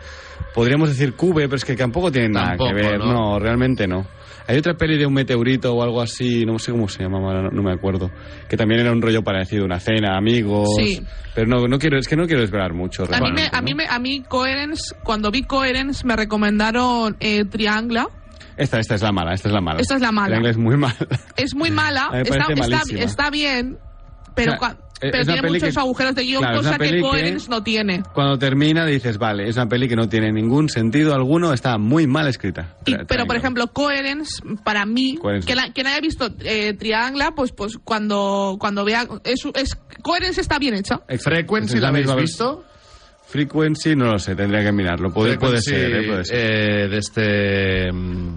Podríamos 0.53 0.89
decir 0.89 1.13
Cube, 1.13 1.43
pero 1.45 1.55
es 1.55 1.65
que 1.65 1.75
tampoco 1.75 2.11
tiene 2.11 2.29
nada 2.29 2.49
Tampoco, 2.49 2.69
que 2.69 2.75
ver. 2.75 2.99
¿no? 2.99 3.11
¿no? 3.11 3.39
realmente 3.39 3.87
no. 3.87 4.05
Hay 4.47 4.57
otra 4.57 4.75
peli 4.75 4.97
de 4.97 5.05
un 5.05 5.13
meteorito 5.13 5.73
o 5.73 5.83
algo 5.83 6.01
así, 6.01 6.45
no 6.45 6.57
sé 6.57 6.71
cómo 6.71 6.87
se 6.87 7.03
llamaba, 7.03 7.41
no, 7.41 7.49
no 7.49 7.61
me 7.61 7.73
acuerdo. 7.73 8.09
Que 8.47 8.55
también 8.55 8.79
era 8.79 8.91
un 8.93 9.01
rollo 9.01 9.21
parecido, 9.21 9.65
una 9.65 9.79
cena, 9.79 10.17
amigos. 10.17 10.69
Sí. 10.77 11.05
Pero 11.35 11.47
no, 11.47 11.67
no 11.67 11.77
quiero, 11.77 11.97
es 11.99 12.07
que 12.07 12.15
no 12.15 12.25
quiero 12.25 12.41
desvelar 12.41 12.73
mucho. 12.73 13.03
A 13.03 13.19
mí, 13.19 13.31
me, 13.33 13.49
a, 13.51 13.61
mí 13.61 13.73
me, 13.73 13.85
a 13.87 13.99
mí 13.99 14.23
Coherence, 14.23 14.95
cuando 15.03 15.31
vi 15.31 15.43
Coherence 15.43 16.05
me 16.05 16.15
recomendaron 16.15 17.17
eh, 17.19 17.43
Triangla. 17.43 18.07
Esta, 18.55 18.79
esta 18.79 18.95
es 18.95 19.01
la 19.01 19.11
mala, 19.11 19.33
esta 19.33 19.49
es 19.49 19.53
la 19.53 19.61
mala. 19.61 19.81
Esta 19.81 19.95
es 19.95 20.01
la 20.01 20.11
mala. 20.11 20.37
Inglés 20.37 20.51
es 20.51 20.57
muy 20.57 20.77
mal. 20.77 20.95
Es 21.35 21.53
muy 21.53 21.69
mala, 21.71 22.09
está, 22.13 22.47
está, 22.53 22.81
está 22.97 23.29
bien, 23.29 23.77
pero, 24.37 24.53
O 24.55 24.59
sea, 24.59 24.69
es 25.01 25.11
pero 25.11 25.25
tiene 25.25 25.41
muchos 25.49 25.73
que- 25.73 25.79
agujeros 25.79 26.15
de 26.15 26.23
guion, 26.23 26.41
claro, 26.41 26.57
cosa 26.57 26.77
que 26.77 27.01
Coherence 27.01 27.49
no 27.49 27.61
tiene. 27.63 28.01
Cuando 28.13 28.39
termina 28.39 28.85
dices, 28.85 29.17
vale, 29.17 29.47
es 29.49 29.55
una 29.57 29.67
peli 29.67 29.87
que 29.89 29.95
no 29.95 30.07
tiene 30.09 30.31
ningún 30.31 30.69
sentido 30.69 31.13
alguno, 31.13 31.51
está 31.53 31.77
muy 31.77 32.07
mal 32.07 32.27
escrita. 32.27 32.77
Y- 32.85 32.95
pero, 33.07 33.25
por 33.27 33.35
ejemplo, 33.35 33.67
Coherence, 33.67 34.41
para 34.63 34.85
mí, 34.85 35.17
Coherence. 35.17 35.45
que 35.47 35.55
la- 35.55 35.71
quien 35.73 35.87
haya 35.87 35.99
visto 35.99 36.29
eh, 36.39 36.73
Triangla, 36.73 37.31
pues, 37.35 37.51
pues 37.51 37.77
cuando, 37.83 38.55
cuando 38.59 38.85
vea... 38.85 39.05
Es, 39.23 39.41
es, 39.53 39.77
Coherence 40.01 40.39
está 40.41 40.57
bien 40.57 40.73
hecha. 40.75 41.01
Frequency, 41.19 41.75
Es 41.75 41.81
¿la 41.81 41.89
habéis 41.89 42.15
visto? 42.15 42.63
Frequency, 43.27 43.95
no 43.95 44.05
lo 44.13 44.19
sé, 44.19 44.35
tendría 44.35 44.63
que 44.63 44.71
mirarlo. 44.71 45.11
Puede, 45.11 45.37
puede 45.37 45.61
ser, 45.61 45.91
eh, 45.95 46.07
puede 46.07 46.23
ser. 46.25 46.37
eh, 46.39 46.87
de 46.87 46.97
este. 46.97 47.91
mm, 47.91 48.29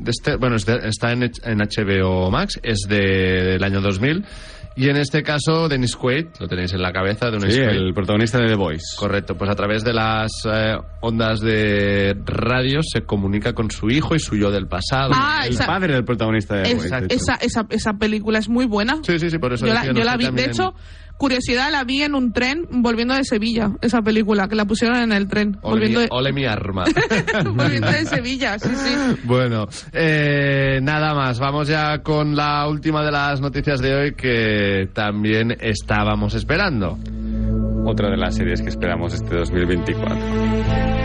de 0.00 0.10
este- 0.10 0.36
bueno, 0.36 0.56
está 0.56 1.12
en, 1.12 1.22
en 1.22 1.60
HBO 1.60 2.30
Max, 2.32 2.58
es 2.62 2.80
de- 2.88 2.96
del 3.44 3.62
año 3.62 3.80
2000. 3.80 4.24
Y 4.76 4.88
en 4.88 4.96
este 4.96 5.22
caso, 5.22 5.68
Dennis 5.68 5.94
Quaid, 5.94 6.26
lo 6.40 6.48
tenéis 6.48 6.72
en 6.72 6.82
la 6.82 6.92
cabeza, 6.92 7.30
Dennis 7.30 7.54
Sí, 7.54 7.60
Quaid. 7.60 7.76
el 7.76 7.94
protagonista 7.94 8.38
de 8.38 8.48
The 8.48 8.54
Voice. 8.56 8.96
Correcto, 8.98 9.36
pues 9.36 9.48
a 9.48 9.54
través 9.54 9.84
de 9.84 9.92
las 9.92 10.30
eh, 10.52 10.74
ondas 11.00 11.40
de 11.40 12.16
radio 12.24 12.80
se 12.82 13.02
comunica 13.02 13.52
con 13.52 13.70
su 13.70 13.88
hijo 13.90 14.16
y 14.16 14.18
su 14.18 14.36
yo 14.36 14.50
del 14.50 14.66
pasado. 14.66 15.12
Ah, 15.14 15.42
El 15.46 15.52
esa, 15.54 15.66
padre 15.66 15.94
del 15.94 16.04
protagonista 16.04 16.56
de 16.56 16.62
The 16.64 16.74
Voice. 16.74 16.88
De 16.90 16.96
hecho. 17.06 17.14
esa, 17.14 17.34
esa, 17.34 17.66
esa 17.70 17.92
película 17.94 18.40
es 18.40 18.48
muy 18.48 18.66
buena. 18.66 18.96
Sí, 19.02 19.18
sí, 19.20 19.30
sí, 19.30 19.38
por 19.38 19.52
eso 19.52 19.64
Yo 19.66 19.74
la, 19.74 19.80
decía, 19.82 19.94
yo 19.96 20.04
la 20.04 20.16
vi. 20.16 20.24
De 20.24 20.28
también 20.30 20.50
hecho, 20.50 20.74
curiosidad, 21.24 21.72
la 21.72 21.84
vi 21.84 22.02
en 22.02 22.14
un 22.14 22.34
tren 22.34 22.66
volviendo 22.70 23.14
de 23.14 23.24
Sevilla, 23.24 23.70
esa 23.80 24.02
película, 24.02 24.46
que 24.46 24.56
la 24.56 24.66
pusieron 24.66 24.98
en 24.98 25.10
el 25.10 25.26
tren. 25.26 25.56
Ole, 25.62 25.70
volviendo, 25.70 26.00
mi, 26.00 26.04
de, 26.04 26.08
ole 26.10 26.32
mi 26.34 26.44
arma. 26.44 26.84
volviendo 27.54 27.90
de 27.90 28.04
Sevilla, 28.04 28.58
sí, 28.58 28.68
sí. 28.74 28.94
Bueno, 29.24 29.66
eh, 29.94 30.80
nada 30.82 31.14
más. 31.14 31.38
Vamos 31.38 31.66
ya 31.66 32.02
con 32.02 32.36
la 32.36 32.68
última 32.68 33.02
de 33.02 33.10
las 33.10 33.40
noticias 33.40 33.80
de 33.80 33.94
hoy 33.94 34.14
que 34.14 34.90
también 34.92 35.56
estábamos 35.60 36.34
esperando. 36.34 36.98
Otra 37.86 38.10
de 38.10 38.18
las 38.18 38.34
series 38.34 38.60
que 38.60 38.68
esperamos 38.68 39.14
este 39.14 39.34
2024. 39.34 41.03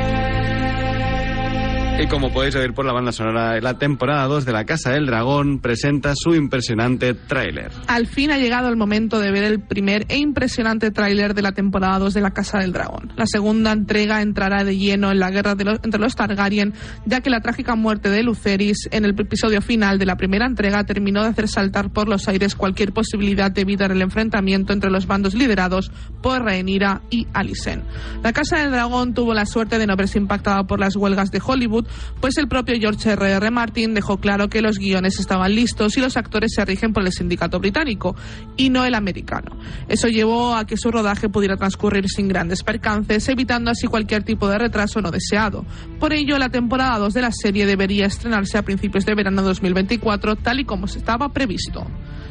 Y 2.01 2.07
como 2.07 2.31
podéis 2.31 2.55
oír 2.55 2.73
por 2.73 2.85
la 2.85 2.93
banda 2.93 3.11
sonora, 3.11 3.59
la 3.59 3.77
temporada 3.77 4.25
2 4.27 4.45
de 4.45 4.53
La 4.53 4.63
Casa 4.63 4.91
del 4.91 5.05
Dragón 5.05 5.59
presenta 5.59 6.13
su 6.15 6.33
impresionante 6.33 7.13
tráiler. 7.13 7.73
Al 7.87 8.07
fin 8.07 8.31
ha 8.31 8.37
llegado 8.37 8.69
el 8.69 8.77
momento 8.77 9.19
de 9.19 9.31
ver 9.31 9.43
el 9.43 9.59
primer 9.59 10.05
e 10.07 10.15
impresionante 10.15 10.91
tráiler 10.91 11.33
de 11.33 11.41
la 11.41 11.51
temporada 11.51 11.99
2 11.99 12.13
de 12.13 12.21
La 12.21 12.31
Casa 12.31 12.59
del 12.59 12.71
Dragón. 12.71 13.11
La 13.17 13.25
segunda 13.27 13.73
entrega 13.73 14.21
entrará 14.21 14.63
de 14.63 14.77
lleno 14.77 15.11
en 15.11 15.19
la 15.19 15.29
guerra 15.29 15.57
entre 15.59 15.99
los 15.99 16.15
Targaryen, 16.15 16.73
ya 17.05 17.19
que 17.19 17.29
la 17.29 17.41
trágica 17.41 17.75
muerte 17.75 18.09
de 18.09 18.23
Lucerys 18.23 18.87
en 18.91 19.03
el 19.03 19.19
episodio 19.19 19.61
final 19.61 19.99
de 19.99 20.05
la 20.05 20.15
primera 20.15 20.45
entrega 20.45 20.85
terminó 20.85 21.23
de 21.23 21.29
hacer 21.31 21.49
saltar 21.49 21.91
por 21.91 22.07
los 22.07 22.29
aires 22.29 22.55
cualquier 22.55 22.93
posibilidad 22.93 23.51
de 23.51 23.59
evitar 23.59 23.91
el 23.91 24.01
enfrentamiento 24.01 24.71
entre 24.71 24.89
los 24.89 25.05
bandos 25.05 25.33
liderados 25.33 25.91
por 26.21 26.43
Rhaenyra 26.43 27.01
y 27.09 27.27
Alicent. 27.33 27.83
La 28.23 28.31
Casa 28.31 28.59
del 28.59 28.71
Dragón 28.71 29.13
tuvo 29.13 29.33
la 29.33 29.45
suerte 29.45 29.77
de 29.77 29.85
no 29.85 29.97
verse 29.97 30.17
impactada 30.17 30.63
por 30.63 30.79
las 30.79 30.95
huelgas 30.95 31.29
de 31.31 31.41
Hollywood, 31.45 31.88
pues 32.21 32.37
el 32.37 32.47
propio 32.47 32.75
George 32.79 33.11
R. 33.11 33.31
R. 33.31 33.51
Martin 33.51 33.93
dejó 33.93 34.17
claro 34.17 34.49
que 34.49 34.61
los 34.61 34.77
guiones 34.77 35.19
estaban 35.19 35.53
listos 35.55 35.95
y 35.97 36.01
los 36.01 36.17
actores 36.17 36.53
se 36.53 36.65
rigen 36.65 36.93
por 36.93 37.03
el 37.05 37.11
sindicato 37.11 37.59
británico 37.59 38.15
y 38.57 38.69
no 38.69 38.83
el 38.85 38.95
americano. 38.95 39.55
Eso 39.87 40.07
llevó 40.07 40.55
a 40.55 40.65
que 40.65 40.77
su 40.77 40.91
rodaje 40.91 41.29
pudiera 41.29 41.55
transcurrir 41.57 42.07
sin 42.09 42.27
grandes 42.27 42.63
percances, 42.63 43.27
evitando 43.29 43.71
así 43.71 43.87
cualquier 43.87 44.23
tipo 44.23 44.47
de 44.49 44.57
retraso 44.57 45.01
no 45.01 45.11
deseado. 45.11 45.65
Por 45.99 46.13
ello, 46.13 46.37
la 46.37 46.49
temporada 46.49 46.97
2 46.97 47.13
de 47.13 47.21
la 47.21 47.31
serie 47.31 47.65
debería 47.65 48.05
estrenarse 48.05 48.57
a 48.57 48.61
principios 48.63 49.05
de 49.05 49.15
verano 49.15 49.41
de 49.41 49.47
2024, 49.49 50.35
tal 50.37 50.59
y 50.59 50.65
como 50.65 50.87
se 50.87 50.99
estaba 50.99 51.29
previsto. 51.29 51.85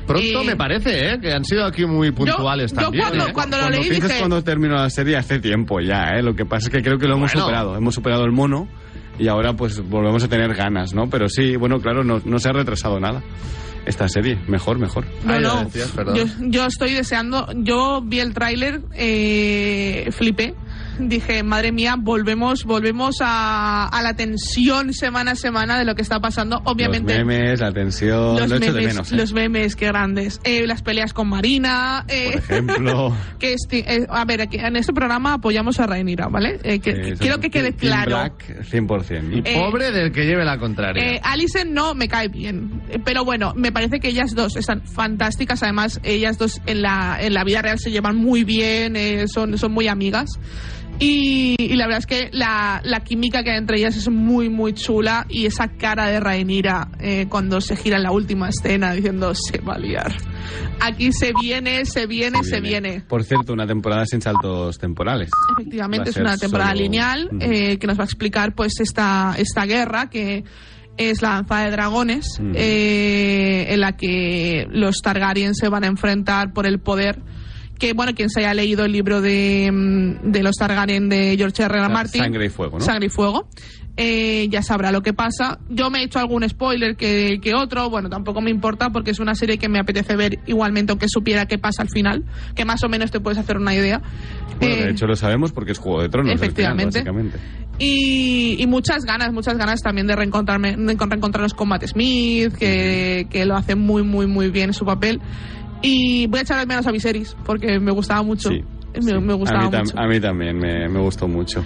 Pronto 0.07 0.40
Eh, 0.40 0.44
me 0.47 0.57
parece, 0.57 1.11
¿eh? 1.12 1.21
Que 1.21 1.33
han 1.33 1.44
sido 1.44 1.66
aquí 1.66 1.85
muy 1.85 2.11
puntuales 2.12 2.73
yo 2.73 2.81
también. 2.81 3.05
cuando- 3.05 3.27
¿eh? 3.27 3.33
cuando 3.35 3.57
lo 3.59 3.62
Cuando 3.64 3.79
leí 3.81 3.90
dije... 3.90 4.18
cuando 4.18 4.42
terminó 4.42 4.75
la 4.77 4.88
serie 4.88 5.16
hace 5.18 5.38
tiempo 5.38 5.81
ya, 5.81 6.12
¿eh? 6.16 6.23
Lo 6.23 6.35
que 6.35 6.47
pasa 6.47 6.68
es 6.68 6.71
que 6.75 6.83
creo 6.83 6.99
que 6.99 7.07
lo 7.07 7.16
hemos 7.16 7.31
Bueno. 7.33 7.44
superado. 7.47 7.77
Hemos 7.77 7.94
superado 7.94 8.25
el 8.25 8.33
mono 8.33 8.68
y 9.18 9.28
ahora 9.28 9.52
pues 9.54 9.81
volvemos 9.88 10.22
a 10.24 10.28
tener 10.28 10.54
ganas, 10.54 10.94
¿no? 10.94 11.09
Pero 11.11 11.28
sí, 11.28 11.57
bueno, 11.57 11.81
claro, 11.81 12.04
no, 12.04 12.20
no 12.24 12.38
se 12.38 12.48
ha 12.48 12.52
retrasado 12.52 12.98
nada. 13.00 13.22
Esta 13.87 14.07
serie, 14.09 14.38
mejor, 14.48 14.78
mejor. 14.78 15.07
No, 15.24 15.33
Ah, 15.33 15.38
no. 15.40 15.64
decías, 15.64 15.88
perdón. 15.92 16.14
yo, 16.16 16.24
yo 16.40 16.66
estoy 16.66 16.92
deseando. 16.92 17.46
Yo 17.57 18.02
vi 18.04 18.20
el 18.20 18.35
tráiler, 18.35 18.83
eh, 18.94 20.09
flipé. 20.12 20.54
Dije, 20.98 21.42
madre 21.42 21.72
mía, 21.72 21.94
volvemos, 21.98 22.64
volvemos 22.64 23.16
a, 23.20 23.87
a 23.88 24.02
la 24.02 24.14
tensión 24.14 24.92
semana 24.92 25.32
a 25.32 25.34
semana 25.37 25.78
de 25.78 25.84
lo 25.84 25.94
que 25.94 26.02
está 26.02 26.20
pasando. 26.20 26.61
Obviamente. 26.64 27.16
Los 27.18 27.26
memes, 27.26 27.61
la 27.61 27.72
tensión, 27.72 28.37
los 28.38 28.48
lo 28.48 28.58
memes, 28.61 28.74
de 28.74 28.80
menos. 28.87 29.12
¿eh? 29.12 29.16
los 29.16 29.32
memes, 29.32 29.76
qué 29.76 29.87
grandes. 29.87 30.40
Eh, 30.44 30.66
las 30.66 30.82
peleas 30.82 31.12
con 31.12 31.28
Marina. 31.28 32.04
eh, 32.08 32.30
Por 32.32 32.42
ejemplo. 32.42 33.16
que 33.38 33.52
este- 33.54 33.94
eh, 33.96 34.06
a 34.08 34.24
ver, 34.24 34.42
aquí 34.42 34.56
en 34.58 34.76
este 34.76 34.92
programa 34.92 35.34
apoyamos 35.34 35.78
a 35.80 35.87
Rhaenyra, 35.87 36.28
¿vale? 36.28 36.58
Eh, 36.62 36.80
que- 36.80 36.94
que- 36.94 37.12
quiero 37.14 37.38
que 37.40 37.50
quede 37.50 37.72
Team 37.72 37.92
claro. 38.04 38.11
Black, 38.11 38.64
100%. 38.70 39.32
Y 39.37 39.42
Eh, 39.44 39.54
Pobre 39.58 39.90
del 39.92 40.12
que 40.12 40.24
lleve 40.26 40.44
la 40.44 40.58
contraria. 40.58 41.02
Eh, 41.14 41.20
Alison 41.22 41.72
no 41.72 41.94
me 41.94 42.08
cae 42.08 42.28
bien, 42.28 42.82
pero 43.04 43.24
bueno, 43.24 43.52
me 43.56 43.72
parece 43.72 44.00
que 44.00 44.08
ellas 44.08 44.34
dos 44.34 44.56
están 44.56 44.82
fantásticas. 44.82 45.62
Además, 45.62 46.00
ellas 46.02 46.38
dos 46.38 46.61
en 46.66 46.82
la, 46.82 47.18
en 47.20 47.34
la 47.34 47.44
vida 47.44 47.62
real 47.62 47.78
se 47.78 47.90
llevan 47.90 48.16
muy 48.16 48.44
bien, 48.44 48.96
eh, 48.96 49.26
son, 49.28 49.56
son 49.58 49.72
muy 49.72 49.88
amigas. 49.88 50.30
Y, 51.00 51.54
y 51.58 51.76
la 51.76 51.87
verdad 51.87 51.98
es 52.00 52.06
que 52.06 52.28
la, 52.32 52.80
la 52.84 53.00
química 53.04 53.42
que 53.44 53.50
hay 53.52 53.58
entre 53.58 53.78
ellas 53.78 53.96
es 53.96 54.08
muy, 54.08 54.48
muy 54.48 54.72
chula. 54.74 55.26
Y 55.28 55.46
esa 55.46 55.68
cara 55.68 56.08
de 56.08 56.18
Rhaenyra 56.20 56.88
eh, 57.00 57.26
cuando 57.28 57.61
se 57.61 57.76
gira 57.76 57.96
en 57.98 58.02
la 58.02 58.11
última 58.11 58.48
escena 58.48 58.92
diciendo 58.92 59.32
se 59.34 59.58
va 59.61 59.74
a 59.74 59.78
liar. 59.78 60.12
Aquí 60.80 61.12
se 61.12 61.32
viene, 61.40 61.84
se 61.84 62.06
viene, 62.06 62.42
se 62.42 62.61
viene. 62.61 63.02
Por 63.08 63.22
cierto, 63.24 63.52
una 63.52 63.66
temporada 63.66 64.04
sin 64.06 64.20
saltos 64.20 64.78
temporales. 64.78 65.30
Va 65.30 65.54
Efectivamente, 65.58 66.11
es 66.11 66.16
una 66.16 66.37
temporada 66.37 66.70
solo- 66.70 66.82
lineal 66.82 67.28
eh, 67.40 67.78
que 67.78 67.87
nos 67.87 67.98
va 67.98 68.02
a 68.02 68.06
explicar 68.06 68.54
pues 68.54 68.80
esta, 68.80 69.34
esta 69.38 69.66
guerra 69.66 70.08
que 70.11 70.44
es 70.96 71.22
la 71.22 71.28
danza 71.30 71.61
de 71.61 71.70
dragones, 71.70 72.40
eh, 72.54 73.66
en 73.68 73.80
la 73.80 73.96
que 73.96 74.66
los 74.70 74.96
Targaryen 75.00 75.54
se 75.54 75.68
van 75.68 75.84
a 75.84 75.87
enfrentar 75.87 76.52
por 76.52 76.66
el 76.66 76.80
poder. 76.80 77.20
Que 77.78 77.92
bueno, 77.92 78.12
quien 78.14 78.28
se 78.28 78.40
haya 78.40 78.54
leído 78.54 78.84
el 78.84 78.92
libro 78.92 79.20
de, 79.20 79.70
mm, 79.72 80.30
de 80.32 80.42
los 80.42 80.56
Targaryen 80.56 81.08
de 81.08 81.36
George 81.36 81.62
R. 81.62 81.78
R. 81.78 81.88
Martin, 81.88 82.22
Sangre 82.22 82.46
y 82.46 82.48
fuego, 82.48 82.78
¿no? 82.78 82.84
Sangre 82.84 83.06
y 83.06 83.08
fuego. 83.10 83.48
eh, 84.00 84.46
ya 84.50 84.62
sabrá 84.62 84.92
lo 84.92 85.02
que 85.02 85.12
pasa. 85.12 85.58
Yo 85.68 85.90
me 85.90 85.98
he 86.00 86.04
hecho 86.04 86.18
algún 86.20 86.48
spoiler 86.48 86.94
que, 86.96 87.40
que 87.42 87.54
otro, 87.54 87.90
bueno, 87.90 88.08
tampoco 88.08 88.40
me 88.40 88.50
importa 88.50 88.90
porque 88.90 89.10
es 89.10 89.18
una 89.18 89.34
serie 89.34 89.58
que 89.58 89.68
me 89.68 89.78
apetece 89.80 90.14
ver 90.16 90.38
igualmente, 90.46 90.92
aunque 90.92 91.06
supiera 91.08 91.46
qué 91.46 91.58
pasa 91.58 91.82
al 91.82 91.88
final, 91.88 92.24
que 92.54 92.64
más 92.64 92.82
o 92.84 92.88
menos 92.88 93.10
te 93.10 93.18
puedes 93.20 93.38
hacer 93.38 93.56
una 93.56 93.74
idea. 93.74 94.00
Bueno, 94.60 94.74
Eh, 94.74 94.84
de 94.84 94.90
hecho 94.90 95.06
lo 95.06 95.16
sabemos 95.16 95.50
porque 95.52 95.72
es 95.72 95.78
Juego 95.78 96.02
de 96.02 96.08
Tronos. 96.08 96.30
final, 96.32 96.44
Efectivamente. 96.44 96.98
básicamente. 97.00 97.38
y, 97.78 98.56
y 98.60 98.66
muchas 98.66 99.04
ganas, 99.04 99.32
muchas 99.32 99.56
ganas 99.56 99.80
también 99.82 100.06
de 100.06 100.14
reencontrarme, 100.16 100.76
de 100.76 100.94
reencontrarnos 100.94 101.54
con 101.54 101.68
Matt 101.68 101.84
Smith, 101.86 102.52
que, 102.56 103.26
que 103.30 103.44
lo 103.46 103.56
hace 103.56 103.74
muy, 103.74 104.02
muy, 104.04 104.26
muy 104.26 104.50
bien 104.50 104.70
en 104.70 104.74
su 104.74 104.84
papel. 104.84 105.20
Y 105.82 106.26
voy 106.26 106.40
a 106.40 106.42
echar 106.42 106.58
de 106.58 106.66
menos 106.66 106.86
a 106.86 106.92
Viserys, 106.92 107.36
porque 107.44 107.78
me 107.78 107.90
gustaba 107.92 108.22
mucho. 108.22 108.48
Sí, 108.50 108.62
me, 108.94 109.02
sí. 109.02 109.18
me 109.18 109.34
gustaba 109.34 109.60
a 109.60 109.64
mí, 109.64 109.70
tam- 109.70 109.84
mucho. 109.84 109.98
a 109.98 110.06
mí 110.06 110.20
también 110.20 110.58
me, 110.58 110.88
me 110.88 111.00
gustó 111.00 111.28
mucho. 111.28 111.62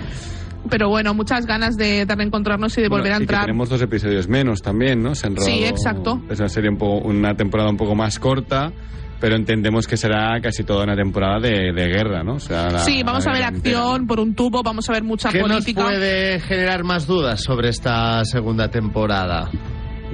Pero 0.71 0.89
bueno, 0.89 1.13
muchas 1.15 1.45
ganas 1.45 1.77
de, 1.77 2.07
de 2.07 2.15
reencontrarnos 2.15 2.77
y 2.79 2.83
de 2.83 2.89
Bueno, 2.89 3.03
volver 3.03 3.13
a 3.13 3.17
y 3.17 3.19
que 3.19 3.23
entrar. 3.25 3.41
tenemos 3.47 3.69
dos 3.69 3.83
episodios 3.83 4.29
menos 4.29 4.63
también, 4.63 5.03
¿no? 5.03 5.15
Se 5.15 5.27
han 5.27 5.37
Sí, 5.39 5.65
exacto. 5.65 6.23
Es 6.31 6.39
una 6.39 6.49
serie 6.49 6.71
un 6.71 6.77
poco, 6.79 6.99
una 7.09 7.35
temporada 7.35 7.69
un 7.71 7.77
poco 7.77 7.97
más 7.97 8.19
corta, 8.21 8.71
pero 9.19 9.35
entendemos 9.35 9.89
que 9.89 9.97
será 9.97 10.41
casi 10.41 10.63
toda 10.63 10.85
una 10.85 10.95
temporada 10.95 11.41
de, 11.41 11.73
de 11.73 11.89
guerra, 11.89 12.23
¿no? 12.23 12.35
O 12.35 12.41
sea, 12.41 12.71
la- 12.71 12.79
sí, 12.81 13.03
vamos 13.03 13.27
a 13.27 13.33
ver 13.33 13.43
acción 13.43 14.07
por 14.07 14.21
un 14.21 14.35
tubo, 14.37 14.63
vamos 14.63 14.89
a 14.89 14.93
ver 14.93 15.03
mucha 15.03 15.31
¿Qué 15.31 15.41
nos 15.41 15.51
política. 15.51 15.83
puede 15.83 16.39
generar 16.41 16.85
más 16.85 17.07
dudas 17.09 17.43
sobre 17.43 17.69
esta 17.69 18.25
segunda 18.25 18.69
temporada? 18.69 19.51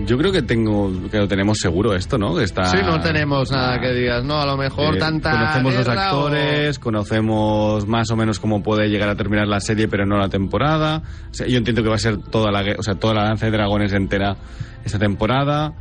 Yo 0.07 0.17
creo 0.17 0.31
que 0.33 0.43
tengo 0.43 0.91
que 1.11 1.19
lo 1.19 1.27
tenemos 1.29 1.59
seguro 1.59 1.95
esto, 1.95 2.19
¿no? 2.19 2.35
Que 2.37 2.45
está, 2.45 2.65
Sí, 2.67 2.79
no 2.85 3.01
tenemos 3.01 3.51
nada 3.51 3.75
Ah, 3.75 3.81
que 3.81 3.93
digas, 3.93 4.25
no, 4.25 4.41
a 4.41 4.47
lo 4.47 4.57
mejor 4.57 4.97
eh, 4.97 4.99
tanta. 4.99 5.31
Conocemos 5.33 5.75
los 5.75 5.89
o- 5.89 5.91
actores, 5.91 6.79
conocemos 6.79 7.87
más 7.87 8.11
o 8.11 8.17
menos 8.17 8.39
cómo 8.39 8.63
puede 8.63 8.89
llegar 8.89 9.09
a 9.09 9.17
terminar 9.17 9.49
la 9.49 9.61
serie, 9.61 9.89
pero 9.89 10.07
no 10.07 10.17
la 10.17 10.29
temporada. 10.29 11.03
O 11.31 11.35
sea, 11.35 11.47
yo 11.47 11.59
entiendo 11.59 11.83
que 11.83 11.89
va 11.89 11.97
a 11.97 11.99
ser 11.99 12.19
toda 12.19 12.51
la, 12.53 12.65
o 12.79 12.83
sea, 12.83 12.95
toda 12.95 13.15
la 13.15 13.25
danza 13.25 13.47
de 13.47 13.53
dragones 13.53 13.93
entera 13.93 14.37
esta 14.85 14.99
temporada. 14.99 15.73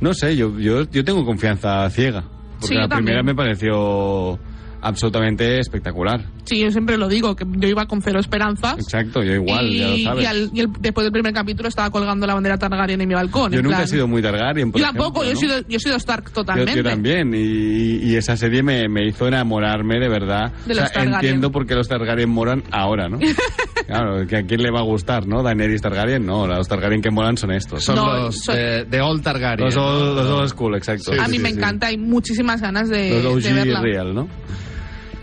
No 0.00 0.14
sé, 0.14 0.36
yo, 0.36 0.58
yo, 0.58 0.82
yo 0.90 1.04
tengo 1.04 1.24
confianza 1.24 1.88
ciega. 1.90 2.22
Porque 2.60 2.66
Sí, 2.66 2.74
la 2.74 2.88
primera 2.88 3.20
también. 3.20 3.26
me 3.26 3.34
pareció 3.34 4.38
absolutamente 4.82 5.58
espectacular. 5.58 6.24
Sí, 6.44 6.60
yo 6.60 6.70
siempre 6.70 6.96
lo 6.98 7.08
digo, 7.08 7.36
que 7.36 7.44
yo 7.48 7.68
iba 7.68 7.86
con 7.86 8.02
cero 8.02 8.18
esperanzas. 8.20 8.78
Exacto, 8.78 9.22
yo 9.22 9.34
igual, 9.34 9.66
y, 9.68 9.78
ya 9.78 9.88
lo 9.88 9.96
sabes. 9.98 10.22
y 10.22 10.26
al- 10.26 10.50
y 10.54 10.60
el- 10.60 10.72
después 10.80 11.04
del 11.04 11.12
primer 11.12 11.32
capítulo 11.32 11.68
estaba 11.68 11.90
colgando 11.90 12.26
la 12.26 12.34
bandera 12.34 12.58
Targaryen 12.58 13.00
en 13.00 13.08
mi 13.08 13.14
balcón. 13.14 13.52
yo 13.52 13.58
en 13.58 13.64
nunca 13.64 13.76
plan- 13.78 13.84
he 13.86 13.90
sido 13.90 14.08
muy 14.08 14.20
Targaryen, 14.22 14.72
por 14.72 14.80
Yo 14.80 14.86
tampoco, 14.86 15.22
ejemplo, 15.22 15.24
yo, 15.24 15.30
he 15.30 15.34
¿no? 15.34 15.40
sido, 15.58 15.68
yo 15.68 15.76
he 15.76 15.80
sido 15.80 15.96
Stark 15.96 16.24
Yo, 16.26 16.32
totalmente. 16.32 16.76
yo 16.76 16.82
también, 16.82 17.32
y, 17.34 18.10
y 18.10 18.16
esa 18.16 18.36
serie 18.36 18.62
me, 18.62 18.88
me 18.88 19.06
hizo 19.06 19.26
enamorarme 19.28 19.98
de 20.00 20.08
verdad. 20.08 20.52
De 20.66 20.72
o 20.72 20.76
sea, 20.76 21.04
los 21.04 21.14
entiendo 21.14 21.50
por 21.52 21.66
qué 21.66 21.74
los 21.74 21.86
Targaryen 21.88 22.30
moran 22.30 22.62
ahora, 22.72 23.08
¿no? 23.08 23.18
claro, 23.86 24.26
que 24.26 24.36
a 24.38 24.42
quién 24.44 24.62
le 24.62 24.70
va 24.70 24.80
a 24.80 24.84
gustar, 24.84 25.26
¿no? 25.26 25.42
Daenerys 25.42 25.82
Targaryen, 25.82 26.24
no, 26.24 26.46
los 26.46 26.66
Targaryen 26.68 27.00
que 27.02 27.10
molan 27.10 27.36
son 27.36 27.52
estos. 27.52 27.84
Son 27.84 27.96
No, 27.96 28.12
los 28.16 28.38
soy- 28.40 28.56
de, 28.56 28.84
de 28.84 29.00
Old 29.00 29.22
Targaryen. 29.22 29.66
Los 29.66 29.76
old, 29.76 30.16
¿no? 30.16 30.22
los 30.22 30.26
old 30.26 30.48
school, 30.48 30.74
exacto. 30.76 31.12
a 31.12 31.24
Sí, 31.26 31.30
mí 31.32 31.36
sí, 31.36 31.42
me 31.42 31.50
sí. 31.50 31.56
encanta, 31.56 31.86
hay 31.88 31.98
muchísimas 31.98 32.60
ganas 32.60 32.88
de, 32.88 33.22
Los 33.22 33.42
de 33.42 33.50
OG 33.50 33.54
verla. 33.54 33.80
real, 33.80 34.14
¿no? 34.14 34.28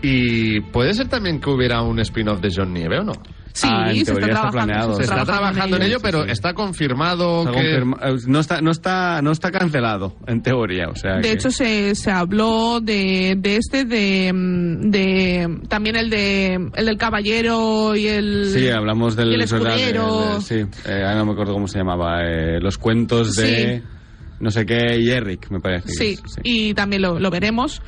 Y 0.02 0.60
puede 0.60 0.94
ser 0.94 1.08
también 1.08 1.40
que 1.40 1.50
hubiera 1.50 1.82
un 1.82 1.98
spin-off 2.00 2.40
de 2.40 2.50
John 2.54 2.72
Nieve 2.72 2.98
o 3.00 3.04
no. 3.04 3.12
Sí, 3.52 3.66
Ah, 3.68 3.86
en 3.88 3.94
se 3.96 4.00
está 4.02 4.12
teoría 4.14 4.28
está 4.34 4.40
trabajando. 4.50 4.66
planeado. 4.66 4.94
Se 4.96 5.02
está 5.02 5.24
trabajando 5.24 5.76
en 5.78 5.82
ello, 5.82 5.98
pero 6.00 6.24
sí. 6.24 6.30
está 6.30 6.54
confirmado 6.54 7.40
Está 7.40 7.50
que. 7.50 7.56
confirma- 7.58 7.98
eh, 8.02 8.16
no, 8.28 8.38
está, 8.38 8.60
no, 8.60 8.70
está, 8.70 9.20
no 9.22 9.32
está 9.32 9.50
cancelado, 9.50 10.16
en 10.28 10.42
teoría. 10.42 10.88
O 10.90 10.94
sea 10.94 11.16
De 11.16 11.22
que- 11.22 11.32
hecho, 11.32 11.50
se, 11.50 11.96
se 11.96 12.10
habló 12.12 12.78
de, 12.80 13.34
de 13.36 13.56
este, 13.56 13.84
de, 13.84 14.32
mm, 14.32 14.90
de 14.90 15.58
también 15.68 15.96
el 15.96 16.08
de 16.10 16.54
el 16.76 16.86
del 16.86 16.96
caballero 16.98 17.96
y 17.96 18.06
el 18.06 18.44
Sí, 18.52 18.68
hablamos 18.68 19.16
del 19.16 19.32
el 19.34 19.40
escudero. 19.40 20.36
de- 20.36 20.40
sí, 20.42 20.54
eh, 20.86 21.02
ahora 21.02 21.16
no 21.16 21.24
me 21.26 21.32
acuerdo 21.32 21.54
cómo 21.54 21.66
se 21.66 21.78
llamaba. 21.78 22.20
eh, 22.22 22.60
los 22.60 22.78
cuentos 22.78 23.34
de 23.34 23.78
Sí. 23.78 23.84
no 24.38 24.50
sé 24.52 24.64
qué 24.66 24.98
y 25.00 25.10
Eric, 25.10 25.50
me 25.50 25.58
parece. 25.58 25.88
sí. 25.88 26.16
y 26.44 26.74
también 26.74 27.02
lo, 27.02 27.18
lo 27.18 27.28
veremos. 27.30 27.82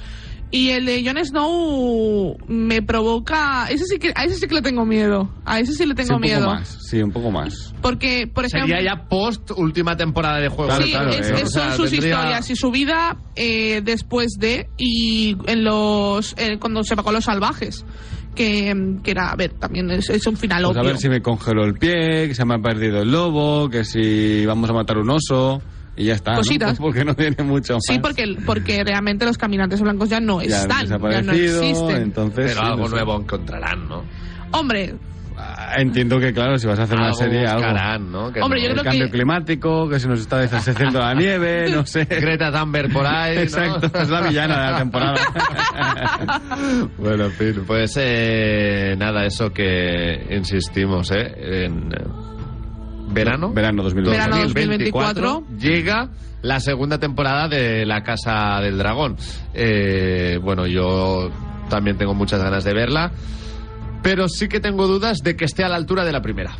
Y 0.52 0.70
el 0.70 0.84
de 0.84 1.04
Jon 1.04 1.24
Snow 1.24 2.36
me 2.48 2.82
provoca. 2.82 3.66
Ese 3.70 3.84
sí 3.84 3.98
que, 4.00 4.12
a 4.16 4.24
ese 4.24 4.34
sí 4.34 4.46
que 4.48 4.54
le 4.56 4.62
tengo 4.62 4.84
miedo. 4.84 5.28
A 5.44 5.60
ese 5.60 5.72
sí 5.74 5.84
le 5.86 5.90
Sí, 5.90 5.94
tengo 5.94 6.16
un 6.16 6.22
poco 6.22 6.34
miedo. 6.34 6.46
más, 6.48 6.78
sí, 6.88 7.00
un 7.02 7.12
poco 7.12 7.30
más. 7.30 7.72
Porque, 7.80 8.26
por 8.26 8.44
ejemplo. 8.44 8.66
Sería 8.74 8.82
ya 8.96 9.08
post 9.08 9.52
última 9.56 9.96
temporada 9.96 10.38
de 10.40 10.48
juego. 10.48 10.66
Claro, 10.70 10.84
sí, 10.84 10.90
claro, 10.90 11.10
es- 11.10 11.30
eh. 11.30 11.34
es- 11.36 11.42
O 11.44 11.46
sea, 11.50 11.68
son 11.68 11.76
sus 11.76 11.90
tendría- 11.90 12.14
historias 12.16 12.50
y 12.50 12.56
su 12.56 12.70
vida 12.72 13.16
eh, 13.36 13.80
después 13.84 14.32
de 14.40 14.68
y 14.76 15.36
en 15.46 15.62
los 15.62 16.34
eh, 16.36 16.58
cuando 16.58 16.82
se 16.82 16.96
pagó 16.96 17.12
los 17.12 17.24
salvajes 17.24 17.84
que, 18.34 18.96
que 19.04 19.10
era 19.12 19.30
a 19.30 19.36
ver 19.36 19.52
también 19.52 19.90
es, 19.90 20.10
es 20.10 20.26
un 20.26 20.36
final 20.36 20.64
Pues 20.64 20.76
a 20.76 20.82
ver 20.82 20.98
si 20.98 21.08
me 21.08 21.20
congeló 21.22 21.64
el 21.64 21.74
pie, 21.74 22.26
que 22.28 22.34
se 22.34 22.44
me 22.44 22.54
ha 22.54 22.58
perdido 22.58 23.02
el 23.02 23.10
lobo, 23.12 23.68
que 23.70 23.84
si 23.84 24.44
vamos 24.46 24.68
a 24.68 24.72
matar 24.72 24.98
un 24.98 25.10
oso 25.10 25.62
y 26.00 26.06
ya 26.06 26.14
está. 26.14 26.32
¿no? 26.32 26.36
Cositas. 26.38 26.78
Porque 26.80 27.04
no 27.04 27.14
tiene 27.14 27.42
mucho 27.44 27.74
más. 27.74 27.82
sí 27.86 27.98
porque 27.98 28.36
porque 28.46 28.82
realmente 28.84 29.24
los 29.24 29.36
caminantes 29.38 29.80
blancos 29.80 30.08
ya 30.08 30.20
no 30.20 30.42
ya 30.42 30.62
están 30.62 30.86
ya 30.86 30.98
no 31.22 31.32
existen 31.32 31.96
entonces. 32.02 32.46
Pero 32.46 32.60
sí, 32.60 32.66
algo 32.66 32.78
no 32.78 32.86
sé. 32.88 32.94
nuevo 32.94 33.16
encontrarán, 33.20 33.88
¿no? 33.88 34.04
hombre 34.52 34.94
Ah, 35.42 35.76
Entiendo 35.78 36.20
que, 36.20 36.34
claro, 36.34 36.58
si 36.58 36.66
vas 36.66 36.78
a 36.80 36.82
hacer 36.82 36.96
una 36.98 37.06
Algo 37.06 37.16
serie, 37.18 37.46
algo. 37.46 37.62
buscarán, 37.62 38.12
¿no? 38.12 38.30
Que 38.30 38.42
Hombre, 38.42 38.58
no- 38.60 38.64
yo 38.64 38.68
El 38.68 38.74
creo 38.74 38.84
cambio 38.84 39.06
que- 39.06 39.10
climático, 39.12 39.88
que 39.88 39.98
se 39.98 40.06
nos 40.06 40.20
está 40.20 40.36
deshaciendo 40.36 40.98
la 40.98 41.14
nieve, 41.14 41.70
no 41.74 41.86
sé. 41.86 42.04
Greta 42.04 42.52
Thunberg 42.52 42.92
por 42.92 43.06
ahí. 43.06 43.36
¿no? 43.36 43.40
Exacto, 43.40 43.90
es 43.98 44.10
la 44.10 44.20
villana 44.20 44.66
de 44.66 44.72
la 44.72 44.78
temporada. 44.78 45.14
bueno, 46.98 47.24
en 47.26 47.32
fin, 47.32 47.64
pues 47.66 47.94
eh, 47.98 48.94
nada, 48.98 49.24
eso 49.24 49.50
que 49.50 50.26
insistimos, 50.30 51.10
¿eh? 51.12 51.64
En 51.64 51.90
eh, 51.92 52.04
verano. 53.12 53.52
Verano 53.52 53.82
2020. 53.82 54.18
Verano 54.18 54.42
2024. 54.44 55.44
llega 55.58 56.08
la 56.42 56.58
segunda 56.60 56.98
temporada 56.98 57.48
de 57.48 57.84
La 57.86 58.02
Casa 58.02 58.60
del 58.60 58.78
Dragón. 58.78 59.16
Eh, 59.54 60.38
bueno, 60.42 60.66
yo 60.66 61.30
también 61.68 61.96
tengo 61.98 62.14
muchas 62.14 62.42
ganas 62.42 62.64
de 62.64 62.72
verla, 62.74 63.12
pero 64.02 64.28
sí 64.28 64.48
que 64.48 64.60
tengo 64.60 64.86
dudas 64.86 65.18
de 65.22 65.36
que 65.36 65.44
esté 65.44 65.64
a 65.64 65.68
la 65.68 65.76
altura 65.76 66.04
de 66.04 66.12
la 66.12 66.22
primera. 66.22 66.52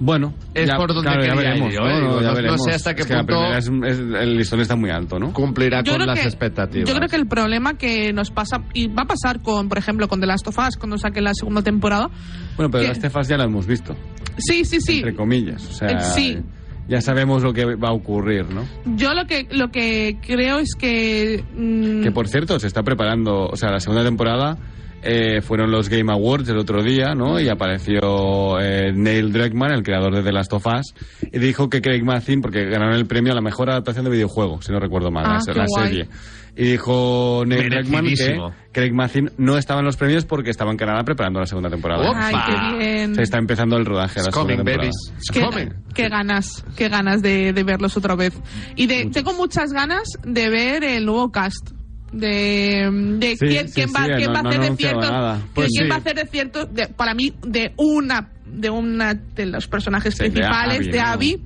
Bueno, 0.00 0.32
Es 0.54 0.70
por 0.70 0.94
donde 0.94 1.10
claro, 1.10 1.24
ya 1.24 1.34
veremos, 1.34 1.72
ir 1.74 1.80
¿no? 1.80 1.88
eh, 1.90 1.94
digo, 2.00 2.20
Ya 2.20 2.22
no- 2.22 2.28
no 2.28 2.34
veremos. 2.36 2.62
sé 2.62 2.70
hasta 2.72 2.94
qué 2.94 3.00
Es 3.02 3.08
que 3.08 3.16
punto- 3.16 3.52
es- 3.52 3.66
es- 3.66 3.98
el 3.98 4.36
listón 4.36 4.60
está 4.60 4.76
muy 4.76 4.90
alto, 4.90 5.18
¿no? 5.18 5.32
Cumplirá 5.32 5.82
Yo 5.82 5.96
con 5.96 6.06
las 6.06 6.20
que- 6.20 6.24
expectativas. 6.26 6.88
Yo 6.88 6.94
creo 6.94 7.08
que 7.08 7.16
el 7.16 7.26
problema 7.26 7.74
que 7.74 8.12
nos 8.12 8.30
pasa, 8.30 8.62
y 8.74 8.86
va 8.86 9.02
a 9.02 9.06
pasar 9.06 9.42
con, 9.42 9.68
por 9.68 9.76
ejemplo, 9.76 10.06
con 10.06 10.20
The 10.20 10.26
Last 10.26 10.46
of 10.46 10.56
Us, 10.56 10.76
cuando 10.76 10.98
saquen 10.98 11.24
la 11.24 11.34
segunda 11.34 11.62
temporada. 11.62 12.10
Bueno, 12.56 12.70
pero 12.70 12.82
¿Qué? 12.82 12.88
las 12.90 13.00
Tefas 13.00 13.26
ya 13.26 13.36
la 13.38 13.44
hemos 13.44 13.66
visto, 13.66 13.96
Sí, 14.38 14.64
sí, 14.64 14.80
sí. 14.80 14.98
entre 14.98 15.14
comillas. 15.14 15.66
O 15.68 15.72
sea, 15.72 15.88
Eh, 15.88 16.00
sí. 16.00 16.38
ya 16.88 17.00
sabemos 17.00 17.42
lo 17.42 17.52
que 17.52 17.64
va 17.74 17.88
a 17.88 17.92
ocurrir, 17.92 18.46
¿no? 18.50 18.64
Yo 18.96 19.12
lo 19.14 19.26
que, 19.26 19.46
lo 19.50 19.68
que 19.70 20.16
creo 20.26 20.58
es 20.58 20.74
que. 20.78 21.44
mm, 21.56 22.02
Que 22.02 22.10
por 22.12 22.28
cierto, 22.28 22.58
se 22.58 22.66
está 22.66 22.82
preparando, 22.82 23.46
o 23.48 23.56
sea, 23.56 23.70
la 23.70 23.80
segunda 23.80 24.04
temporada 24.04 24.56
eh, 25.02 25.40
fueron 25.42 25.70
los 25.70 25.88
Game 25.88 26.10
Awards 26.12 26.48
el 26.48 26.58
otro 26.58 26.82
día, 26.82 27.14
¿no? 27.14 27.38
Y 27.38 27.48
apareció 27.48 28.58
eh, 28.60 28.92
Neil 28.92 29.32
Druckmann, 29.32 29.70
el 29.72 29.82
creador 29.84 30.14
de 30.14 30.22
The 30.24 30.32
Last 30.32 30.52
of 30.52 30.66
Us, 30.66 30.92
y 31.32 31.38
dijo 31.38 31.68
que 31.70 31.80
Craig 31.80 32.02
Mazin, 32.02 32.40
porque 32.40 32.64
ganaron 32.64 32.94
el 32.94 33.06
premio 33.06 33.30
a 33.32 33.34
la 33.36 33.40
mejor 33.40 33.70
adaptación 33.70 34.04
de 34.06 34.10
videojuego, 34.10 34.60
si 34.60 34.72
no 34.72 34.80
recuerdo 34.80 35.10
mal, 35.12 35.24
Ah, 35.26 35.38
la, 35.54 35.66
serie. 35.68 36.08
Y 36.60 36.64
dijo 36.72 37.44
Neil 37.46 37.70
Druckmann 37.70 38.04
que. 38.06 38.36
Craig 38.72 38.92
Mazin 38.92 39.30
no 39.38 39.56
estaba 39.56 39.78
en 39.80 39.86
los 39.86 39.96
premios 39.96 40.24
porque 40.24 40.50
estaba 40.50 40.70
en 40.72 40.76
Canadá 40.76 41.04
preparando 41.04 41.38
la 41.40 41.46
segunda 41.46 41.70
temporada. 41.70 42.10
Opa. 42.10 42.26
Ay, 42.26 42.34
qué 42.46 42.78
bien. 42.78 43.14
Se 43.14 43.22
está 43.22 43.38
empezando 43.38 43.76
el 43.76 43.86
rodaje 43.86 44.18
de 44.20 44.26
la 44.26 44.32
coming, 44.32 44.56
segunda 44.56 44.72
temporada. 44.82 44.90
Qué, 45.32 45.92
qué 45.94 46.08
ganas, 46.08 46.64
qué 46.76 46.88
ganas 46.88 47.22
de, 47.22 47.52
de 47.52 47.62
verlos 47.62 47.96
otra 47.96 48.16
vez. 48.16 48.34
Y 48.74 48.86
de, 48.88 49.06
tengo 49.12 49.32
muchas 49.34 49.72
ganas 49.72 50.08
de 50.24 50.48
ver 50.50 50.82
el 50.84 51.06
nuevo 51.06 51.30
cast. 51.30 51.70
De, 52.12 52.88
de 53.18 53.36
Sí, 53.36 53.46
quién, 53.46 53.68
sí, 53.68 53.74
quién 53.74 53.90
va, 53.94 54.04
sí, 54.06 54.12
quién 54.16 54.32
no- 54.32 54.32
va 54.32 54.40
a 54.40 54.48
hacer 54.48 54.60
de 54.70 54.76
cierto. 54.76 55.00
de 55.00 55.38
Pues 55.54 55.68
quién 55.68 55.84
sí. 55.84 55.90
va 55.90 55.94
a 55.94 55.98
hacer 55.98 56.16
de 56.16 56.26
cierto, 56.26 56.66
de- 56.66 56.88
para 56.88 57.14
mí, 57.14 57.34
de 57.46 57.72
una 57.76 58.30
de 58.46 58.70
una 58.70 59.12
de 59.12 59.44
los 59.46 59.68
personajes 59.68 60.14
Sí, 60.14 60.24
de 60.24 60.30
principales 60.30 60.78
Abby, 60.78 61.36
de 61.36 61.36
¿no? 61.36 61.44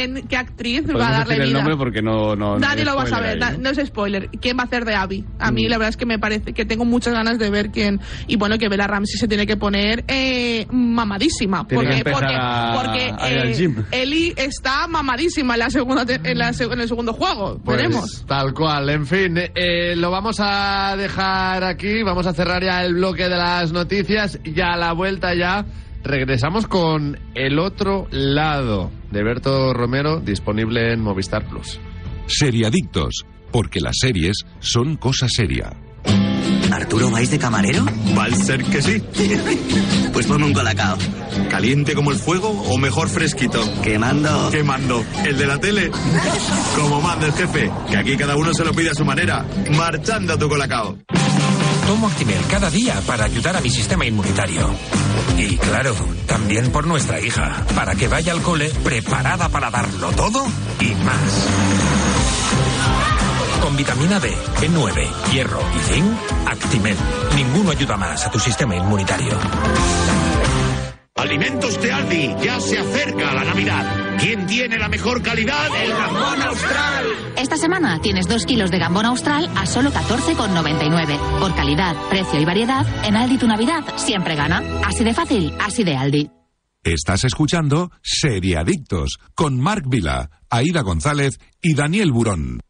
Abby. 0.00 0.12
¿Quién, 0.14 0.26
¿Qué 0.28 0.36
actriz 0.36 0.84
va 0.88 1.08
a 1.08 1.12
darle 1.12 1.34
decir 1.34 1.42
el 1.42 1.48
vida? 1.48 1.58
nombre 1.58 1.76
porque 1.76 2.02
no... 2.02 2.34
no 2.36 2.58
Nadie 2.58 2.84
no 2.84 2.92
lo 2.92 2.96
va 2.98 3.02
a 3.04 3.06
saber, 3.06 3.42
ahí, 3.42 3.56
¿no? 3.58 3.62
no 3.62 3.70
es 3.70 3.86
spoiler. 3.86 4.28
¿Quién 4.40 4.56
va 4.56 4.62
a 4.62 4.66
hacer 4.66 4.84
de 4.84 4.94
Abby? 4.94 5.24
A 5.38 5.50
Mm. 5.50 5.54
mí 5.54 5.68
la 5.68 5.78
verdad 5.78 5.90
es 5.90 5.96
que 5.96 6.06
me 6.06 6.18
parece 6.18 6.52
que 6.52 6.64
tengo 6.64 6.84
muchas 6.84 7.12
ganas 7.14 7.38
de 7.38 7.50
ver 7.50 7.70
quién. 7.70 8.00
Y 8.26 8.36
bueno, 8.36 8.58
que 8.58 8.68
Bella 8.68 8.86
Ramsey 8.86 9.18
se 9.18 9.28
tiene 9.28 9.46
que 9.46 9.56
poner 9.56 10.04
eh, 10.08 10.66
mamadísima. 10.70 11.66
Tiene 11.66 11.84
que 11.84 12.04
porque 12.04 12.10
empezar 12.10 12.20
porque, 12.20 12.36
a- 12.38 12.72
porque 12.74 13.24
a 13.24 13.30
ir 13.32 13.38
al 13.38 13.48
eh. 13.48 13.84
Ellie 14.02 14.34
está 14.36 14.86
mamadísima 14.86 15.54
en, 15.54 15.60
la 15.60 15.70
segunda 15.70 16.04
en, 16.08 16.38
la 16.38 16.50
en 16.58 16.80
el 16.80 16.88
segundo 16.88 17.12
juego. 17.12 17.60
Pues, 17.64 17.76
Veremos. 17.76 18.24
Tal 18.26 18.54
cual, 18.54 18.88
en 18.90 19.06
fin, 19.06 19.36
eh, 19.54 19.94
lo 19.96 20.10
vamos 20.10 20.36
a 20.40 20.94
dejar 20.96 21.64
aquí, 21.64 22.02
vamos 22.02 22.26
a 22.26 22.32
cerrar 22.32 22.62
ya 22.62 22.84
el 22.84 22.94
bloque 22.94 23.24
de 23.24 23.36
las 23.36 23.72
noticias 23.72 24.38
y 24.44 24.60
a 24.60 24.76
la 24.76 24.92
vuelta 24.92 25.34
ya 25.34 25.64
regresamos 26.02 26.66
con 26.66 27.18
el 27.34 27.58
otro 27.58 28.06
lado 28.10 28.90
de 29.10 29.22
Berto 29.22 29.72
Romero 29.72 30.20
disponible 30.20 30.92
en 30.92 31.00
Movistar 31.00 31.46
Plus. 31.48 31.80
Seriadictos, 32.26 33.24
porque 33.50 33.80
las 33.80 33.96
series 33.98 34.44
son 34.60 34.96
cosa 34.96 35.28
seria. 35.28 35.72
¿Arturo 36.72 37.10
vais 37.10 37.30
de 37.30 37.38
camarero? 37.38 37.84
Va 38.16 38.24
a 38.24 38.30
ser 38.30 38.64
que 38.64 38.80
sí. 38.80 39.02
Pues 40.12 40.26
ponme 40.26 40.44
un 40.44 40.52
colacao. 40.52 40.98
¿Caliente 41.48 41.94
como 41.94 42.10
el 42.10 42.18
fuego 42.18 42.48
o 42.50 42.76
mejor 42.76 43.08
fresquito? 43.08 43.62
Quemando. 43.82 44.50
¿Qué 44.50 44.62
mando? 44.62 45.02
¿El 45.24 45.38
de 45.38 45.46
la 45.46 45.58
tele? 45.58 45.90
Como 46.76 47.00
manda 47.00 47.26
el 47.26 47.32
jefe, 47.32 47.70
que 47.90 47.96
aquí 47.96 48.16
cada 48.18 48.36
uno 48.36 48.52
se 48.52 48.62
lo 48.62 48.72
pide 48.74 48.90
a 48.90 48.94
su 48.94 49.06
manera. 49.06 49.46
Marchando 49.74 50.34
a 50.34 50.38
tu 50.38 50.50
colacao. 50.50 50.98
Tomo 51.86 52.06
Actimel 52.06 52.40
cada 52.50 52.70
día 52.70 53.00
para 53.06 53.24
ayudar 53.24 53.56
a 53.56 53.60
mi 53.60 53.70
sistema 53.70 54.06
inmunitario. 54.06 54.70
Y 55.36 55.56
claro, 55.56 55.94
también 56.26 56.70
por 56.70 56.86
nuestra 56.86 57.20
hija, 57.20 57.64
para 57.74 57.94
que 57.94 58.08
vaya 58.08 58.32
al 58.32 58.42
cole 58.42 58.70
preparada 58.84 59.48
para 59.48 59.70
darlo 59.70 60.10
todo 60.12 60.44
y 60.80 60.94
más. 61.04 61.48
Con 63.60 63.76
vitamina 63.76 64.20
D, 64.20 64.30
B9, 64.60 65.30
hierro 65.32 65.60
y 65.76 65.92
zinc, 65.92 66.16
Actimel. 66.46 66.96
Ninguno 67.36 67.70
ayuda 67.70 67.96
más 67.96 68.26
a 68.26 68.30
tu 68.30 68.38
sistema 68.38 68.76
inmunitario. 68.76 69.38
Alimentos 71.16 71.80
de 71.80 71.92
Aldi, 71.92 72.34
ya 72.42 72.60
se 72.60 72.78
acerca 72.78 73.32
la 73.32 73.44
Navidad. 73.44 74.01
¿Quién 74.18 74.46
tiene 74.46 74.78
la 74.78 74.88
mejor 74.88 75.22
calidad? 75.22 75.68
El 75.82 75.92
jamón 75.92 76.42
austral. 76.42 77.04
Esta 77.36 77.56
semana 77.56 78.00
tienes 78.00 78.28
2 78.28 78.46
kilos 78.46 78.70
de 78.70 78.78
gambón 78.78 79.06
austral 79.06 79.50
a 79.56 79.66
solo 79.66 79.90
14,99. 79.90 81.18
Por 81.40 81.54
calidad, 81.54 81.96
precio 82.08 82.40
y 82.40 82.44
variedad, 82.44 82.86
en 83.04 83.16
Aldi 83.16 83.38
tu 83.38 83.46
Navidad 83.46 83.82
siempre 83.96 84.36
gana. 84.36 84.62
Así 84.86 85.04
de 85.04 85.14
fácil, 85.14 85.52
así 85.60 85.84
de 85.84 85.96
Aldi. 85.96 86.30
Estás 86.84 87.24
escuchando 87.24 87.92
Seriadictos 88.02 89.18
con 89.34 89.60
Marc 89.60 89.84
Vila, 89.86 90.30
Aida 90.50 90.82
González 90.82 91.38
y 91.60 91.74
Daniel 91.74 92.10
Burón. 92.10 92.60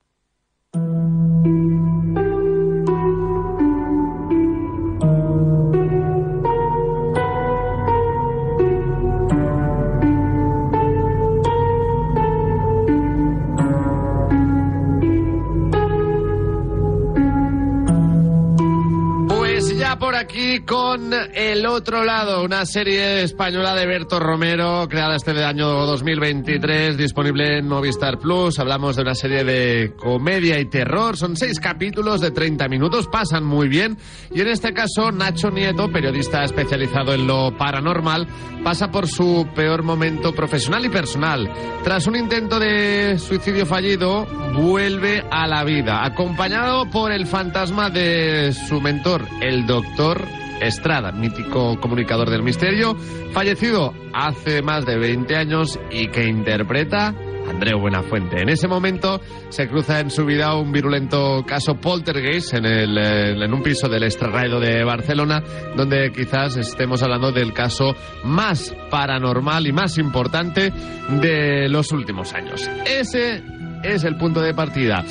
Por 20.02 20.11
aquí 20.22 20.60
con 20.60 21.12
El 21.34 21.66
Otro 21.66 22.04
Lado, 22.04 22.44
una 22.44 22.64
serie 22.64 23.24
española 23.24 23.74
de 23.74 23.86
Berto 23.86 24.20
Romero, 24.20 24.86
creada 24.88 25.16
este 25.16 25.32
año 25.42 25.84
2023, 25.84 26.96
disponible 26.96 27.58
en 27.58 27.66
Movistar 27.66 28.18
Plus. 28.18 28.60
Hablamos 28.60 28.94
de 28.94 29.02
una 29.02 29.16
serie 29.16 29.42
de 29.42 29.94
comedia 29.96 30.60
y 30.60 30.66
terror. 30.66 31.16
Son 31.16 31.36
seis 31.36 31.58
capítulos 31.58 32.20
de 32.20 32.30
30 32.30 32.68
minutos, 32.68 33.08
pasan 33.08 33.42
muy 33.42 33.66
bien. 33.66 33.98
Y 34.32 34.40
en 34.42 34.48
este 34.48 34.72
caso, 34.72 35.10
Nacho 35.10 35.50
Nieto, 35.50 35.90
periodista 35.90 36.44
especializado 36.44 37.14
en 37.14 37.26
lo 37.26 37.56
paranormal, 37.56 38.28
pasa 38.62 38.92
por 38.92 39.08
su 39.08 39.48
peor 39.56 39.82
momento 39.82 40.32
profesional 40.32 40.84
y 40.84 40.88
personal. 40.88 41.52
Tras 41.82 42.06
un 42.06 42.14
intento 42.14 42.60
de 42.60 43.18
suicidio 43.18 43.66
fallido, 43.66 44.24
vuelve 44.54 45.24
a 45.32 45.48
la 45.48 45.64
vida, 45.64 46.04
acompañado 46.04 46.88
por 46.90 47.10
el 47.10 47.26
fantasma 47.26 47.90
de 47.90 48.52
su 48.52 48.80
mentor, 48.80 49.26
el 49.40 49.66
doctor 49.66 50.11
Estrada, 50.60 51.10
mítico 51.12 51.78
comunicador 51.80 52.30
del 52.30 52.42
misterio, 52.42 52.94
fallecido 53.32 53.94
hace 54.12 54.62
más 54.62 54.86
de 54.86 54.96
20 54.96 55.36
años 55.36 55.80
y 55.90 56.08
que 56.08 56.24
interpreta 56.24 57.14
Andreu 57.48 57.80
Buenafuente. 57.80 58.40
En 58.40 58.48
ese 58.48 58.68
momento 58.68 59.20
se 59.48 59.68
cruza 59.68 60.00
en 60.00 60.10
su 60.10 60.24
vida 60.24 60.54
un 60.54 60.72
virulento 60.72 61.44
caso 61.46 61.74
poltergeist 61.74 62.54
en, 62.54 62.64
el, 62.66 62.96
eh, 62.96 63.44
en 63.44 63.52
un 63.52 63.62
piso 63.62 63.88
del 63.88 64.04
extrarraído 64.04 64.60
de 64.60 64.84
Barcelona, 64.84 65.42
donde 65.76 66.12
quizás 66.12 66.56
estemos 66.56 67.02
hablando 67.02 67.32
del 67.32 67.52
caso 67.52 67.94
más 68.24 68.74
paranormal 68.90 69.66
y 69.66 69.72
más 69.72 69.98
importante 69.98 70.72
de 71.20 71.68
los 71.68 71.92
últimos 71.92 72.32
años. 72.34 72.68
Ese 72.86 73.42
es 73.82 74.04
el 74.04 74.16
punto 74.16 74.40
de 74.40 74.54
partida. 74.54 75.04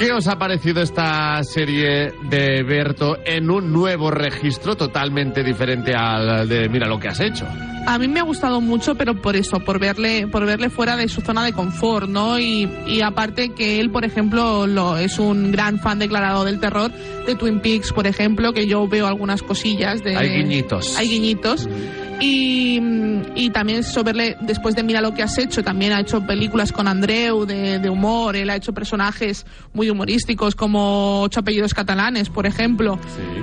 ¿Qué 0.00 0.12
os 0.12 0.28
ha 0.28 0.38
parecido 0.38 0.80
esta 0.80 1.44
serie 1.44 2.14
de 2.30 2.62
Berto 2.62 3.18
en 3.22 3.50
un 3.50 3.70
nuevo 3.70 4.10
registro 4.10 4.74
totalmente 4.74 5.44
diferente 5.44 5.92
al 5.94 6.48
de 6.48 6.70
Mira 6.70 6.88
lo 6.88 6.98
que 6.98 7.08
has 7.08 7.20
hecho? 7.20 7.46
A 7.86 7.98
mí 7.98 8.08
me 8.08 8.20
ha 8.20 8.22
gustado 8.22 8.62
mucho, 8.62 8.94
pero 8.94 9.14
por 9.14 9.36
eso, 9.36 9.60
por 9.60 9.78
verle, 9.78 10.26
por 10.26 10.46
verle 10.46 10.70
fuera 10.70 10.96
de 10.96 11.06
su 11.06 11.20
zona 11.20 11.44
de 11.44 11.52
confort, 11.52 12.08
¿no? 12.08 12.38
Y, 12.38 12.66
y 12.86 13.02
aparte 13.02 13.50
que 13.50 13.78
él, 13.78 13.90
por 13.90 14.06
ejemplo, 14.06 14.66
lo, 14.66 14.96
es 14.96 15.18
un 15.18 15.52
gran 15.52 15.78
fan 15.78 15.98
declarado 15.98 16.46
del 16.46 16.60
terror, 16.60 16.90
de 17.26 17.34
Twin 17.34 17.60
Peaks, 17.60 17.92
por 17.92 18.06
ejemplo, 18.06 18.54
que 18.54 18.66
yo 18.66 18.88
veo 18.88 19.06
algunas 19.06 19.42
cosillas 19.42 20.02
de... 20.02 20.16
Hay 20.16 20.30
guiñitos. 20.30 20.96
Hay 20.96 21.08
guiñitos. 21.08 21.68
Y, 22.20 22.78
y 23.34 23.50
también 23.50 23.78
eso 23.80 24.04
verle, 24.04 24.36
después 24.42 24.76
de 24.76 24.82
Mira 24.82 25.00
lo 25.00 25.14
que 25.14 25.22
has 25.22 25.38
hecho, 25.38 25.62
también 25.64 25.92
ha 25.92 26.00
hecho 26.00 26.20
películas 26.26 26.70
con 26.72 26.86
Andreu 26.86 27.46
de, 27.46 27.78
de 27.78 27.88
humor, 27.88 28.36
él 28.36 28.50
ha 28.50 28.56
hecho 28.56 28.72
personajes 28.74 29.46
muy 29.72 29.88
humorísticos 29.90 30.54
como 30.54 31.22
Ocho 31.22 31.40
apellidos 31.40 31.72
catalanes, 31.74 32.28
por 32.28 32.46
ejemplo. 32.46 32.98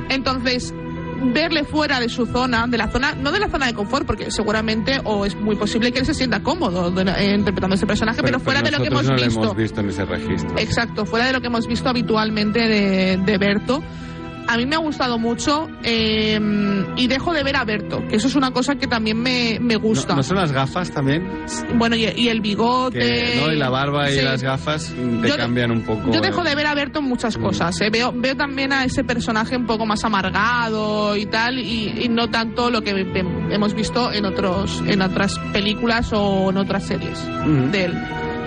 Entonces, 0.09 0.73
verle 1.33 1.63
fuera 1.63 1.99
de 1.99 2.09
su 2.09 2.27
zona, 2.27 2.67
de 2.67 2.77
la 2.77 2.89
zona, 2.91 3.13
no 3.15 3.31
de 3.31 3.39
la 3.39 3.49
zona 3.49 3.65
de 3.65 3.73
confort, 3.73 4.05
porque 4.05 4.29
seguramente 4.29 5.01
o 5.03 5.25
es 5.25 5.35
muy 5.35 5.55
posible 5.55 5.91
que 5.91 5.99
él 5.99 6.05
se 6.05 6.13
sienta 6.13 6.41
cómodo 6.43 6.91
de- 6.91 7.11
eh, 7.11 7.33
interpretando 7.35 7.75
ese 7.75 7.87
personaje, 7.87 8.21
pero, 8.21 8.39
fuera 8.39 8.61
de 8.61 8.69
lo 8.71 8.77
que 8.79 8.87
hemos 8.89 9.05
no 9.07 9.15
visto. 9.15 9.39
lo 9.39 9.45
hemos 9.45 9.57
visto 9.57 9.81
en 9.81 9.89
ese 9.89 10.05
registro. 10.05 10.57
Exacto, 10.59 11.05
fuera 11.05 11.25
de 11.25 11.33
lo 11.33 11.41
que 11.41 11.47
hemos 11.47 11.65
visto 11.67 11.89
habitualmente 11.89 12.59
de, 12.59 13.17
de 13.17 13.37
Berto. 13.39 13.81
A 14.47 14.55
mí 14.57 14.65
me 14.65 14.75
ha 14.75 14.79
gustado 14.79 15.17
mucho 15.19 15.67
eh, 15.83 16.39
y 16.95 17.07
dejo 17.07 17.33
de 17.33 17.43
ver 17.43 17.55
a 17.57 17.65
Berto, 17.65 18.01
que 18.07 18.15
eso 18.15 18.27
es 18.27 18.35
una 18.35 18.51
cosa 18.51 18.75
que 18.75 18.87
también 18.87 19.21
me, 19.21 19.57
me 19.59 19.75
gusta. 19.75 20.13
¿No, 20.13 20.17
no 20.17 20.23
son 20.23 20.37
las 20.37 20.51
gafas 20.51 20.89
también? 20.91 21.27
Bueno, 21.75 21.95
y, 21.95 22.05
y 22.05 22.29
el 22.29 22.39
bigote. 22.41 22.97
Que, 22.99 23.41
¿no? 23.41 23.51
Y 23.51 23.57
la 23.57 23.69
barba 23.69 24.09
y 24.09 24.21
las 24.21 24.41
gafas 24.41 24.93
mm, 24.97 25.21
te 25.21 25.29
Yo- 25.29 25.37
cambian 25.37 25.71
un 25.71 25.81
poco. 25.81 26.11
Yo 26.11 26.21
dejo 26.21 26.43
de 26.43 26.55
ver 26.55 26.65
a 26.67 26.73
Berto 26.75 26.99
en 26.99 27.05
muchas 27.05 27.37
cosas. 27.37 27.79
¿eh? 27.81 27.89
Veo, 27.91 28.13
veo 28.15 28.35
también 28.35 28.71
a 28.71 28.85
ese 28.85 29.03
personaje 29.03 29.57
un 29.57 29.65
poco 29.65 29.85
más 29.85 30.03
amargado 30.05 31.15
y 31.17 31.25
tal, 31.25 31.59
y, 31.59 32.03
y 32.05 32.09
no 32.09 32.29
tanto 32.29 32.69
lo 32.69 32.81
que 32.81 32.91
hemos 33.51 33.73
visto 33.73 34.11
en 34.13 34.25
otros 34.25 34.81
en 34.87 35.01
otras 35.01 35.37
películas 35.51 36.11
o 36.13 36.49
en 36.51 36.57
otras 36.57 36.83
series 36.85 37.19
Ujú. 37.41 37.71
de 37.71 37.85
él. 37.85 37.93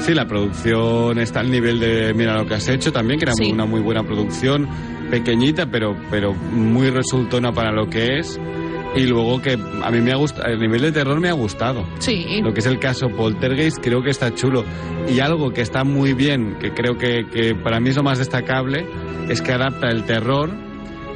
Sí, 0.01 0.15
la 0.15 0.27
producción 0.27 1.19
está 1.19 1.41
al 1.41 1.51
nivel 1.51 1.79
de 1.79 2.13
Mira 2.15 2.35
lo 2.37 2.47
que 2.47 2.55
has 2.55 2.69
hecho 2.69 2.93
también, 2.93 3.19
que 3.19 3.25
era 3.27 3.35
Sí. 3.35 3.51
una 3.53 3.67
muy 3.67 3.81
buena 3.81 4.03
producción, 4.03 4.67
pequeñita, 5.11 5.67
pero, 5.71 5.97
pero 6.11 6.33
muy 6.33 6.91
resultona 6.91 7.53
para 7.53 7.71
lo 7.71 7.89
que 7.89 8.19
es. 8.19 8.41
Y 8.97 9.07
luego 9.07 9.41
que 9.41 9.53
a 9.53 9.91
mí 9.91 10.01
me 10.01 10.11
ha 10.11 10.17
gustado, 10.17 10.49
el 10.49 10.59
nivel 10.59 10.81
de 10.83 10.91
terror 10.91 11.21
me 11.21 11.29
ha 11.29 11.33
gustado. 11.33 11.85
Sí. 11.99 12.41
Lo 12.43 12.53
que 12.53 12.59
es 12.61 12.67
el 12.67 12.79
caso 12.81 13.09
Poltergeist 13.09 13.79
creo 13.81 14.03
que 14.03 14.11
está 14.11 14.35
chulo. 14.35 14.65
Y 15.09 15.21
algo 15.21 15.53
que 15.53 15.61
está 15.61 15.85
muy 15.85 16.13
bien, 16.13 16.57
que 16.59 16.73
creo 16.73 16.97
que, 16.99 17.27
que 17.33 17.55
para 17.55 17.79
mí 17.79 17.91
es 17.91 17.97
lo 17.97 18.03
más 18.03 18.19
destacable, 18.19 18.85
es 19.29 19.43
que 19.43 19.53
adapta 19.53 19.89
el 19.91 20.05
terror 20.05 20.51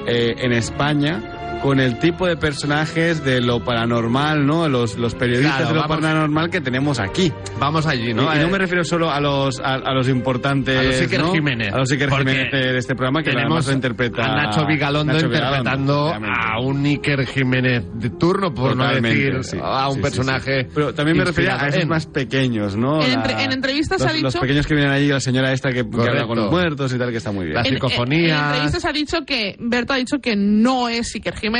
eh, 0.07 0.35
en 0.39 0.53
España 0.53 1.34
con 1.65 1.81
el 1.81 1.99
tipo 1.99 2.27
de 2.27 2.37
personajes 2.37 3.25
de 3.25 3.41
lo 3.41 3.65
paranormal, 3.65 4.45
¿no? 4.47 4.69
Los, 4.69 4.99
los 4.99 5.15
periodistas 5.15 5.57
Claro, 5.57 5.69
de 5.71 5.75
lo 5.77 5.81
vamos- 5.81 5.97
paranormal 5.97 6.51
que 6.51 6.61
tenemos 6.61 7.01
aquí. 7.01 7.33
Vamos 7.59 7.87
allí, 7.87 8.12
¿no? 8.12 8.25
¿no? 8.25 8.35
Y 8.37 8.39
no 8.39 8.49
Eh, 8.49 8.51
me 8.51 8.59
refiero 8.59 8.85
solo 8.85 9.11
a 9.11 9.19
los, 9.19 9.61
a, 9.61 9.77
a 9.77 9.95
los 9.95 10.07
importantes. 10.11 10.79
A 10.79 10.83
los 10.83 11.01
Iker 11.01 11.21
¿no? 11.23 11.33
Jiménez. 11.33 11.73
A 11.73 11.79
los 11.79 11.91
Iker 11.91 12.11
Porque 12.11 12.25
Jiménez 12.33 12.53
de, 12.53 12.77
este 12.77 12.95
programa 12.95 13.23
que 13.23 13.31
tenemos 13.31 13.51
además 13.53 13.67
lo 13.69 13.73
interpreta. 13.73 14.25
a 14.25 14.37
Nacho 14.45 14.67
Vigalondo 14.67 15.12
Nacho 15.15 15.25
interpretando 15.25 16.12
a 16.15 16.61
un 16.61 16.85
Iker 16.85 17.27
Jiménez 17.27 17.83
de 17.95 18.11
turno, 18.11 18.53
por 18.53 18.77
no 18.77 18.87
decir 19.01 19.43
sí. 19.43 19.57
a 19.62 19.89
un 19.89 19.95
Sí, 19.97 20.03
personaje. 20.03 20.65
sí. 20.65 20.71
Pero 20.75 20.93
también 20.93 21.17
me 21.17 21.25
refería 21.25 21.59
a 21.59 21.69
esos 21.69 21.83
en- 21.85 21.89
más 21.89 22.05
pequeños, 22.05 22.77
¿no? 22.77 23.01
En 23.03 23.09
La- 23.09 23.15
entre- 23.15 23.43
en 23.43 23.53
entrevistas 23.53 24.01
los, 24.03 24.11
ha 24.11 24.12
dicho- 24.12 24.25
Los 24.27 24.37
pequeños 24.37 24.67
que 24.67 24.75
vienen 24.75 24.93
allí, 24.93 25.09
la 25.09 25.21
señora 25.21 25.51
esta 25.51 25.71
que, 25.71 25.89
que 25.89 26.01
habla 26.11 26.27
con 26.27 26.37
los 26.37 26.51
muertos 26.51 26.93
y 26.93 26.99
tal, 26.99 27.11
que 27.11 27.17
está 27.17 27.33
muy 27.33 27.47
bien. 27.47 27.55
Las 27.57 27.67
En- 27.69 27.79
en-. 27.79 28.12
En, 28.12 28.31
entrevistas 28.35 28.85
ha 28.85 28.93
dicho 28.93 29.25
que 29.27 29.57
Berto 29.59 29.95
ha 29.95 29.97
dicho 29.97 30.19
que 30.19 30.37
no 30.37 30.91
es 30.91 31.15
Iker 31.15 31.35
Jiménez. 31.37 31.54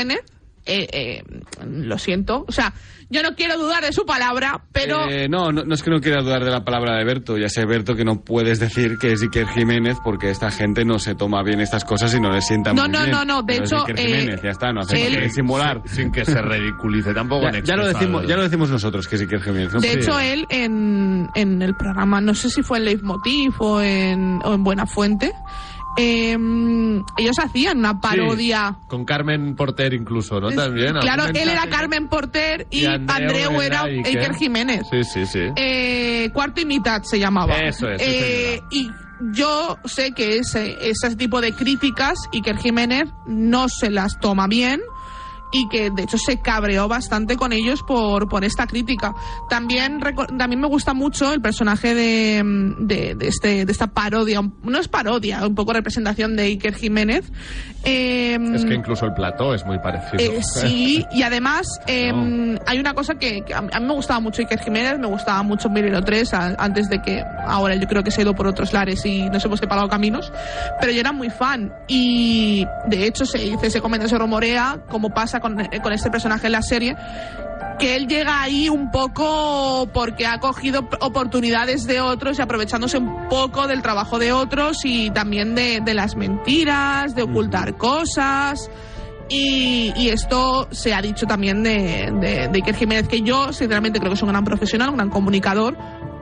Eh, 0.67 0.87
eh, 0.93 1.23
lo 1.63 1.99
siento. 1.99 2.43
O 2.47 2.51
sea, 2.51 2.73
yo 3.11 3.21
no 3.21 3.35
quiero 3.35 3.55
dudar 3.55 3.83
de 3.83 3.93
su 3.93 4.03
palabra, 4.03 4.63
pero 4.71 5.07
Eh, 5.07 5.27
no, 5.29 5.51
no, 5.51 5.63
no 5.63 5.75
es 5.75 5.83
que 5.83 5.91
no 5.91 5.99
quiera 6.01 6.23
dudar 6.23 6.43
de 6.43 6.49
la 6.49 6.63
palabra 6.65 6.97
de 6.97 7.03
Berto. 7.05 7.37
Ya 7.37 7.49
sé, 7.49 7.65
Berto, 7.67 7.93
que 7.95 8.03
no 8.03 8.21
puedes 8.21 8.59
decir 8.59 8.97
que 8.99 9.11
es 9.13 9.21
Iker 9.21 9.45
Jiménez 9.49 9.97
porque 10.03 10.31
esta 10.31 10.49
gente 10.49 10.83
no 10.83 10.97
se 10.97 11.13
toma 11.13 11.43
bien 11.43 11.61
estas 11.61 11.85
cosas 11.85 12.15
y 12.15 12.19
no 12.19 12.31
les 12.31 12.47
sienta 12.47 12.73
No, 12.73 12.81
muy 12.85 12.91
no, 12.93 12.99
bien. 13.01 13.11
no, 13.11 13.25
no, 13.25 13.43
de 13.43 13.53
Pero 13.53 13.63
es 13.65 13.71
hecho, 13.71 13.81
Iker 13.85 13.99
eh, 13.99 14.05
Jiménez, 14.07 14.41
ya 14.41 14.49
está, 14.49 14.73
no 14.73 14.81
hacemos 14.81 15.05
él- 15.05 15.13
que 15.19 15.21
disimular. 15.21 15.81
Sin 15.85 16.11
que 16.11 16.25
se 16.25 16.41
ridiculice 16.41 17.13
tampoco. 17.13 17.43
Ya, 17.43 17.59
en 17.59 17.63
ya 17.63 17.75
lo 17.75 17.85
decimos, 17.85 18.27
ya 18.27 18.35
lo 18.35 18.41
decimos 18.41 18.71
nosotros 18.71 19.07
que 19.07 19.17
es 19.17 19.21
Iker 19.21 19.43
Jiménez. 19.43 19.71
¿no? 19.71 19.79
de 19.81 19.87
Sí. 19.91 19.99
hecho 19.99 20.19
él 20.19 20.47
en, 20.49 21.29
en 21.35 21.61
el 21.61 21.75
programa, 21.75 22.21
no 22.21 22.33
sé 22.33 22.49
si 22.49 22.63
fue 22.63 22.79
en 22.79 22.85
Leitmotiv 22.85 23.53
o 23.59 23.83
en, 23.83 24.39
o 24.43 24.55
en 24.55 24.63
Buena 24.63 24.87
Fuente, 24.87 25.31
eh, 25.97 26.37
ellos 27.17 27.39
hacían 27.39 27.77
una 27.79 27.99
parodia. 27.99 28.77
Sí, 28.81 28.87
con 28.87 29.05
Carmen 29.05 29.55
Porter 29.55 29.93
incluso, 29.93 30.39
¿no? 30.39 30.51
También. 30.51 30.93
Claro, 30.99 31.25
él 31.27 31.49
era. 31.49 31.67
Carmen 31.67 32.07
Porter 32.07 32.67
y, 32.69 32.81
Y 32.81 32.85
Andreu, 32.85 33.15
Andreu 33.15 33.61
era 33.61 33.83
Iker. 33.83 34.17
Iker 34.17 34.35
Jiménez. 34.35 34.81
Sí, 34.91 35.03
sí, 35.03 35.25
sí. 35.25 35.39
Eh, 35.55 36.29
cuarto 36.33 36.61
y 36.61 36.65
mitad 36.65 37.01
se 37.03 37.19
llamaba. 37.19 37.55
Eso 37.57 37.89
es, 37.89 38.01
Eh, 38.01 38.61
y 38.71 38.89
yo 39.33 39.77
sé 39.85 40.11
que 40.11 40.37
ese, 40.37 40.75
ese 40.81 41.15
tipo 41.15 41.41
de 41.41 41.53
críticas 41.53 42.17
Iker 42.33 42.57
Jiménez 42.57 43.05
no 43.25 43.67
se 43.69 43.89
las 43.89 44.19
toma 44.19 44.47
bien 44.47 44.81
y 45.55 45.67
que 45.69 45.89
de 45.89 46.03
hecho 46.03 46.17
se 46.17 46.41
cabreó 46.41 46.87
bastante 46.87 47.37
con 47.37 47.53
ellos 47.53 47.81
por, 47.83 48.27
por 48.27 48.43
esta 48.43 48.67
crítica. 48.67 49.15
También, 49.49 50.01
también 50.37 50.59
me 50.59 50.67
gusta 50.67 50.93
mucho 50.93 51.31
el 51.31 51.41
personaje 51.41 51.95
de, 51.95 52.43
de, 52.79 53.15
de 53.15 53.27
este, 53.27 53.65
de 53.65 53.71
esta 53.71 53.87
parodia, 53.87 54.41
no 54.41 54.77
es 54.77 54.87
parodia, 54.87 55.47
un 55.47 55.55
poco 55.55 55.71
representación 55.73 56.35
de 56.35 56.43
Iker 56.43 56.75
Jiménez. 56.75 57.31
Eh, 57.85 58.37
Es 58.55 58.65
que 58.65 58.73
incluso 58.73 59.05
el 59.05 59.13
plató 59.13 59.53
es 59.53 59.63
muy 59.65 59.77
parecido. 59.79 60.17
eh, 60.19 60.41
sí, 60.41 61.05
y 61.11 61.21
además 61.21 61.67
eh, 61.87 62.11
hay 62.65 62.79
una 62.79 62.93
cosa 62.93 63.15
que, 63.15 63.41
que 63.43 63.53
a, 63.53 63.61
mí, 63.61 63.69
me 63.79 63.93
gustaba 63.93 64.19
mucho 64.19 64.41
Iker 64.41 64.59
Jiménez, 64.59 64.97
me 64.99 65.07
gustaba 65.07 65.43
mucho 65.43 65.69
Milenio 65.69 66.01
3 66.01 66.33
a- 66.33 66.55
antes 66.57 66.89
de 66.89 67.01
que 67.01 67.23
ahora 67.45 67.75
yo 67.75 67.87
creo 67.87 68.03
que 68.03 68.09
se 68.11 68.21
ha 68.21 68.23
ido 68.23 68.33
por 68.33 68.47
otros 68.47 68.73
lares 68.73 69.05
y 69.05 69.29
nos 69.29 69.45
hemos 69.45 69.59
separado 69.59 69.87
caminos, 69.87 70.31
pero 70.79 70.91
yo 70.91 70.99
era 70.99 71.11
muy 71.11 71.29
fan 71.29 71.71
y 71.87 72.65
de 72.87 73.05
hecho 73.05 73.25
se 73.25 73.37
dice, 73.37 73.69
se 73.69 73.81
comenta, 73.81 74.07
se 74.07 74.17
rumorea, 74.17 74.79
como 74.89 75.11
pasa 75.11 75.39
con, 75.39 75.59
eh, 75.61 75.69
con 75.83 75.93
este 75.93 76.09
personaje 76.09 76.47
en 76.47 76.53
la 76.53 76.61
serie, 76.63 76.95
que 77.79 77.95
él 77.95 78.07
llega 78.07 78.41
ahí 78.41 78.69
un 78.69 78.89
poco 78.91 79.87
porque 79.93 80.25
ha 80.25 80.39
cogido 80.39 80.87
oportunidades 81.01 81.85
de 81.85 81.99
otros 81.99 82.39
y 82.39 82.41
aprovechándose 82.41 82.97
un 82.97 83.27
poco 83.27 83.67
del 83.67 83.81
trabajo 83.81 84.19
de 84.19 84.31
otros 84.31 84.85
y 84.85 85.09
también 85.09 85.55
de, 85.55 85.81
de 85.83 85.93
las 85.93 86.15
mentiras, 86.15 87.15
de 87.15 87.23
ocultar 87.23 87.77
cosas. 87.77 88.69
Y, 89.27 89.91
y 89.95 90.09
esto 90.09 90.67
se 90.71 90.93
ha 90.93 91.01
dicho 91.01 91.25
también 91.25 91.63
de, 91.63 92.11
de, 92.21 92.47
de 92.47 92.51
Iker 92.53 92.75
Jiménez, 92.75 93.07
que 93.07 93.21
yo 93.21 93.51
sinceramente 93.51 93.99
creo 93.99 94.11
que 94.11 94.15
es 94.15 94.21
un 94.21 94.29
gran 94.29 94.43
profesional, 94.45 94.89
un 94.89 94.97
gran 94.97 95.09
comunicador. 95.09 95.75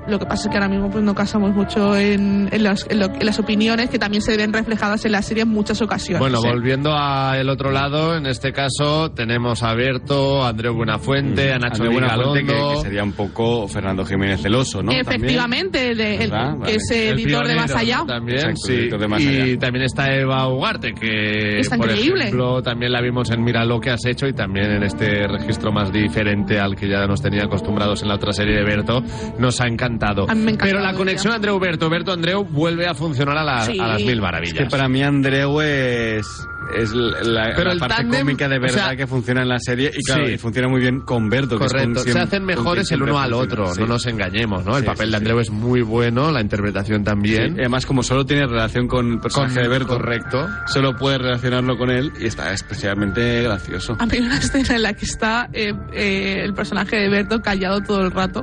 Lo 0.07 0.19
que 0.19 0.25
pasa 0.25 0.47
es 0.47 0.51
que 0.51 0.57
ahora 0.57 0.67
mismo 0.69 0.89
pues 0.89 1.03
no 1.03 1.15
casamos 1.15 1.53
mucho 1.55 1.95
en, 1.97 2.49
en 2.51 2.63
las, 2.63 2.85
en 2.89 2.99
lo- 2.99 3.05
en 3.13 3.25
las 3.25 3.39
opiniones 3.39 3.89
que 3.89 3.97
también 3.99 4.21
se 4.21 4.35
ven 4.35 4.51
reflejadas 4.51 5.05
en 5.05 5.13
la 5.13 5.21
serie 5.21 5.43
en 5.43 5.49
muchas 5.49 5.81
ocasiones. 5.81 6.19
Bueno, 6.19 6.39
¿eh? 6.43 6.49
volviendo 6.51 6.93
al 6.93 7.47
otro 7.49 7.71
lado, 7.71 8.15
en 8.17 8.25
este 8.25 8.51
caso 8.51 9.11
tenemos 9.11 9.63
a 9.63 9.73
Berto, 9.73 10.43
a 10.43 10.49
Andreu 10.49 10.73
Buenafuente, 10.75 11.53
a 11.53 11.57
Nacho 11.57 11.83
Buenafuente, 11.85 12.43
que, 12.45 12.75
sería 12.81 13.03
un 13.03 13.13
poco 13.13 13.67
Fernando 13.67 14.03
Jiménez 14.05 14.41
celoso, 14.41 14.83
¿no? 14.83 14.91
Efectivamente, 14.91 15.91
el- 15.91 16.01
es 16.67 16.91
editor 16.91 17.47
de 17.47 17.55
Más 17.55 17.73
Allá. 17.75 18.03
También, 18.05 18.37
Exacto, 18.39 18.61
sí. 18.67 18.73
editor 18.73 18.99
de 18.99 19.07
Más 19.07 19.21
y 19.21 19.57
también 19.57 19.85
está 19.85 20.13
Eva 20.13 20.47
Ugarte, 20.49 20.93
que 20.93 21.59
Está 21.59 21.77
por 21.77 21.89
increíble. 21.89 22.23
ejemplo 22.25 22.61
también 22.61 22.91
la 22.91 23.01
vimos 23.01 23.29
en 23.31 23.43
Mira 23.43 23.63
lo 23.63 23.79
que 23.79 23.89
has 23.91 24.05
hecho 24.05 24.27
y 24.27 24.33
también 24.33 24.69
en 24.71 24.83
este 24.83 25.27
registro 25.27 25.71
más 25.71 25.91
diferente 25.93 26.59
al 26.59 26.75
que 26.75 26.89
ya 26.89 27.05
nos 27.07 27.21
tenía 27.21 27.43
acostumbrados 27.45 28.01
en 28.01 28.09
la 28.09 28.15
otra 28.15 28.33
serie 28.33 28.55
de 28.57 28.63
Berto, 28.63 29.01
nos 29.39 29.61
ha 29.61 29.67
encantado. 29.67 29.92
A 30.29 30.35
mí 30.35 30.41
me 30.41 30.51
ha 30.51 30.53
encantado 30.53 30.71
Pero 30.71 30.79
la 30.79 30.93
conexión 30.93 31.33
Andreu-Berto, 31.33 31.89
Berto-Andreu 31.89 32.43
vuelve 32.43 32.87
a 32.87 32.93
funcionar 32.93 33.37
a, 33.37 33.43
la- 33.43 33.61
Sí. 33.65 33.79
a 33.79 33.87
las 33.87 34.01
mil 34.01 34.09
Es 34.11 34.19
maravillas. 34.21 34.57
que 34.57 34.65
para 34.69 34.87
mí 34.87 35.03
Andreu 35.03 35.61
es, 35.61 36.47
es 36.75 36.91
la, 36.93 37.51
Pero 37.55 37.65
la 37.65 37.73
el 37.73 37.79
parte 37.79 37.95
tándem, 37.95 38.21
cómica 38.21 38.47
de 38.49 38.57
o 38.57 38.61
verdad 38.61 38.87
sea, 38.87 38.95
que 38.95 39.07
funciona 39.07 39.41
en 39.41 39.49
la 39.49 39.59
serie 39.59 39.91
y 39.93 40.03
claro, 40.03 40.27
sí. 40.27 40.33
y 40.33 40.37
funciona 40.37 40.67
muy 40.67 40.81
bien 40.81 41.01
con 41.01 41.29
Berto. 41.29 41.57
que 41.57 41.65
es 41.65 41.71
Correcto, 41.71 41.99
se 41.99 42.03
siempre- 42.05 42.23
hacen 42.23 42.45
mejores 42.45 42.91
el 42.91 43.03
uno 43.03 43.19
al 43.19 43.31
funciona, 43.31 43.63
otro, 43.63 43.73
sí. 43.75 43.81
no 43.81 43.87
nos 43.87 44.05
engañemos, 44.05 44.65
¿no? 44.65 44.75
El 44.77 44.83
Sí, 44.83 44.87
papel 44.87 45.05
sí, 45.07 45.11
de 45.11 45.17
Andreu 45.17 45.37
sí. 45.37 45.41
es 45.43 45.49
muy 45.51 45.81
bueno, 45.81 46.31
la 46.31 46.41
interpretación 46.41 47.03
también. 47.03 47.55
y 47.55 47.59
además 47.59 47.85
como 47.85 48.03
solo 48.03 48.25
tiene 48.25 48.45
relación 48.47 48.87
con 48.87 49.11
el 49.13 49.19
personaje 49.19 49.55
Con- 49.55 49.63
de 49.63 49.69
Berto, 49.69 49.87
correcto. 49.97 50.47
solo 50.67 50.95
puede 50.95 51.17
relacionarlo 51.17 51.77
con 51.77 51.89
él 51.91 52.11
y 52.19 52.25
está 52.27 52.51
especialmente 52.53 53.41
gracioso. 53.43 53.95
A 53.99 54.05
mí 54.05 54.11
hay 54.13 54.19
una 54.21 54.37
escena 54.37 54.75
en 54.75 54.81
la 54.83 54.93
que 54.93 55.05
está 55.05 55.49
eh, 55.53 55.73
eh, 55.93 56.41
el 56.43 56.53
personaje 56.53 56.97
de 56.97 57.09
Berto 57.09 57.41
callado 57.41 57.81
todo 57.81 58.01
el 58.01 58.11
rato 58.11 58.41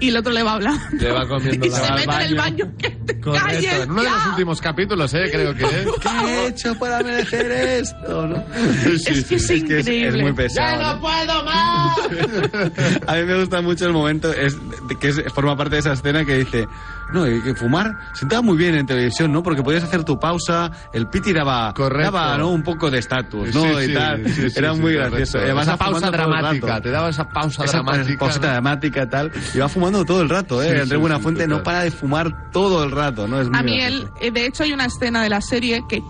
y 0.00 0.08
el 0.08 0.16
otro 0.16 0.32
le 0.32 0.42
va 0.42 0.52
hablando. 0.52 0.82
Le 0.98 1.10
va 1.10 1.26
comiendo 1.26 1.66
y 1.66 1.70
la- 1.70 1.76
se 1.76 1.92
mete 1.92 2.14
en 2.14 2.20
el 2.22 2.34
baño. 2.36 2.72
Que 2.78 2.90
te 2.90 3.20
Correcto, 3.20 3.46
calles 3.46 3.72
en 3.82 3.90
uno 3.90 4.02
de 4.02 4.10
los 4.10 4.26
últimos 4.28 4.60
capítulos, 4.60 5.14
¿eh? 5.14 5.24
Creo 5.32 5.54
que 5.54 5.64
es. 5.64 5.86
¿Qué 6.02 6.08
he 6.26 6.46
hecho 6.48 6.74
para 6.78 7.02
merecer 7.02 7.50
esto? 7.56 8.26
¿no? 8.26 8.42
Es 8.84 9.24
que 9.24 9.34
es 9.36 9.50
increíble. 9.50 10.08
Es, 10.08 10.22
muy 10.22 10.32
pesado. 10.32 10.80
¡Ya 10.82 10.92
no 10.94 11.00
puedo 11.00 11.44
más! 11.44 11.98
A 13.06 13.14
mí 13.16 13.22
me 13.24 13.38
gusta 13.40 13.60
mucho 13.62 13.86
el 13.86 13.92
momento 13.92 14.32
es 14.32 14.56
que 15.00 15.08
es- 15.08 15.22
forma 15.34 15.56
parte 15.56 15.74
de 15.76 15.80
esa 15.80 15.92
escena 15.92 16.24
que 16.24 16.38
dice 16.38 16.66
no, 17.12 17.26
y 17.28 17.40
que 17.40 17.54
fumar 17.54 17.92
sentaba 18.14 18.42
muy 18.42 18.56
bien 18.56 18.74
en 18.74 18.84
televisión, 18.86 19.30
¿no? 19.32 19.42
Porque 19.42 19.62
podías 19.62 19.84
hacer 19.84 20.02
tu 20.02 20.18
pausa, 20.18 20.70
el 20.92 21.06
piti 21.08 21.32
daba, 21.32 21.72
Correcto. 21.72 22.10
daba 22.12 22.36
¿no? 22.36 22.48
un 22.50 22.62
poco 22.64 22.90
de 22.90 22.98
estatus, 22.98 23.54
¿no? 23.54 23.62
Sí, 23.62 23.68
y 23.68 23.86
sí, 23.86 23.94
tal. 23.94 24.24
sí, 24.26 24.50
sí, 24.50 24.58
Era 24.58 24.74
sí, 24.74 24.80
muy 24.80 24.94
gracioso. 24.94 25.38
Además 25.38 25.68
esa 25.68 25.76
pausa 25.76 26.10
dramática, 26.10 26.80
te 26.80 26.90
daba 26.90 27.08
esa 27.10 27.28
pausa 27.28 27.64
Esa 27.64 27.78
dramática. 27.78 28.18
pausita 28.18 28.46
¿no? 28.48 28.52
dramática 28.54 29.02
y 29.04 29.08
tal. 29.08 29.32
Y 29.54 29.58
va 29.58 29.68
fumando 29.68 30.04
todo 30.04 30.20
el 30.22 30.28
rato, 30.28 30.60
¿eh? 30.62 30.66
Sí, 30.66 30.70
Andrés 30.72 30.88
sí, 30.90 30.96
Buenafuente 30.96 31.42
sí, 31.44 31.48
no 31.48 31.62
para 31.62 31.82
de 31.82 31.90
fumar 31.92 32.50
todo 32.50 32.82
el 32.82 32.90
rato, 32.90 33.28
¿no? 33.28 33.40
Es 33.40 33.48
muy 33.50 33.58
A 33.58 33.62
mí 33.62 33.78
gracioso. 33.78 34.04
él, 34.20 34.26
eh, 34.26 34.30
de 34.32 34.46
hecho 34.46 34.64
hay 34.64 34.72
una 34.72 34.86
escena 34.86 35.22
de 35.22 35.28
la 35.28 35.40
serie 35.40 35.84
que 35.88 36.02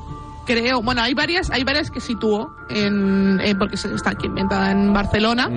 creo, 0.46 0.80
bueno, 0.80 1.02
hay 1.02 1.12
varias, 1.12 1.50
hay 1.50 1.64
varias 1.64 1.90
que 1.90 2.00
sitúo 2.00 2.56
en, 2.70 3.38
eh, 3.40 3.54
porque 3.54 3.76
se- 3.76 3.92
está 3.94 4.10
aquí 4.10 4.26
inventada 4.26 4.70
en 4.70 4.92
Barcelona. 4.94 5.48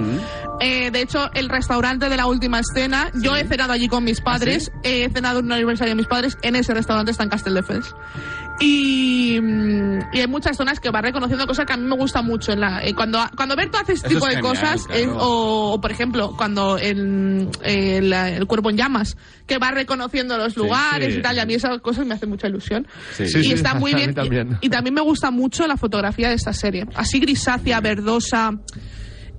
Eh, 0.59 0.91
de 0.91 1.01
hecho, 1.01 1.29
el 1.33 1.47
restaurante 1.47 2.09
de 2.09 2.17
la 2.17 2.25
última 2.25 2.59
escena, 2.59 3.09
yo 3.13 3.35
he 3.37 3.47
cenado 3.47 3.71
allí 3.71 3.87
con 3.87 4.03
mis 4.03 4.19
padres, 4.19 4.71
he 4.83 5.09
cenado 5.09 5.39
en 5.39 5.45
un 5.45 5.51
aniversario 5.53 5.91
de 5.91 5.95
mis 5.95 6.07
padres, 6.07 6.37
en 6.41 6.55
ese 6.57 6.73
restaurante 6.73 7.11
está 7.11 7.23
en 7.23 7.29
Castelldefels. 7.29 7.95
Y, 8.61 9.39
mm, 9.41 9.99
y 10.13 10.19
hay 10.19 10.27
muchas 10.27 10.57
zonas 10.57 10.79
que 10.79 10.89
va 10.89 11.01
reconociendo 11.01 11.47
cosas 11.47 11.65
que 11.65 11.73
a 11.73 11.77
mí 11.77 11.85
me 11.85 11.95
gusta 11.95 12.21
mucho. 12.21 12.51
En 12.51 12.59
la, 12.59 12.83
eh, 12.83 12.93
cuando, 12.93 13.19
cuando 13.35 13.55
Berto 13.55 13.77
hace 13.77 13.93
este 13.93 14.07
Eso 14.07 14.15
tipo 14.15 14.27
es 14.27 14.35
de 14.35 14.41
genial, 14.41 14.55
cosas, 14.55 14.87
claro. 14.87 15.17
o, 15.17 15.73
o, 15.73 15.81
por 15.81 15.91
ejemplo, 15.91 16.33
cuando 16.35 16.77
el, 16.77 17.49
el, 17.63 18.13
el 18.13 18.45
cuerpo 18.47 18.69
en 18.69 18.77
llamas, 18.77 19.15
que 19.47 19.57
va 19.57 19.71
reconociendo 19.71 20.37
los 20.37 20.57
lugares 20.57 21.13
sí. 21.13 21.19
y 21.19 21.21
tal, 21.21 21.35
y 21.37 21.39
a 21.39 21.45
mí 21.45 21.53
esas 21.53 21.79
cosas 21.79 22.05
me 22.05 22.13
hacen 22.15 22.29
mucha 22.29 22.47
ilusión. 22.47 22.87
Sí. 23.15 23.23
Y 23.41 23.51
está 23.53 23.75
muy 23.75 23.93
bien. 23.95 24.13
también. 24.13 24.57
Y, 24.61 24.67
y 24.67 24.69
también 24.69 24.93
me 24.93 25.01
gusta 25.01 25.31
mucho 25.31 25.65
la 25.65 25.77
fotografía 25.77 26.29
de 26.29 26.35
esta 26.35 26.53
serie. 26.53 26.85
Así 26.95 27.19
grisácea, 27.19 27.79
verdosa. 27.81 28.51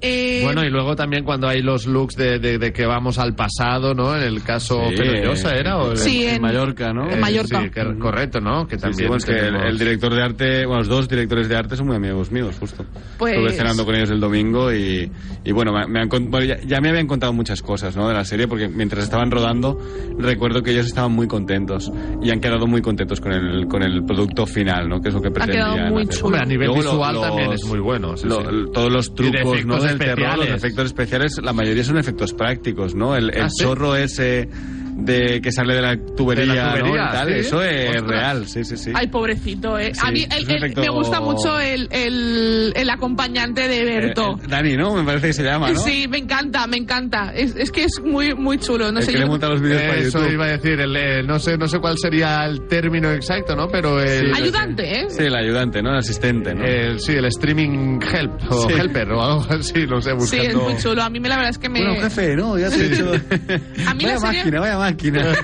Eh, 0.02 0.40
Bueno, 0.44 0.64
y 0.64 0.70
luego 0.70 0.96
también 0.96 1.24
cuando 1.24 1.46
hay 1.46 1.60
los 1.62 1.86
looks 1.86 2.16
de, 2.16 2.38
de- 2.38 2.58
de 2.58 2.72
que 2.72 2.86
vamos 2.86 3.18
al 3.18 3.34
pasado, 3.34 3.92
¿no? 3.94 4.16
En 4.16 4.22
el 4.22 4.42
caso 4.42 4.80
Sí, 4.88 4.96
Penollosa, 4.96 5.54
¿era? 5.54 5.76
¿O 5.78 5.94
Sí, 5.94 6.24
en, 6.24 6.36
en- 6.36 6.42
Mallorca, 6.42 6.92
¿no? 6.92 7.06
en 7.10 7.18
Eh, 7.18 7.20
Mallorca. 7.20 7.62
Sí, 7.62 7.70
que- 7.70 7.98
correcto, 7.98 8.40
¿no? 8.40 8.66
Que 8.66 8.76
Sí, 8.76 8.80
sí, 8.80 8.82
también 8.82 9.08
bueno, 9.08 9.18
es 9.18 9.24
que 9.26 9.32
el, 9.36 9.56
el 9.56 9.78
director 9.78 10.14
de 10.14 10.22
arte, 10.22 10.66
bueno, 10.66 10.78
los 10.80 10.88
dos 10.88 11.08
directores 11.08 11.48
de 11.48 11.56
arte 11.56 11.76
son 11.76 11.86
muy 11.88 11.96
amigos 11.96 12.30
míos, 12.32 12.56
justo. 12.58 12.84
Pues- 13.18 13.34
Estuve 13.34 13.52
cenando 13.52 13.84
con 13.84 13.94
ellos 13.94 14.10
el 14.10 14.20
domingo 14.20 14.72
y, 14.72 15.10
y 15.44 15.52
bueno, 15.52 15.72
me, 15.72 15.86
me 15.86 16.00
han 16.00 16.08
bueno, 16.08 16.46
ya, 16.46 16.58
ya 16.66 16.80
me 16.80 16.88
habían 16.88 17.06
contado 17.06 17.32
muchas 17.32 17.60
cosas 17.62 17.94
¿no? 17.96 18.08
de 18.08 18.14
la 18.14 18.24
serie 18.24 18.48
porque 18.48 18.68
mientras 18.68 19.04
estaban 19.04 19.30
rodando 19.30 19.78
recuerdo 20.18 20.62
que 20.62 20.70
ellos 20.72 20.86
estaban 20.86 21.12
muy 21.12 21.26
contentos 21.28 21.90
y 22.22 22.30
han 22.30 22.40
quedado 22.40 22.66
muy 22.66 22.80
contentos 22.82 23.20
con 23.20 23.32
el, 23.32 23.66
con 23.66 23.82
el 23.82 24.04
producto 24.04 24.46
final, 24.46 24.88
¿no? 24.88 25.00
que 25.00 25.08
es 25.08 25.14
lo 25.14 25.20
que 25.20 25.30
quedado 25.30 25.46
pretendían. 25.46 25.92
muy 25.92 26.02
hacer. 26.04 26.14
chulo. 26.14 26.26
Hombre, 26.28 26.40
a 26.40 26.44
nivel 26.46 26.66
Luego 26.68 26.82
lo- 26.82 26.90
visual 26.92 27.14
los- 27.14 27.22
también 27.22 27.52
es 27.52 27.64
muy 27.64 27.78
bueno. 27.80 28.16
sí, 28.16 28.26
lo- 28.26 28.40
sí. 28.40 28.70
todos 28.72 28.90
los 28.92 29.14
trucos 29.14 29.64
¿no? 29.66 29.74
Del 29.98 29.98
terror, 29.98 30.38
los 30.38 30.48
efectos 30.48 30.86
especiales, 30.86 31.32
la 31.42 31.52
mayoría 31.52 31.84
son 31.84 31.98
efectos 31.98 32.32
prácticos, 32.32 32.94
¿no? 32.94 33.16
El, 33.16 33.30
el 33.34 33.42
¿Ah, 33.42 33.48
sí? 33.50 33.64
zorro 33.64 33.96
ese 33.96 34.48
de 35.00 35.40
que 35.40 35.52
sale 35.52 35.74
de 35.74 35.82
la 35.82 35.96
tubería, 36.16 36.44
De 36.46 36.54
la 36.54 36.70
tubería, 36.78 37.02
¿no? 37.04 37.08
Y 37.08 37.12
tal, 37.12 37.28
sí. 37.28 37.34
eso 37.40 37.62
es 37.62 37.88
Ostras. 37.88 38.06
real, 38.08 38.46
sí, 38.48 38.64
sí, 38.64 38.76
sí. 38.76 38.90
Ay, 38.94 39.06
pobrecito, 39.08 39.78
¿eh? 39.78 39.92
Sí, 39.94 40.00
a 40.04 40.10
mí 40.10 40.26
el- 40.30 40.50
el- 40.50 40.56
efecto- 40.56 40.80
me 40.80 40.88
gusta 40.90 41.20
mucho 41.20 41.58
el, 41.60 41.88
el, 41.90 42.72
el 42.76 42.90
acompañante 42.90 43.68
de 43.68 43.84
Berto. 43.84 44.38
Eh, 44.38 44.42
eh, 44.44 44.46
Dani, 44.48 44.76
¿no? 44.76 44.94
Me 44.94 45.04
parece 45.04 45.28
que 45.28 45.32
se 45.32 45.42
llama, 45.42 45.70
¿no? 45.70 45.80
Sí, 45.80 46.06
me 46.08 46.18
encanta, 46.18 46.66
me 46.66 46.76
encanta. 46.76 47.32
Es, 47.34 47.54
es 47.56 47.70
que 47.70 47.84
es 47.84 48.00
muy, 48.04 48.34
muy 48.34 48.58
chulo. 48.58 48.90
No 48.92 48.98
el 49.00 49.04
sé, 49.04 49.12
que 49.12 49.18
yo- 49.18 49.24
le 49.24 49.30
monta 49.30 49.48
los 49.48 49.60
vídeos 49.60 49.80
para 49.82 49.96
Eso 49.96 50.18
YouTube. 50.20 50.32
iba 50.32 50.44
a 50.44 50.48
decir, 50.48 50.80
el, 50.80 50.96
eh, 50.96 51.22
no 51.22 51.38
sé 51.38 51.56
no 51.56 51.66
sé 51.68 51.78
cuál 51.78 51.96
sería 51.98 52.44
el 52.46 52.66
término 52.68 53.10
exacto, 53.12 53.54
¿no? 53.56 53.68
Pero 53.68 54.00
el... 54.00 54.34
Ayudante, 54.34 55.00
¿eh? 55.00 55.06
Sí, 55.08 55.24
el 55.24 55.34
ayudante, 55.34 55.82
¿no? 55.82 55.90
El 55.90 55.98
asistente, 55.98 56.54
¿no? 56.54 56.64
el- 56.64 57.00
sí, 57.00 57.12
el 57.12 57.24
streaming 57.26 57.98
help 58.12 58.32
o 58.50 58.68
Sí. 58.68 58.74
helper 58.78 59.10
o 59.12 59.22
algo 59.22 59.46
así, 59.50 59.86
no 59.86 60.00
sé, 60.00 60.10
Sí, 60.10 60.16
buscando... 60.16 60.48
es 60.48 60.54
muy 60.56 60.76
chulo. 60.82 61.02
A 61.02 61.10
mí 61.10 61.18
la 61.20 61.36
verdad 61.36 61.50
es 61.50 61.58
que 61.58 61.68
me... 61.68 61.80
Bueno, 61.84 62.02
jefe, 62.02 62.36
¿no? 62.36 62.58
Ya 62.58 62.68
te 62.70 62.76
he 62.76 62.88
dicho... 62.88 63.12
A 63.86 63.94
mí 63.94 64.04
vaya 64.04 64.14
la 64.14 64.20
serie- 64.20 64.38
máquina, 64.38 64.60
vaya 64.60 64.78
máquina. 64.78 64.89
máquina. 64.90 65.34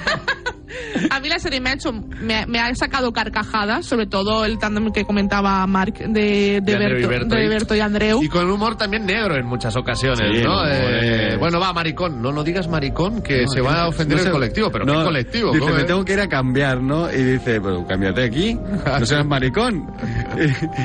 A 1.11 1.21
mí 1.21 1.29
la 1.29 1.39
serie 1.39 1.61
me 1.61 1.71
ha 1.71 1.75
hecho, 1.75 1.93
me, 1.93 2.47
me 2.47 2.59
ha 2.59 2.75
sacado 2.75 3.12
carcajadas, 3.12 3.87
sobre 3.87 4.07
todo 4.07 4.45
el 4.45 4.59
tándem 4.59 4.91
que 4.93 5.05
comentaba 5.05 5.67
Mark 5.67 5.95
de, 5.99 6.09
de, 6.11 6.61
De 6.61 6.77
Berto, 6.79 7.09
Berto, 7.09 7.35
de 7.37 7.45
y- 7.45 7.49
Berto 7.49 7.75
y 7.75 7.81
Andreu. 7.81 8.23
Y 8.23 8.29
con 8.29 8.51
humor 8.51 8.77
también 8.77 9.07
negro 9.07 9.37
en 9.37 9.47
muchas 9.47 9.77
ocasiones, 9.77 10.39
Sí, 10.39 10.43
¿no? 10.43 10.64
el 10.64 10.73
Eh, 10.73 11.29
es- 11.35 11.39
bueno, 11.39 11.61
va, 11.61 11.73
maricón. 11.73 12.21
No, 12.21 12.33
no 12.33 12.43
digas 12.45 12.69
maricón, 12.69 13.23
que 13.23 13.43
No, 13.43 13.49
se 13.49 13.61
va 13.61 13.83
a 13.83 13.89
ofender 13.89 14.17
no 14.17 14.23
el 14.23 14.27
sé- 14.29 14.33
colectivo. 14.33 14.71
¿Pero 14.71 14.85
no, 14.85 14.99
qué 14.99 15.05
colectivo? 15.05 15.49
Dice, 15.53 15.61
¿Cómo 15.61 15.75
me 15.75 15.81
es? 15.83 15.87
tengo 15.87 16.05
que 16.05 16.12
ir 16.14 16.21
a 16.21 16.29
cambiar, 16.29 16.83
¿no? 16.83 17.11
Y 17.12 17.23
dice, 17.23 17.61
pero 17.61 17.87
cámbiate 17.87 18.25
aquí, 18.25 18.55
no 18.55 19.07
seas 19.07 19.25
maricón. 19.27 19.87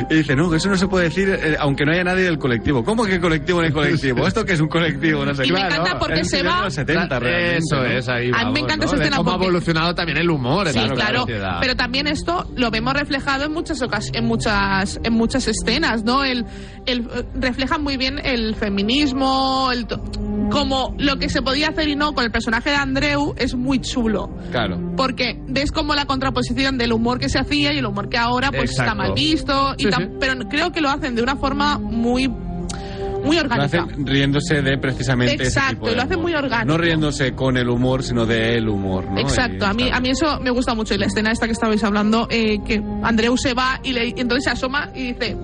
Y, 0.10 0.14
y 0.14 0.18
dice, 0.18 0.36
no, 0.36 0.54
eso 0.54 0.70
no 0.70 0.78
se 0.78 0.88
puede 0.88 1.06
decir 1.06 1.30
eh, 1.30 1.56
aunque 1.60 1.86
no 1.86 1.92
haya 1.92 2.04
nadie 2.04 2.24
del 2.24 2.38
colectivo. 2.38 2.84
¿Cómo 2.84 3.06
que 3.06 3.20
colectivo 3.20 3.60
en 3.62 3.68
el 3.68 3.74
colectivo? 3.74 4.28
¿Esto 4.28 4.46
que 4.46 4.54
es 4.54 4.60
un 4.62 4.68
colectivo? 4.68 5.26
No 5.26 5.34
sé. 5.34 5.46
Y 5.46 5.52
me 5.52 5.60
Claro, 5.60 5.76
encanta 5.76 6.00
porque 6.00 6.24
se 6.24 6.44
va- 6.44 6.58
de 6.58 6.64
los 6.66 6.74
70, 6.74 7.20
realmente, 7.20 7.58
Eso 7.58 7.76
¿no? 7.78 7.86
es, 7.86 8.10
ahí 8.10 8.32
A 8.34 8.46
mí 8.46 8.52
me 8.54 8.60
encanta 8.62 8.86
¿no? 8.86 8.92
esa 8.92 8.96
escena 9.02 9.18
porque- 9.18 9.32
evolucionado 9.72 9.96
también 9.96 10.18
el 10.18 10.30
humor 10.30 10.70
Sí, 10.70 10.80
la 10.80 10.90
claro, 10.90 11.20
sociedad. 11.22 11.58
pero 11.62 11.76
también 11.76 12.08
esto 12.08 12.46
lo 12.56 12.70
vemos 12.72 12.94
reflejado 12.94 13.46
en 13.46 13.54
muchas 13.54 13.82
ocas- 13.82 14.10
en 14.14 14.26
muchas 14.26 15.00
en 15.04 15.14
muchas 15.14 15.48
escenas, 15.48 16.04
¿no? 16.04 16.24
El, 16.24 16.46
el 16.86 17.08
refleja 17.36 17.78
muy 17.78 17.98
bien 17.98 18.20
el 18.24 18.56
feminismo, 18.56 19.70
el 19.72 19.88
como 20.52 20.94
lo 20.98 21.18
que 21.18 21.30
se 21.30 21.42
podía 21.42 21.70
hacer 21.70 21.88
y 21.88 21.96
no 21.96 22.14
con 22.14 22.26
el 22.26 22.32
personaje 22.32 22.70
de 22.72 22.76
Andreu 22.76 23.34
es 23.38 23.56
muy 23.56 23.80
chulo. 23.80 24.30
Claro. 24.52 24.80
Porque 24.98 25.40
ves 25.48 25.72
como 25.72 25.96
la 25.96 26.06
contraposición 26.06 26.78
del 26.78 26.92
humor 26.94 27.20
que 27.20 27.30
se 27.30 27.40
hacía 27.40 27.74
y 27.74 27.78
el 27.78 27.86
humor 27.86 28.10
que 28.10 28.18
ahora 28.18 28.50
pues 28.52 28.72
está 28.72 28.84
Exacto. 28.84 29.04
mal 29.04 29.14
visto. 29.14 29.74
Y 29.78 29.84
Sí, 29.84 29.90
sí. 29.96 30.04
Pero 30.20 30.34
creo 30.50 30.72
que 30.72 30.82
lo 30.82 30.90
hacen 30.90 31.16
de 31.16 31.24
una 31.24 31.36
forma 31.38 31.78
muy, 31.80 32.28
muy 33.24 33.36
Lo 33.38 33.42
orgánica. 33.44 33.84
hacen 33.84 34.06
riéndose 34.06 34.62
de 34.62 34.78
precisamente 34.78 35.36
ese 35.36 35.44
Exacto, 35.60 35.70
tipo 35.76 35.90
de 35.90 35.96
lo 35.96 36.02
hacen 36.04 36.22
muy 36.22 36.34
orgánico. 36.34 36.66
No 36.72 36.78
riéndose 36.78 37.34
con 37.34 37.58
el 37.58 37.70
humor, 37.70 38.04
sino 38.04 38.26
del 38.26 38.68
humor, 38.70 39.10
¿no? 39.12 39.20
Exacto, 39.20 39.66
Y 39.66 39.70
a 39.70 39.74
mí, 39.74 39.90
a 39.92 40.00
mí 40.00 40.10
eso 40.10 40.40
me 40.42 40.50
gusta 40.52 40.74
mucho. 40.76 40.94
Y 40.94 40.98
la 40.98 41.06
escena 41.08 41.32
esta 41.32 41.46
que 41.46 41.54
estabais 41.54 41.84
hablando, 41.84 42.28
eh, 42.30 42.58
que 42.66 42.82
Andreu 43.04 43.38
se 43.38 43.54
va 43.54 43.80
y, 43.84 43.94
le, 43.94 44.08
y 44.08 44.14
entonces 44.18 44.44
se 44.46 44.50
asoma 44.52 44.90
y 44.96 45.14
dice, 45.14 45.36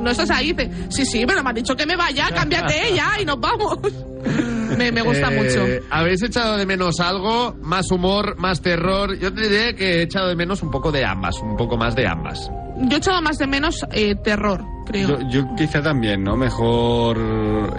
¿no 0.00 0.10
estás 0.10 0.30
ahí? 0.30 0.52
dice, 0.52 0.70
sí, 0.90 1.04
sí, 1.06 1.24
pero 1.26 1.42
me 1.42 1.50
has 1.50 1.56
dicho 1.56 1.74
que 1.76 1.86
me 1.86 1.96
vaya, 1.96 2.28
cámbiate 2.34 2.94
ya 2.94 3.20
y 3.20 3.24
nos 3.24 3.38
vamos. 3.40 3.78
me, 4.78 4.90
me 4.92 5.02
gusta 5.02 5.32
Eh, 5.32 5.36
mucho. 5.36 5.86
¿Habéis 5.90 6.22
echado 6.22 6.56
de 6.56 6.66
menos 6.66 7.00
algo? 7.00 7.54
¿Más 7.60 7.90
humor? 7.90 8.36
¿Más 8.38 8.60
terror? 8.62 9.18
Yo 9.18 9.32
te 9.32 9.42
diré 9.48 9.74
que 9.74 9.98
he 9.98 10.02
echado 10.02 10.28
de 10.28 10.36
menos 10.36 10.62
un 10.62 10.70
poco 10.70 10.90
de 10.92 11.04
ambas, 11.04 11.36
un 11.42 11.56
poco 11.56 11.76
más 11.76 11.94
de 11.94 12.06
ambas. 12.06 12.50
Yo 12.78 12.96
he 12.96 12.98
echado 12.98 13.20
más 13.22 13.36
de 13.38 13.46
menos 13.46 13.84
eh, 13.92 14.14
terror, 14.24 14.64
creo. 14.84 15.08
Yo, 15.20 15.28
yo 15.28 15.54
quizá 15.56 15.82
también, 15.82 16.22
¿no? 16.24 16.36
Mejor, 16.36 17.18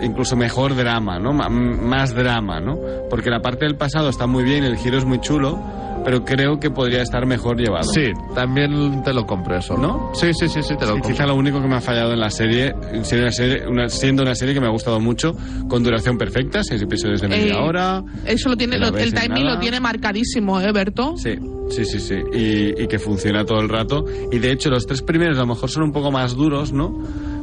incluso 0.01 0.35
mejor 0.35 0.75
drama, 0.75 1.19
¿no? 1.19 1.33
Ma- 1.33 1.49
más 1.49 2.13
drama, 2.13 2.59
¿no? 2.59 2.77
Porque 3.09 3.29
la 3.29 3.41
parte 3.41 3.65
del 3.65 3.75
pasado 3.75 4.09
está 4.09 4.27
muy 4.27 4.43
bien, 4.43 4.63
el 4.63 4.77
giro 4.77 4.97
es 4.97 5.05
muy 5.05 5.19
chulo, 5.19 5.59
pero 6.05 6.25
creo 6.25 6.59
que 6.59 6.69
podría 6.69 7.01
estar 7.01 7.25
mejor 7.25 7.57
llevado. 7.57 7.85
Sí, 7.93 8.11
también 8.35 9.03
te 9.03 9.13
lo 9.13 9.25
compro 9.25 9.57
eso. 9.57 9.77
¿No? 9.77 10.11
Sí, 10.13 10.33
sí, 10.33 10.49
sí, 10.49 10.61
sí, 10.61 10.75
te 10.75 10.81
lo 10.85 10.87
Sí, 10.87 10.91
compro. 10.93 11.09
quizá 11.11 11.25
lo 11.25 11.35
único 11.35 11.61
que 11.61 11.67
me 11.67 11.75
ha 11.75 11.81
fallado 11.81 12.13
en 12.13 12.19
la 12.19 12.29
serie, 12.29 12.73
siendo 13.03 13.23
una 13.25 13.31
serie, 13.31 13.67
una- 13.67 13.89
siendo 13.89 14.23
una 14.23 14.35
serie 14.35 14.53
que 14.53 14.59
me 14.59 14.67
ha 14.67 14.71
gustado 14.71 14.99
mucho, 14.99 15.33
con 15.69 15.81
duración 15.83 16.17
perfecta, 16.17 16.61
seis 16.63 16.81
episodios 16.81 17.21
de 17.21 17.27
media 17.29 17.53
Eh, 17.53 17.57
hora. 17.61 18.03
Eso 18.25 18.49
lo 18.49 18.57
tiene, 18.57 18.77
lo- 18.77 18.95
el 18.97 19.13
timing 19.13 19.43
nada. 19.45 19.55
lo 19.55 19.59
tiene 19.59 19.79
marcadísimo, 19.79 20.59
¿eh, 20.59 20.71
Berto? 20.73 21.15
Sí, 21.15 21.35
sí, 21.69 21.85
sí, 21.85 21.99
sí. 21.99 22.15
Y, 22.33 22.83
y 22.83 22.87
que 22.87 22.99
funciona 22.99 23.45
todo 23.45 23.59
el 23.61 23.69
rato. 23.69 24.03
Y 24.31 24.39
de 24.39 24.51
hecho, 24.51 24.69
los 24.69 24.85
tres 24.85 25.01
primeros 25.01 25.37
a 25.37 25.41
lo 25.41 25.47
mejor 25.47 25.69
son 25.69 25.83
un 25.83 25.91
poco 25.93 26.11
más 26.11 26.35
duros, 26.35 26.73
¿no? 26.73 26.92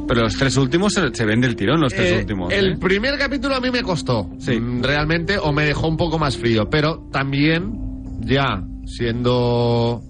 Pero 0.07 0.21
los 0.23 0.35
tres 0.35 0.57
últimos 0.57 0.93
se, 0.93 1.13
se 1.13 1.25
ven 1.25 1.39
del 1.41 1.55
tirón, 1.55 1.79
los 1.79 1.93
tres 1.93 2.11
Eh, 2.11 2.17
últimos. 2.19 2.51
El 2.51 2.73
¿eh? 2.73 2.77
primer 2.77 3.17
capítulo 3.17 3.55
a 3.55 3.61
mí 3.61 3.71
me 3.71 3.81
costó, 3.83 4.29
Sí. 4.39 4.59
mm, 4.59 4.83
realmente, 4.83 5.37
o 5.37 5.51
me 5.53 5.63
dejó 5.65 5.87
un 5.87 5.97
poco 5.97 6.19
más 6.19 6.35
frío, 6.37 6.69
pero 6.69 7.07
también, 7.11 7.73
ya 8.21 8.63
siendo 8.85 10.01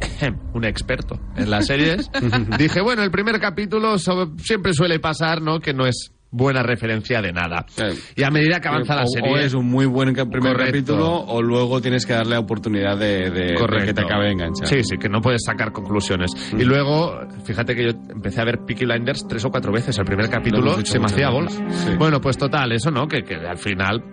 un 0.54 0.64
experto 0.64 1.18
en 1.36 1.50
las 1.50 1.66
series, 1.66 2.10
dije, 2.58 2.80
bueno, 2.82 3.02
el 3.02 3.10
primer 3.10 3.40
capítulo 3.40 3.98
so- 3.98 4.34
siempre 4.38 4.74
suele 4.74 4.98
pasar, 5.00 5.40
¿no? 5.40 5.60
Que 5.60 5.72
no 5.72 5.86
es 5.86 6.12
buena 6.30 6.62
referencia 6.62 7.22
de 7.22 7.32
nada. 7.32 7.64
Eh, 7.78 7.94
Y 8.16 8.22
a 8.22 8.30
medida 8.30 8.60
que 8.60 8.68
avanza 8.68 8.94
la 8.94 9.04
o, 9.04 9.06
serie... 9.06 9.32
o 9.32 9.36
es 9.38 9.54
un 9.54 9.66
muy 9.66 9.86
buen 9.86 10.12
primer 10.12 10.40
Correcto. 10.40 10.64
capítulo 10.66 11.20
o 11.20 11.40
luego 11.42 11.80
tienes 11.80 12.04
que 12.04 12.12
darle 12.12 12.32
la 12.34 12.40
oportunidad 12.40 12.98
de, 12.98 13.30
de- 13.30 13.54
de 13.54 13.84
que 13.86 13.94
te 13.94 14.02
acabe 14.02 14.26
de 14.26 14.32
enganchar. 14.32 14.66
Sí, 14.68 14.82
sí, 14.84 14.98
que 14.98 15.08
no 15.08 15.20
puedes 15.22 15.42
sacar 15.44 15.72
conclusiones. 15.72 16.30
Y 16.52 16.64
luego, 16.64 17.18
fíjate 17.44 17.74
que 17.74 17.84
yo 17.84 17.90
empecé 18.10 18.40
a 18.40 18.44
ver 18.44 18.58
Peaky 18.66 18.84
Blinders 18.84 19.26
tres 19.26 19.44
o 19.46 19.50
cuatro 19.50 19.72
veces. 19.72 19.96
El 19.98 20.04
primer 20.04 20.28
capítulo 20.28 20.84
se 20.84 20.98
me 20.98 21.06
hacía 21.06 21.30
bola. 21.30 21.48
sí. 21.50 21.92
Bueno, 21.98 22.20
pues 22.20 22.36
total, 22.36 22.72
eso 22.72 22.90
no, 22.90 23.08
que, 23.08 23.22
que 23.22 23.34
al 23.34 23.56
final 23.58 24.04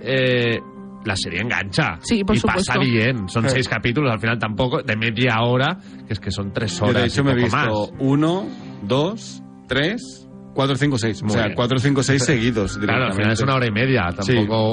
eh, 0.00 0.58
la 1.04 1.16
serie 1.16 1.40
engancha. 1.40 1.98
Sí, 2.00 2.22
por 2.24 2.36
y 2.36 2.38
supuesto. 2.40 2.72
pasa 2.74 2.78
bien. 2.80 3.28
Son 3.28 3.42
Sí. 3.44 3.50
seis 3.50 3.68
capítulos, 3.68 4.12
al 4.12 4.20
final 4.20 4.38
tampoco, 4.38 4.82
de 4.82 4.96
media 4.96 5.40
hora, 5.42 5.78
que 6.06 6.12
es 6.12 6.20
que 6.20 6.30
son 6.30 6.52
tres 6.52 6.78
Yo 6.78 6.86
horas. 6.86 7.02
de 7.02 7.08
hecho 7.08 7.20
y 7.22 7.24
me 7.24 7.32
he 7.32 7.34
visto 7.36 7.56
más. 7.56 7.68
uno, 7.98 8.46
dos, 8.82 9.42
tres, 9.68 10.25
cuatro, 10.56 10.74
cinco, 10.74 10.98
seis. 10.98 11.22
Muy 11.22 11.30
o 11.30 11.34
sea, 11.34 11.44
bien. 11.44 11.54
cuatro, 11.54 11.78
cinco, 11.78 12.02
seis 12.02 12.24
seguidos. 12.24 12.76
Claro, 12.78 13.04
al 13.04 13.12
final 13.12 13.30
es 13.30 13.40
una 13.40 13.54
hora 13.54 13.66
y 13.66 13.70
media, 13.70 14.06
tampoco 14.08 14.24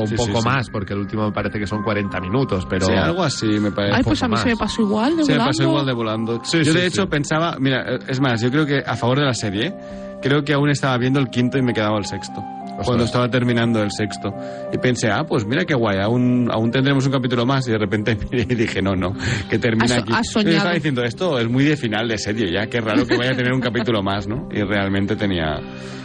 sí, 0.08 0.14
un 0.14 0.18
sí, 0.20 0.28
poco 0.28 0.42
sí. 0.42 0.48
más, 0.48 0.70
porque 0.72 0.94
el 0.94 1.00
último 1.00 1.26
me 1.28 1.32
parece 1.32 1.60
que 1.60 1.68
son 1.68 1.84
40 1.84 2.20
minutos, 2.22 2.66
pero... 2.68 2.88
Sí, 2.88 2.94
algo 2.94 3.22
así 3.24 3.46
me 3.46 3.72
parece. 3.72 3.98
Ay, 3.98 4.04
pues 4.04 4.24
a 4.24 4.28
mí 4.28 4.32
poco 4.32 4.42
se 4.42 4.48
me 4.50 4.56
más. 4.56 4.60
pasó 4.60 4.82
igual, 4.82 5.18
de 5.18 5.24
Se 5.26 5.32
me 5.32 5.38
volando. 5.38 5.46
pasó 5.50 5.64
igual 5.64 5.86
de 5.86 5.94
volando. 5.94 6.42
Sí, 6.44 6.58
yo 6.64 6.72
sí, 6.72 6.80
de 6.80 6.86
hecho 6.88 7.04
sí. 7.04 7.08
pensaba, 7.10 7.58
mira, 7.60 7.98
es 8.08 8.20
más, 8.20 8.42
yo 8.42 8.50
creo 8.50 8.66
que 8.66 8.82
a 8.86 8.96
favor 8.96 9.20
de 9.20 9.26
la 9.26 9.34
serie, 9.34 9.74
creo 10.22 10.44
que 10.44 10.54
aún 10.54 10.70
estaba 10.70 10.98
viendo 10.98 11.20
el 11.20 11.28
quinto 11.30 11.58
y 11.58 11.62
me 11.62 11.74
quedaba 11.74 11.98
el 11.98 12.06
sexto. 12.06 12.42
Cuando 12.86 13.06
estaba 13.06 13.30
terminando 13.30 13.82
el 13.82 13.92
sexto. 13.92 14.34
Y 14.72 14.78
pensé, 14.78 15.10
ah, 15.10 15.24
pues 15.28 15.46
mira 15.46 15.66
qué 15.66 15.74
guay, 15.74 16.00
aún, 16.00 16.50
aún 16.52 16.72
tendremos 16.72 17.06
un 17.06 17.12
capítulo 17.12 17.46
más. 17.46 17.68
Y 17.68 17.72
de 17.72 17.78
repente 17.78 18.18
miré 18.32 18.44
y 18.50 18.56
dije, 18.56 18.82
no, 18.82 18.96
no, 18.96 19.14
que 19.50 19.60
termina 19.60 19.96
aquí. 19.96 20.12
has 20.14 20.28
soñado. 20.28 20.52
Yo 20.52 20.58
estaba 20.58 20.76
diciendo, 20.76 21.04
esto 21.04 21.40
es 21.40 21.50
muy 21.50 21.64
de 21.64 21.78
final 21.78 22.08
de 22.08 22.18
serie 22.18 22.52
ya, 22.52 22.68
qué 22.68 22.82
raro 22.82 23.06
que 23.06 23.18
vaya 23.18 23.32
a 23.32 23.36
tener 23.36 23.54
un 23.54 23.62
capítulo 23.62 24.04
más, 24.04 24.28
¿no? 24.28 24.48
Y 24.52 24.62
realmente 24.62 25.16
tenía, 25.16 25.60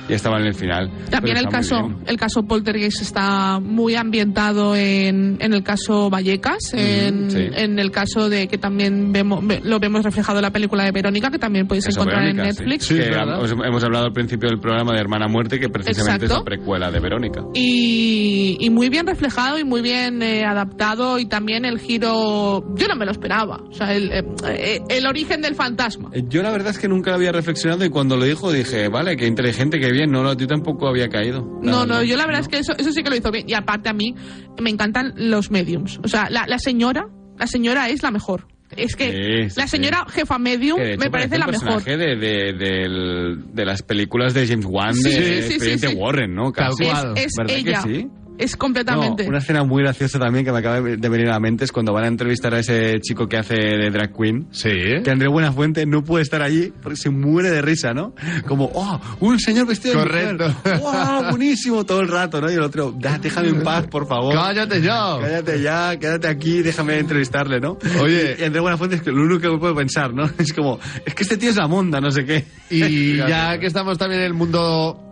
ya 0.08 0.16
estaba 0.16 0.38
en 0.38 0.46
el 0.46 0.54
final. 0.54 0.90
También 1.10 1.36
el 1.36 1.46
caso, 1.48 1.90
el 2.06 2.16
caso 2.16 2.42
Poltergeist 2.44 3.02
está 3.02 3.60
muy 3.60 3.94
ambientado 3.94 4.74
en, 4.76 5.36
en 5.40 5.52
el 5.52 5.62
caso 5.62 6.10
Vallecas, 6.10 6.72
en, 6.74 7.30
sí. 7.30 7.48
en 7.54 7.78
el 7.78 7.90
caso 7.90 8.28
de 8.28 8.48
que 8.48 8.58
también 8.58 9.12
vemos, 9.12 9.46
ve- 9.46 9.60
lo 9.62 9.78
vemos 9.78 10.04
reflejado 10.04 10.38
en 10.38 10.42
la 10.42 10.50
película 10.50 10.84
de 10.84 10.92
Verónica, 10.92 11.30
que 11.30 11.38
también 11.38 11.66
podéis 11.66 11.86
Eso, 11.86 12.00
encontrar 12.00 12.22
Verónica, 12.22 12.48
en 12.48 12.54
sí. 12.54 12.60
Netflix. 12.62 12.88
Que 12.88 12.94
verdad. 12.94 13.66
hemos, 13.66 13.84
hablado 13.84 14.06
al 14.06 14.12
principio 14.12 14.48
del 14.48 14.60
programa 14.60 14.92
de 14.94 15.00
Hermana 15.00 15.28
Muerte, 15.28 15.58
que 15.60 15.68
precisamente 15.68 16.26
Exacto. 16.26 16.34
es 16.34 16.38
la 16.40 16.44
precuela 16.44 16.90
de 16.90 17.00
Verónica. 17.00 17.42
Y, 17.54 18.56
y 18.60 18.70
muy 18.70 18.88
bien 18.88 19.06
reflejado 19.06 19.58
y 19.58 19.64
muy 19.64 19.82
bien 19.82 20.22
eh, 20.22 20.44
adaptado 20.44 21.18
y 21.18 21.26
también 21.26 21.64
el 21.64 21.78
giro, 21.78 22.64
yo 22.76 22.88
no 22.88 22.96
me 22.96 23.04
lo 23.04 23.10
esperaba, 23.12 23.60
o 23.68 23.72
sea, 23.72 23.94
el, 23.94 24.10
eh, 24.12 24.24
eh, 24.46 24.80
el 24.88 25.06
origen 25.06 25.42
del 25.42 25.54
fantasma. 25.54 26.10
Yo 26.28 26.42
la 26.42 26.50
verdad 26.50 26.70
es 26.70 26.78
que 26.78 26.88
nunca 26.88 27.10
lo 27.10 27.16
había 27.16 27.32
reflexionado 27.32 27.84
y 27.84 27.90
cuando 27.90 28.16
lo 28.16 28.24
dijo 28.24 28.50
dije, 28.52 28.88
vale, 28.88 29.16
qué 29.16 29.26
inteligente, 29.26 29.78
qué 29.78 29.90
bien, 29.92 29.97
no, 30.06 30.22
no, 30.22 30.34
yo 30.34 30.46
tampoco 30.46 30.88
había 30.88 31.08
caído. 31.08 31.40
No, 31.62 31.84
no, 31.86 32.02
yo 32.02 32.16
la 32.16 32.26
verdad 32.26 32.42
es 32.42 32.48
que 32.48 32.58
eso, 32.58 32.72
eso 32.78 32.92
sí 32.92 33.02
que 33.02 33.10
lo 33.10 33.16
hizo 33.16 33.30
bien. 33.30 33.48
Y 33.48 33.54
aparte 33.54 33.88
a 33.88 33.92
mí 33.92 34.14
me 34.62 34.70
encantan 34.70 35.12
los 35.16 35.50
mediums. 35.50 35.98
O 36.04 36.08
sea, 36.08 36.28
la, 36.30 36.44
la 36.46 36.58
señora, 36.58 37.06
la 37.38 37.46
señora 37.46 37.88
es 37.88 38.02
la 38.02 38.10
mejor. 38.10 38.46
Es 38.76 38.96
que 38.96 39.10
Sí, 39.10 39.48
sí, 39.50 39.58
la 39.58 39.66
sí. 39.66 39.76
señora 39.76 40.04
jefa 40.10 40.38
medium 40.38 40.76
Que 40.78 40.92
hecho 40.92 41.00
me 41.00 41.10
parece 41.10 41.38
la 41.38 41.46
mejor. 41.46 41.82
personaje 41.82 41.96
de, 41.96 42.16
de, 42.16 43.36
de 43.52 43.64
las 43.64 43.82
películas 43.82 44.34
de 44.34 44.46
James 44.46 44.66
Wan, 44.68 44.94
Sí, 44.94 45.04
de 45.04 45.10
sí, 45.10 45.24
sí, 45.24 45.52
Expediente 45.54 45.86
sí, 45.88 45.92
sí. 45.94 45.98
Warren, 45.98 46.34
¿no? 46.34 46.52
Tal 46.52 46.68
Casi. 46.76 46.84
cual. 46.84 47.12
Es, 47.16 47.24
es 47.24 47.32
¿Verdad 47.38 47.54
que 47.54 47.60
ella. 47.60 47.80
sí? 47.82 48.06
Es 48.38 48.56
completamente. 48.56 49.24
No, 49.24 49.28
una 49.30 49.38
escena 49.38 49.64
muy 49.64 49.82
graciosa 49.82 50.18
también 50.18 50.44
que 50.44 50.52
me 50.52 50.58
acaba 50.58 50.80
de 50.80 51.08
venir 51.08 51.28
a 51.28 51.32
la 51.32 51.40
mente 51.40 51.64
es 51.64 51.72
cuando 51.72 51.92
van 51.92 52.04
a 52.04 52.08
entrevistar 52.08 52.54
a 52.54 52.60
ese 52.60 53.00
chico 53.00 53.26
que 53.28 53.36
hace 53.36 53.54
de 53.54 53.90
drag 53.90 54.12
queen. 54.16 54.46
Sí. 54.52 54.70
Que 55.04 55.10
André 55.10 55.28
Buenafuente 55.28 55.84
no 55.86 56.02
puede 56.04 56.22
estar 56.22 56.42
allí 56.42 56.72
porque 56.82 56.96
se 56.96 57.10
muere 57.10 57.50
de 57.50 57.60
risa, 57.62 57.92
¿no? 57.92 58.14
Como, 58.46 58.70
oh, 58.74 59.00
un 59.20 59.38
señor 59.38 59.66
vestido 59.66 59.96
de 59.96 60.00
Correcto. 60.02 60.48
mujer. 60.48 60.78
¡Wow! 60.80 61.30
Buenísimo 61.30 61.84
todo 61.84 62.00
el 62.00 62.08
rato, 62.08 62.40
¿no? 62.40 62.50
Y 62.50 62.54
el 62.54 62.62
otro, 62.62 62.94
"Da, 62.98 63.18
déjame 63.18 63.48
en 63.48 63.62
paz, 63.62 63.86
por 63.88 64.06
favor. 64.06 64.34
¡Cállate 64.34 64.80
ya! 64.80 65.16
Cállate 65.20 65.60
ya, 65.60 65.96
quédate 65.98 66.28
aquí, 66.28 66.62
déjame 66.62 66.98
entrevistarle, 66.98 67.60
¿no? 67.60 67.78
Oye. 68.00 68.36
Y 68.38 68.44
André 68.44 68.60
Buenafuente 68.60 68.96
es 68.96 69.02
que 69.02 69.10
lo 69.10 69.22
único 69.22 69.40
que 69.40 69.48
me 69.50 69.58
puedo 69.58 69.74
pensar, 69.74 70.12
¿no? 70.14 70.24
Es 70.38 70.52
como, 70.52 70.78
es 71.04 71.14
que 71.14 71.22
este 71.24 71.36
tío 71.36 71.50
es 71.50 71.56
la 71.56 71.66
monda, 71.66 72.00
no 72.00 72.10
sé 72.10 72.24
qué. 72.24 72.44
Y 72.70 73.16
ya 73.28 73.58
que 73.58 73.66
estamos 73.66 73.98
también 73.98 74.20
en 74.20 74.26
el 74.28 74.34
mundo 74.34 75.07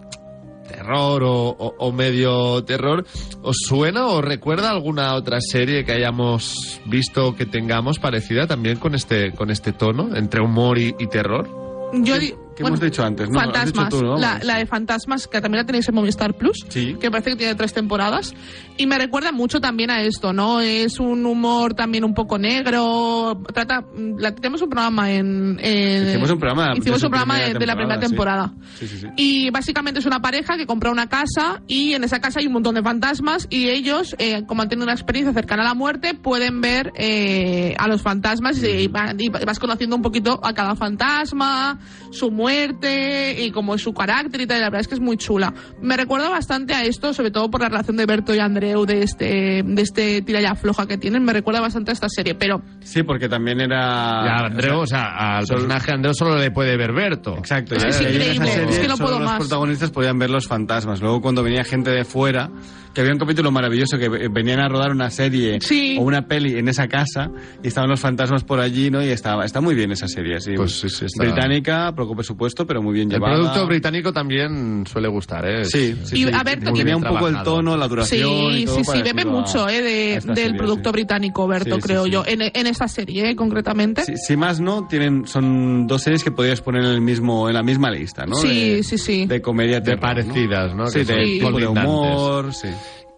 terror 0.87 1.22
o, 1.24 1.49
o- 1.49 1.74
o 1.78 1.93
medio 1.93 2.62
terror. 2.64 3.05
¿Os 3.43 3.57
suena 3.66 4.07
o 4.07 4.20
recuerda 4.20 4.70
alguna 4.70 5.14
otra 5.14 5.39
serie 5.41 5.84
que 5.84 5.93
hayamos 5.93 6.80
visto 6.87 7.34
que 7.34 7.47
tengamos 7.47 7.99
parecida 7.99 8.47
también 8.47 8.78
con 8.78 8.95
este, 8.95 9.32
con 9.32 9.51
este 9.51 9.72
tono, 9.72 10.16
entre 10.16 10.41
humor 10.41 10.78
y, 10.78 10.95
y 10.99 11.07
terror? 11.09 11.49
Yo 11.93 12.14
¿Qué 12.57 12.63
bueno, 12.63 12.77
hemos 12.77 12.81
dicho 12.91 13.05
antes? 13.05 13.29
No, 13.29 13.39
Fantasmas. 13.39 13.89
tú, 13.91 14.03
¿no? 14.03 14.17
la, 14.17 14.41
la 14.43 14.57
de 14.57 14.67
Fantasmas, 14.67 15.29
que 15.29 15.41
también 15.43 15.61
la 15.63 15.67
tenéis 15.67 15.87
en 15.89 15.95
Movistar 15.95 16.35
Plus. 16.35 16.65
Sí. 16.71 16.97
Que 16.99 17.11
parece 17.11 17.31
que 17.31 17.37
tiene 17.37 17.55
tres 17.55 17.75
temporadas. 17.75 18.35
Y 18.79 18.87
me 18.87 18.97
recuerda 18.99 19.31
mucho 19.31 19.61
también 19.61 19.91
a 19.91 20.01
esto, 20.03 20.33
¿no? 20.33 20.61
Es 20.63 20.99
un 20.99 21.27
humor 21.27 21.75
también 21.75 22.03
un 22.05 22.15
poco 22.15 22.39
negro. 22.39 23.43
Trata. 23.53 23.85
La, 24.19 24.35
tenemos 24.35 24.63
un 24.63 24.71
programa 24.71 25.13
en. 25.13 25.59
en- 25.61 26.09
Hicimos 26.09 26.31
un 26.31 26.39
programa 26.39 26.73
Hicimos 26.77 27.03
un 27.03 27.11
programa 27.11 27.39
de, 27.39 27.55
de 27.55 27.67
la 27.67 27.75
primera 27.77 28.01
temporada. 28.01 28.55
Sí, 28.79 28.89
sí, 28.89 28.99
sí. 29.01 29.07
Y 29.17 29.51
básicamente 29.51 30.01
es 30.01 30.07
una 30.07 30.21
pareja 30.23 30.57
que 30.57 30.65
compra 30.67 30.91
una 30.91 31.09
casa 31.11 31.61
y 31.67 31.93
en 31.93 32.05
esa 32.05 32.21
casa 32.21 32.41
hay 32.41 32.47
un 32.47 32.55
montón 32.55 32.75
de 32.75 32.83
fantasmas 32.83 33.47
y 33.51 33.69
ellos, 33.69 34.17
eh, 34.19 34.45
como 34.47 34.63
han 34.63 34.69
tenido 34.71 34.85
una 34.85 34.95
experiencia 34.95 35.35
cercana 35.35 35.63
a 35.63 35.67
la 35.67 35.75
muerte, 35.75 36.15
pueden 36.15 36.63
ver 36.63 36.93
eh, 36.97 37.75
a 37.79 37.87
los 37.87 38.01
fantasmas 38.01 38.63
y, 38.63 38.67
y 38.69 38.89
vas 38.89 39.59
conociendo 39.59 39.95
un 39.97 40.03
poquito 40.03 40.41
a 40.43 40.55
cada 40.55 40.75
fantasma, 40.75 41.79
su 42.11 42.31
muerte 42.31 42.45
y 42.51 43.51
como 43.51 43.74
es 43.74 43.82
su 43.82 43.92
carácter 43.92 44.40
y 44.40 44.47
tal. 44.47 44.59
y 44.59 44.61
La 44.61 44.66
verdad 44.66 44.80
es 44.82 44.88
que 44.88 44.94
es 44.94 45.01
muy 45.01 45.16
chula. 45.16 45.53
Me 45.80 45.97
recuerda 45.97 46.28
bastante 46.28 46.74
a 46.74 46.84
esto, 46.84 47.12
sobre 47.12 47.30
todo 47.30 47.51
por 47.51 47.61
la 47.61 47.68
relación 47.68 47.97
de 47.97 48.07
Berto 48.07 48.34
y 48.34 48.38
Andreu 48.38 48.84
de 48.86 49.03
este, 49.03 49.62
de 49.64 49.82
este 49.82 50.22
tira 50.22 50.40
ya 50.40 50.55
floja 50.55 50.86
que 50.86 50.99
tienen. 50.99 51.24
Me 51.24 51.32
recuerda 51.32 51.61
bastante 51.61 51.90
a 51.90 51.94
esta 51.94 52.09
serie, 52.09 52.34
pero 52.34 52.62
Sí, 52.80 53.03
porque 53.03 53.28
también 53.28 53.61
era... 53.61 54.24
Ya, 54.24 54.47
Andreu, 54.47 54.80
o 54.80 54.86
sea, 54.86 55.36
al 55.38 55.47
solo- 55.47 55.61
personaje 55.61 55.92
Andreu 55.92 56.14
solo 56.14 56.36
le 56.38 56.51
puede 56.51 56.76
ver 56.76 56.92
Berto. 56.92 57.36
Exacto, 57.38 57.74
Es 57.74 57.82
ya 57.82 57.88
es 57.88 58.01
increíble, 58.01 58.47
serie 58.51 58.70
es 58.70 58.78
que 58.78 58.88
no 58.88 58.97
solo 58.97 59.07
puedo 59.09 59.18
los 59.20 59.28
más. 59.28 59.38
protagonistas 59.38 59.90
podían 59.90 60.18
ver 60.18 60.30
los 60.30 60.47
fantasmas. 60.47 61.01
Luego 61.01 61.20
cuando 61.20 61.42
venía 61.42 61.64
gente 61.64 61.90
de 61.90 62.05
fuera, 62.05 62.51
que 62.97 63.03
había 63.03 63.12
un 63.12 63.18
capítulo 63.18 63.51
maravilloso 63.51 63.99
que 63.99 64.09
ve- 64.09 64.28
venían 64.28 64.59
a 64.59 64.68
rodar 64.68 64.90
una 64.90 65.11
serie 65.11 65.59
Sí. 65.61 65.97
o 65.99 66.03
una 66.03 66.26
peli 66.26 66.59
en 66.59 66.66
esa 66.68 66.88
casa 66.88 67.30
y 67.62 67.68
estaban 67.68 67.90
los 67.90 68.01
fantasmas 68.01 68.42
por 68.42 68.59
allí, 68.59 68.90
¿no? 68.90 69.05
Y 69.05 69.09
estaba, 69.11 69.44
está 69.44 69.61
muy 69.61 69.74
bien 69.74 69.92
esa 69.92 70.09
serie, 70.09 70.40
sí. 70.40 70.55
Pues 70.57 70.80
sí, 70.80 70.88
sí, 70.88 71.05
está- 71.05 71.22
Británica, 71.24 71.92
poco 71.94 72.14
presupuesto, 72.14 72.66
pero 72.66 72.80
muy 72.80 72.94
bien 72.94 73.09
El 73.12 73.16
llevada. 73.18 73.34
producto 73.36 73.66
británico 73.66 74.14
también 74.14 74.84
suele 74.86 75.09
gustar, 75.09 75.44
¿eh? 75.47 75.64
Sí, 75.66 75.94
sí, 76.05 76.16
Y, 76.20 76.24
sí. 76.24 76.30
a 76.32 76.42
ver, 76.42 76.59
Tenía 76.61 76.97
un 76.97 77.03
poco 77.03 77.28
el 77.28 77.42
tono, 77.42 77.76
la 77.76 77.86
duración 77.86 78.53
y 78.53 78.61
Sí, 78.61 78.64
todo 78.64 78.76
sí, 78.76 78.84
sí, 78.84 79.03
bebe 79.03 79.22
a- 79.22 79.26
mucho 79.26 79.68
eh, 79.68 79.82
de, 79.82 80.20
del 80.24 80.34
serie, 80.36 80.55
producto 80.59 80.88
sí. 80.88 80.92
británico, 80.94 81.47
Berto, 81.47 81.78
creo 81.78 82.05
sí. 82.05 82.11
yo, 82.11 82.24
en, 82.26 82.40
en 82.42 82.66
esta 82.66 82.88
serie 82.88 83.28
eh, 83.30 83.36
concretamente. 83.36 84.05
Si, 84.05 84.16
si 84.16 84.36
más 84.38 84.59
no, 84.59 84.86
tienen, 84.88 85.26
son 85.26 85.86
dos 85.86 86.01
series 86.03 86.24
que 86.24 86.30
podrías 86.30 86.62
poner 86.62 86.82
en, 86.82 86.92
el 86.92 87.01
mismo, 87.03 87.47
en 87.49 87.55
la 87.57 87.62
misma 87.62 87.90
lista, 87.90 88.24
¿no? 88.24 88.36
Sí, 88.36 88.70
de, 88.76 88.82
sí, 88.84 88.97
sí. 88.97 89.26
De 89.26 89.42
comedia 89.42 89.80
De 89.80 89.82
terror, 89.82 90.01
parecidas, 90.01 90.74
¿no? 90.74 90.86
Sí, 90.86 91.05
de 91.05 91.14
de 91.16 91.66
humor, 91.66 92.55
sí. 92.55 92.68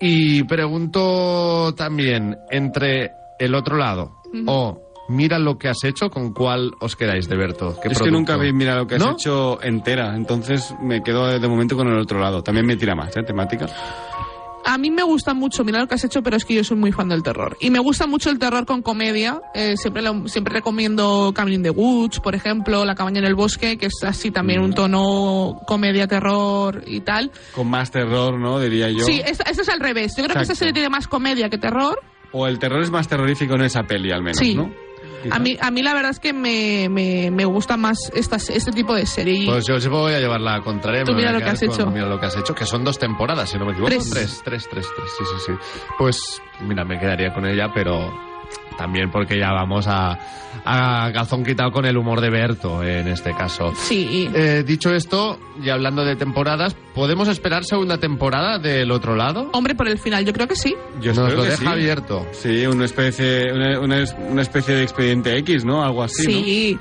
Y 0.01 0.45
pregunto 0.45 1.75
también, 1.75 2.37
entre 2.51 3.13
el 3.39 3.55
otro 3.55 3.77
lado 3.77 4.19
o 4.47 4.81
mira 5.09 5.39
lo 5.39 5.57
que 5.59 5.69
has 5.69 5.83
hecho, 5.85 6.11
¿con 6.11 6.33
cuál 6.33 6.73
os 6.81 6.95
quedáis 6.95 7.29
de 7.29 7.37
Berto? 7.37 7.77
¿Qué 7.83 7.89
Es 7.89 7.99
que 7.99 8.11
nunca 8.11 8.37
vi, 8.37 8.53
mira, 8.53 8.77
lo 8.77 8.87
que 8.87 8.97
has 8.97 9.05
¿No? 9.05 9.13
hecho 9.13 9.63
entera, 9.63 10.15
entonces 10.15 10.75
me 10.83 11.03
quedo 11.03 11.27
de, 11.27 11.41
de 11.41 11.49
momento 11.49 11.77
con 11.77 11.89
el 11.89 11.99
otro 11.99 12.21
lado. 12.21 12.43
También 12.43 12.67
me 12.67 12.77
tira 12.77 12.95
más, 12.95 13.17
¿eh? 13.17 13.23
Temática. 13.23 13.67
A 14.65 14.77
mí 14.77 14.91
me 14.91 15.03
gusta 15.03 15.33
mucho, 15.35 15.65
mira 15.65 15.79
lo 15.81 15.89
que 15.89 15.95
has 15.95 16.05
hecho, 16.05 16.23
pero 16.23 16.37
es 16.37 16.45
que 16.45 16.55
yo 16.55 16.63
soy 16.63 16.77
muy 16.77 16.93
fan 16.93 17.09
del 17.09 17.23
terror. 17.23 17.57
Y 17.61 17.71
me 17.71 17.79
gusta 17.79 18.07
mucho 18.07 18.29
el 18.31 18.39
terror 18.39 18.67
con 18.67 18.83
comedia. 18.83 19.41
eh, 19.55 19.77
siempre, 19.77 20.03
lo- 20.03 20.29
siempre 20.29 20.53
recomiendo 20.53 21.33
Cabin 21.35 21.55
in 21.55 21.63
the 21.63 21.71
Woods, 21.71 22.21
por 22.21 22.35
ejemplo, 22.35 22.85
La 22.85 22.95
cabaña 22.95 23.19
en 23.21 23.25
el 23.27 23.35
bosque, 23.35 23.79
que 23.79 23.87
es 23.87 23.95
así 24.05 24.31
también 24.31 24.61
Mm. 24.61 24.65
un 24.65 24.75
tono 24.75 25.61
comedia, 25.67 26.07
terror 26.07 26.83
y 26.87 27.01
tal. 27.01 27.31
Con 27.55 27.69
más 27.71 27.91
terror, 27.91 28.39
¿no? 28.39 28.61
Diría 28.61 28.91
yo. 28.91 29.05
Sí, 29.05 29.21
esta 29.25 29.51
es 29.51 29.69
al 29.69 29.81
revés. 29.81 30.15
Yo 30.17 30.25
creo 30.25 30.37
que 30.37 30.43
esta 30.43 30.55
serie 30.55 30.73
tiene 30.75 30.89
más 30.91 31.09
comedia 31.09 31.49
que 31.49 31.59
terror. 31.59 31.99
O 32.33 32.47
el 32.47 32.59
terror 32.59 32.83
es 32.83 32.91
más 32.91 33.09
terrorífico 33.09 33.55
en 33.55 33.63
esa 33.63 33.85
peli, 33.85 34.11
al 34.13 34.23
menos, 34.23 34.39
Sí. 34.39 34.55
¿no? 34.55 34.71
A 35.31 35.39
mí, 35.39 35.57
a 35.61 35.71
mí 35.71 35.83
la 35.83 35.95
verdad 35.95 36.11
es 36.11 36.21
que 36.21 36.33
me, 36.33 36.89
me, 36.89 37.31
me 37.31 37.45
gusta 37.45 37.77
más 37.77 38.11
estas, 38.15 38.51
este 38.51 38.73
tipo 38.73 38.95
de 38.95 39.07
serie. 39.07 39.47
Pues 39.47 39.67
yo 39.67 39.77
os 39.77 39.89
voy 39.89 40.15
a 40.15 40.21
llevar 40.21 40.41
la 40.41 40.61
contraria. 40.61 41.05
Tú 41.05 41.15
mira 41.15 41.31
a 41.31 41.33
lo 41.33 41.39
que 41.41 41.45
has 41.47 41.63
hecho. 41.63 41.87
Mira 41.91 42.07
lo 42.07 42.21
que 42.21 42.27
has 42.27 42.37
hecho, 42.37 42.55
que 42.55 42.65
son 42.67 42.85
dos 42.85 42.99
temporadas, 42.99 43.51
si 43.51 43.59
no 43.59 43.65
me 43.65 43.73
equivoco. 43.73 43.91
Tres. 43.91 44.11
Tres, 44.11 44.41
tres, 44.45 44.69
tres, 44.71 44.87
tres, 44.97 45.11
sí, 45.19 45.25
sí, 45.25 45.45
sí. 45.47 45.53
Pues, 45.99 46.43
mira, 46.61 46.85
me 46.85 46.99
quedaría 46.99 47.33
con 47.33 47.47
ella, 47.47 47.71
pero 47.75 48.28
también 48.77 49.11
porque 49.11 49.39
ya 49.39 49.53
vamos 49.53 49.87
a, 49.89 50.19
a 50.65 51.11
calzón 51.13 51.45
quitado 51.45 51.73
con 51.73 51.85
el 51.85 51.97
humor 51.97 52.21
de 52.21 52.31
Berto, 52.31 52.83
en 52.83 53.09
este 53.09 53.35
caso. 53.35 53.73
Sí. 53.77 54.31
Eh, 54.35 54.63
dicho 54.67 54.95
esto, 54.95 55.39
y 55.63 55.69
hablando 55.69 56.05
de 56.05 56.15
temporadas, 56.17 56.77
¿podemos 56.95 57.29
esperar 57.29 57.65
segunda 57.65 57.99
temporada 57.99 58.59
del 58.59 58.91
otro 58.91 59.17
lado? 59.17 59.51
Hombre, 59.53 59.75
por 59.75 59.89
el 59.89 59.99
final, 59.99 60.25
yo 60.25 60.33
creo 60.33 60.47
que 60.47 60.57
sí. 60.57 60.75
Yo 61.01 61.13
Nos 61.13 61.33
lo 61.33 61.43
que 61.43 61.49
deja 61.51 61.63
sí. 61.63 61.67
abierto. 61.67 62.27
Sí, 62.33 62.67
una 62.67 62.85
especie, 62.85 63.53
una, 63.53 63.81
una, 63.81 64.05
una 64.31 64.43
especie 64.43 64.75
de 64.75 64.83
expediente 64.83 65.37
X, 65.39 65.65
¿no? 65.65 65.83
Algo 65.85 66.03
así, 66.05 66.75
¿no? 66.77 66.81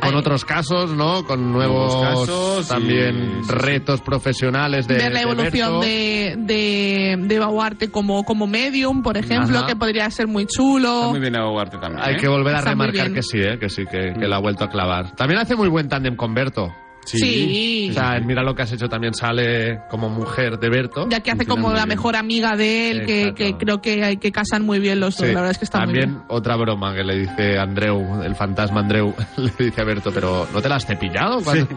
Con 0.00 0.10
Ay, 0.12 0.16
otros 0.18 0.44
casos, 0.44 0.94
¿no? 0.94 1.24
Con 1.24 1.52
nuevos 1.52 1.94
Nuevos 1.94 2.26
casos 2.28 2.68
también 2.68 3.40
sí, 3.42 3.48
sí. 3.48 3.52
retos 3.52 4.00
profesionales 4.02 4.86
de 4.86 4.94
ver 4.96 5.12
la 5.12 5.22
evolución 5.22 5.80
de, 5.80 6.34
de, 6.38 7.16
de 7.18 7.38
Bauarte 7.38 7.90
como, 7.90 8.24
como 8.24 8.46
medium, 8.46 9.02
por 9.02 9.16
ejemplo, 9.16 9.58
Ajá. 9.58 9.66
que 9.66 9.76
podría 9.76 10.10
ser 10.10 10.26
muy 10.26 10.46
chulo. 10.46 10.96
Está 10.96 11.08
muy 11.08 11.20
bien 11.20 11.36
abogarte 11.36 11.78
también. 11.78 12.02
Hay 12.04 12.14
¿eh? 12.14 12.18
que 12.18 12.28
volver 12.28 12.54
a 12.54 12.58
Está 12.58 12.70
remarcar 12.70 13.12
que 13.12 13.22
sí, 13.22 13.38
¿eh? 13.38 13.58
que 13.58 13.68
sí, 13.70 13.84
que, 13.90 14.12
que 14.18 14.26
lo 14.28 14.34
ha 14.34 14.38
vuelto 14.40 14.64
a 14.64 14.68
clavar. 14.68 15.12
También 15.16 15.40
hace 15.40 15.56
muy 15.56 15.68
buen 15.68 15.88
tándem 15.88 16.14
con 16.14 16.34
Berto. 16.34 16.72
Sí. 17.06 17.88
O 17.90 17.94
sea, 17.94 18.20
mira 18.20 18.42
lo 18.42 18.54
que 18.54 18.62
has 18.62 18.72
hecho 18.72 18.88
también 18.88 19.14
sale 19.14 19.80
como 19.88 20.08
mujer 20.08 20.58
de 20.58 20.68
Berto. 20.68 21.08
Ya 21.08 21.20
que 21.20 21.30
hace 21.30 21.46
como 21.46 21.68
la 21.70 21.84
bien. 21.84 21.88
mejor 21.88 22.16
amiga 22.16 22.56
de 22.56 22.90
él, 22.90 23.06
que, 23.06 23.32
que 23.34 23.56
creo 23.56 23.80
que 23.80 24.02
hay 24.04 24.16
que 24.16 24.32
casan 24.32 24.64
muy 24.64 24.78
bien 24.78 25.00
los 25.00 25.16
dos. 25.16 25.26
Sí. 25.26 25.32
La 25.32 25.40
verdad 25.40 25.50
es 25.52 25.58
que 25.58 25.64
está 25.64 25.78
También 25.80 26.08
muy 26.10 26.16
bien. 26.18 26.26
otra 26.28 26.56
broma 26.56 26.94
que 26.94 27.04
le 27.04 27.18
dice 27.20 27.58
Andreu, 27.58 28.22
el 28.22 28.34
fantasma 28.34 28.80
Andreu, 28.80 29.14
le 29.36 29.64
dice 29.66 29.80
a 29.80 29.84
Berto, 29.84 30.10
pero 30.12 30.46
¿no 30.52 30.60
te 30.60 30.68
la 30.68 30.76
has 30.76 30.86
cepillado? 30.86 31.40
Cuando- 31.42 31.68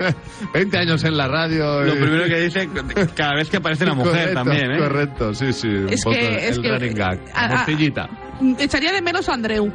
20 0.54 0.78
años 0.80 1.04
en 1.04 1.16
la 1.18 1.28
radio. 1.28 1.84
Lo 1.84 1.94
y- 1.96 2.00
primero 2.00 2.26
que 2.26 2.42
dice 2.42 2.70
cada 3.16 3.36
vez 3.36 3.50
que 3.50 3.58
aparece 3.58 3.84
una 3.84 3.94
mujer 3.96 4.34
Correcto, 4.34 4.34
también, 4.34 4.72
¿eh? 4.72 4.78
Correcto, 4.80 5.34
sí, 5.34 5.54
sí. 5.54 5.68
un 5.68 5.90
Es 5.90 6.04
poco 6.04 6.16
que- 6.16 6.48
es 6.50 6.58
el 6.58 6.62
que- 6.64 6.70
running 6.72 6.94
gag. 6.96 7.20
a- 7.34 7.48
la 7.48 7.54
a- 7.54 7.58
morcillita. 7.58 8.10
Echaría 8.58 8.92
de 8.94 9.02
menos 9.02 9.28
a 9.30 9.34
Andreu. 9.34 9.72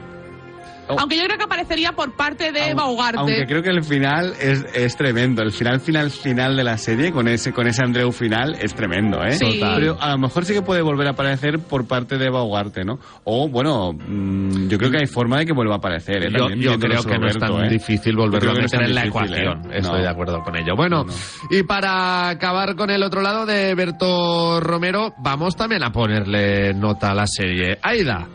Oh. 0.88 0.96
Aunque 0.98 1.16
yo 1.16 1.24
creo 1.24 1.38
que 1.38 1.44
aparecería 1.44 1.92
por 1.92 2.14
parte 2.16 2.52
de 2.52 2.74
Baugarte. 2.74 3.18
Aunque 3.18 3.46
creo 3.46 3.62
que 3.62 3.70
el 3.70 3.82
final 3.82 4.34
es, 4.40 4.64
es 4.74 4.96
tremendo. 4.96 5.42
El 5.42 5.52
final, 5.52 5.80
final, 5.80 6.10
final 6.10 6.56
de 6.56 6.64
la 6.64 6.76
serie, 6.78 7.10
con 7.12 7.26
ese, 7.28 7.52
con 7.52 7.66
ese 7.66 7.82
Andreu 7.82 8.12
final, 8.12 8.56
es 8.60 8.74
tremendo, 8.74 9.22
¿eh? 9.24 9.32
Sí. 9.32 9.58
Total. 9.60 9.80
Pero 9.80 9.96
a 10.00 10.10
lo 10.12 10.18
mejor 10.18 10.44
sí 10.44 10.52
que 10.54 10.62
puede 10.62 10.82
volver 10.82 11.06
a 11.06 11.10
aparecer 11.10 11.58
por 11.60 11.86
parte 11.86 12.18
de 12.18 12.28
Baugarte, 12.30 12.84
¿no? 12.84 12.98
O, 13.24 13.48
bueno, 13.48 13.92
mm, 13.92 14.68
yo 14.68 14.78
creo 14.78 14.90
que 14.90 14.98
hay 14.98 15.06
forma 15.06 15.38
de 15.38 15.46
que 15.46 15.52
vuelva 15.52 15.74
a 15.74 15.78
aparecer, 15.78 16.24
¿eh? 16.24 16.30
Yo, 16.36 16.48
yo 16.50 16.78
creo 16.78 17.02
que 17.02 17.18
no 17.18 17.26
es 17.28 17.38
tan 17.38 17.64
¿eh? 17.64 17.68
difícil 17.68 18.16
volverlo 18.16 18.50
a 18.50 18.54
no 18.54 18.60
meter 18.60 18.82
en 18.82 18.94
la 18.94 19.02
difícil, 19.02 19.24
ecuación. 19.26 19.72
¿eh? 19.72 19.78
Estoy 19.78 19.96
No. 19.98 20.02
de 20.02 20.08
acuerdo 20.08 20.42
con 20.42 20.56
ello. 20.56 20.74
Bueno, 20.76 21.04
No, 21.04 21.04
no. 21.04 21.12
y 21.50 21.62
para 21.62 22.28
acabar 22.28 22.76
con 22.76 22.90
el 22.90 23.02
otro 23.02 23.22
lado 23.22 23.46
de 23.46 23.74
Berto 23.74 24.60
Romero, 24.60 25.14
vamos 25.18 25.56
también 25.56 25.82
a 25.82 25.90
ponerle 25.90 26.74
nota 26.74 27.10
a 27.10 27.14
la 27.14 27.26
serie. 27.26 27.78
Aida, 27.82 28.26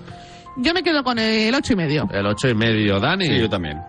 Yo 0.61 0.73
me 0.73 0.83
quedo 0.83 1.03
con 1.03 1.17
el 1.19 1.53
ocho 1.55 1.73
y 1.73 1.75
medio. 1.75 2.07
el 2.11 2.25
ocho 2.25 2.47
y 2.49 2.53
medio. 2.55 2.99
Dani, 2.99 3.25
Sí, 3.25 3.39
yo 3.39 3.49
también. 3.49 3.79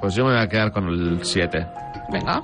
pues 0.00 0.14
yo 0.14 0.24
me 0.24 0.32
voy 0.32 0.40
a 0.40 0.48
quedar 0.48 0.72
con 0.72 0.88
el 0.88 1.20
7. 1.22 1.66
Venga. 2.10 2.42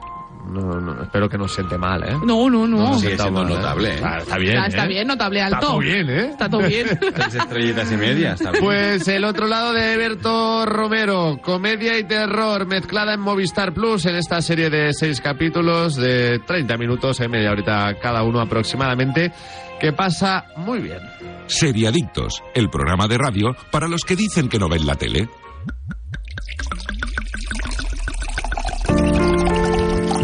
No, 0.51 0.81
no, 0.81 1.03
espero 1.03 1.29
que 1.29 1.39
no 1.39 1.47
se 1.49 1.57
siente 1.57 1.79
mal, 1.79 2.03
¿eh? 2.03 2.17
No, 2.25 2.51
no, 2.51 2.67
no. 2.67 2.79
nos 2.79 2.97
Sigue 3.01 3.17
sienta 3.17 3.25
siendo 3.25 3.43
mal, 3.45 3.53
notable, 3.55 3.95
¿eh? 3.95 4.01
Ah, 4.03 4.19
está 4.19 4.39
bien, 4.39 4.55
Ya, 4.55 4.67
está 4.67 4.85
¿eh? 4.85 4.89
bien, 4.89 5.07
notable 5.07 5.43
alto. 5.43 5.57
Está 5.57 5.67
todo 5.69 5.79
bien, 5.79 6.11
¿eh? 6.11 6.27
Está 6.31 6.49
todo 6.49 6.67
bien. 6.67 6.87
Tres 7.15 7.35
estrellitas 7.35 7.93
y 7.93 7.97
media, 7.97 8.33
está 8.33 8.51
bien. 8.51 8.65
Pues 8.65 9.09
el 9.09 9.25
otro 9.25 9.47
lado 9.47 9.73
de 9.73 9.97
Berto 9.97 10.67
Romero, 10.67 11.39
comedia 11.43 11.99
y 11.99 12.05
terror 12.05 12.67
mezclada 12.67 13.15
en 13.15 13.21
Movistar 13.21 13.73
Plus 13.73 14.07
en 14.07 14.17
esta 14.17 14.43
serie 14.43 14.71
de 14.71 14.93
seis 14.93 15.21
capítulos 15.21 15.97
de 15.97 16.41
30 16.47 16.77
minutos, 16.77 17.21
eh, 17.21 17.29
media 17.29 17.51
horita 17.53 17.95
cada 18.01 18.23
uno 18.23 18.41
aproximadamente, 18.41 19.33
que 19.81 19.93
pasa 19.93 20.47
muy 20.57 20.81
bien. 20.81 20.99
Seriadictos, 21.47 22.43
el 22.55 22.71
programa 22.71 23.07
de 23.09 23.19
radio 23.19 23.57
para 23.71 23.89
los 23.89 24.03
que 24.05 24.17
dicen 24.17 24.49
que 24.49 24.59
no 24.59 24.69
ven 24.69 24.87
la 24.87 24.95
tele. 24.97 25.29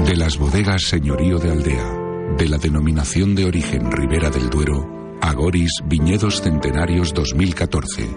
De 0.07 0.15
las 0.15 0.39
bodegas 0.39 0.85
Señorío 0.85 1.41
de 1.41 1.51
Aldea, 1.51 1.93
de 2.39 2.49
la 2.49 2.59
denominación 2.59 3.35
de 3.35 3.45
origen 3.45 3.91
Ribera 3.91 4.31
del 4.31 4.49
Duero, 4.51 5.19
Agoris 5.21 5.83
Viñedos 5.85 6.43
Centenarios 6.43 7.13
2014. 7.13 8.09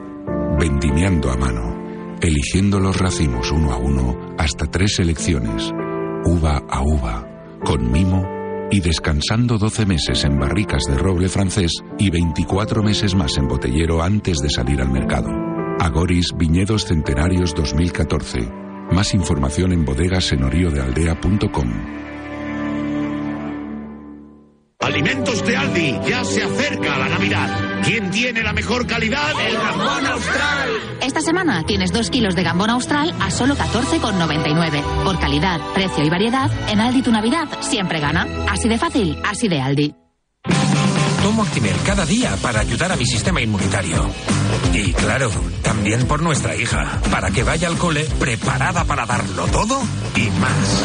Vendimiando 0.59 1.31
a 1.31 1.35
mano, 1.35 2.15
eligiendo 2.21 2.79
los 2.79 2.95
racimos 2.95 3.51
uno 3.51 3.71
a 3.71 3.77
uno 3.77 4.35
hasta 4.37 4.67
tres 4.67 4.97
selecciones, 4.97 5.71
uva 6.25 6.61
a 6.69 6.83
uva, 6.83 7.57
con 7.65 7.91
mimo 7.91 8.23
y 8.69 8.81
descansando 8.81 9.57
12 9.57 9.87
meses 9.87 10.23
en 10.25 10.37
barricas 10.37 10.83
de 10.87 10.95
roble 10.95 11.27
francés 11.27 11.71
y 11.97 12.11
24 12.11 12.83
meses 12.83 13.15
más 13.15 13.35
en 13.37 13.47
botellero 13.47 14.03
antes 14.03 14.37
de 14.37 14.51
salir 14.51 14.79
al 14.79 14.91
mercado. 14.91 15.29
Agoris 15.79 16.33
Viñedos 16.37 16.85
Centenarios 16.85 17.55
2014. 17.55 18.68
Más 18.91 19.13
información 19.13 19.71
en 19.71 19.85
bodegasenorioddealdea.com. 19.85 21.69
Alimentos 24.81 25.45
de 25.45 25.57
Aldi, 25.57 25.99
ya 26.07 26.23
se 26.23 26.43
acerca 26.43 26.97
la 26.97 27.09
Navidad. 27.09 27.81
¿Quién 27.83 28.09
tiene 28.09 28.41
la 28.41 28.53
mejor 28.53 28.87
calidad? 28.87 29.31
El 29.47 29.57
jamón 29.57 30.05
austral. 30.07 30.69
Esta 31.01 31.21
semana 31.21 31.63
tienes 31.65 31.91
2 31.91 32.09
kilos 32.09 32.35
de 32.35 32.43
gambón 32.43 32.71
austral 32.71 33.13
a 33.21 33.29
solo 33.29 33.55
14,99. 33.55 34.81
Por 35.03 35.19
calidad, 35.19 35.59
precio 35.73 36.03
y 36.03 36.09
variedad, 36.09 36.49
en 36.69 36.81
Aldi 36.81 37.03
tu 37.03 37.11
Navidad 37.11 37.47
siempre 37.61 37.99
gana. 37.99 38.25
Así 38.49 38.67
de 38.67 38.77
fácil, 38.77 39.17
así 39.23 39.47
de 39.47 39.61
Aldi. 39.61 39.95
Tomo 41.29 41.43
Actimel 41.43 41.75
cada 41.85 42.07
día 42.07 42.35
para 42.41 42.61
ayudar 42.61 42.91
a 42.91 42.95
mi 42.95 43.05
sistema 43.05 43.39
inmunitario. 43.39 44.09
Y 44.73 44.93
claro, 44.93 45.29
también 45.61 46.07
por 46.07 46.23
nuestra 46.23 46.55
hija, 46.55 46.99
para 47.11 47.29
que 47.29 47.43
vaya 47.43 47.67
al 47.67 47.77
cole 47.77 48.03
preparada 48.19 48.83
para 48.83 49.05
darlo 49.05 49.45
todo 49.45 49.79
y 50.15 50.27
más. 50.39 50.83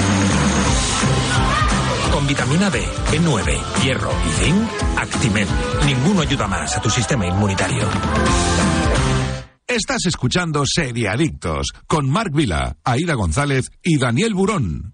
Con 2.12 2.26
vitamina 2.26 2.68
D, 2.68 2.84
B9, 3.11 3.82
hierro 3.82 4.11
y 4.12 4.45
zinc, 4.45 4.68
Actimel. 4.99 5.49
Ninguno 5.86 6.20
ayuda 6.20 6.47
más 6.47 6.76
a 6.76 6.82
tu 6.82 6.90
sistema 6.90 7.26
inmunitario. 7.26 7.88
Estás 9.66 10.05
escuchando 10.05 10.64
Seriadictos 10.66 11.68
con 11.86 12.11
Marc 12.11 12.34
Vila, 12.34 12.76
Aida 12.84 13.14
González 13.14 13.70
y 13.82 13.97
Daniel 13.97 14.34
Burón. 14.34 14.92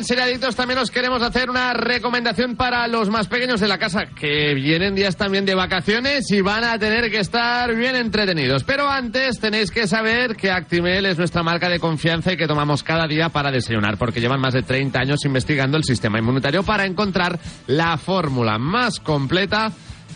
En 0.00 0.40
también 0.56 0.78
os 0.78 0.90
queremos 0.90 1.22
hacer 1.22 1.50
una 1.50 1.74
recomendación 1.74 2.56
para 2.56 2.88
los 2.88 3.10
más 3.10 3.28
pequeños 3.28 3.60
de 3.60 3.68
la 3.68 3.76
casa, 3.76 4.06
que 4.06 4.54
vienen 4.54 4.94
días 4.94 5.16
también 5.16 5.44
de 5.44 5.54
vacaciones 5.54 6.30
y 6.30 6.40
van 6.40 6.64
a 6.64 6.78
tener 6.78 7.10
que 7.10 7.18
estar 7.18 7.74
bien 7.74 7.96
entretenidos. 7.96 8.64
Pero 8.64 8.88
antes 8.88 9.38
tenéis 9.38 9.70
que 9.70 9.86
saber 9.86 10.36
que 10.36 10.50
Actimel 10.50 11.04
es 11.04 11.18
nuestra 11.18 11.42
marca 11.42 11.68
de 11.68 11.78
confianza 11.78 12.32
y 12.32 12.38
que 12.38 12.46
tomamos 12.46 12.82
cada 12.82 13.06
día 13.06 13.28
para 13.28 13.50
desayunar, 13.50 13.98
porque 13.98 14.20
llevan 14.20 14.40
más 14.40 14.54
de 14.54 14.62
30 14.62 14.98
años 14.98 15.24
investigando 15.26 15.76
el 15.76 15.84
sistema 15.84 16.18
inmunitario 16.18 16.62
para 16.62 16.86
encontrar 16.86 17.38
la 17.66 17.98
fórmula 17.98 18.58
más 18.58 19.00
completa 19.00 19.70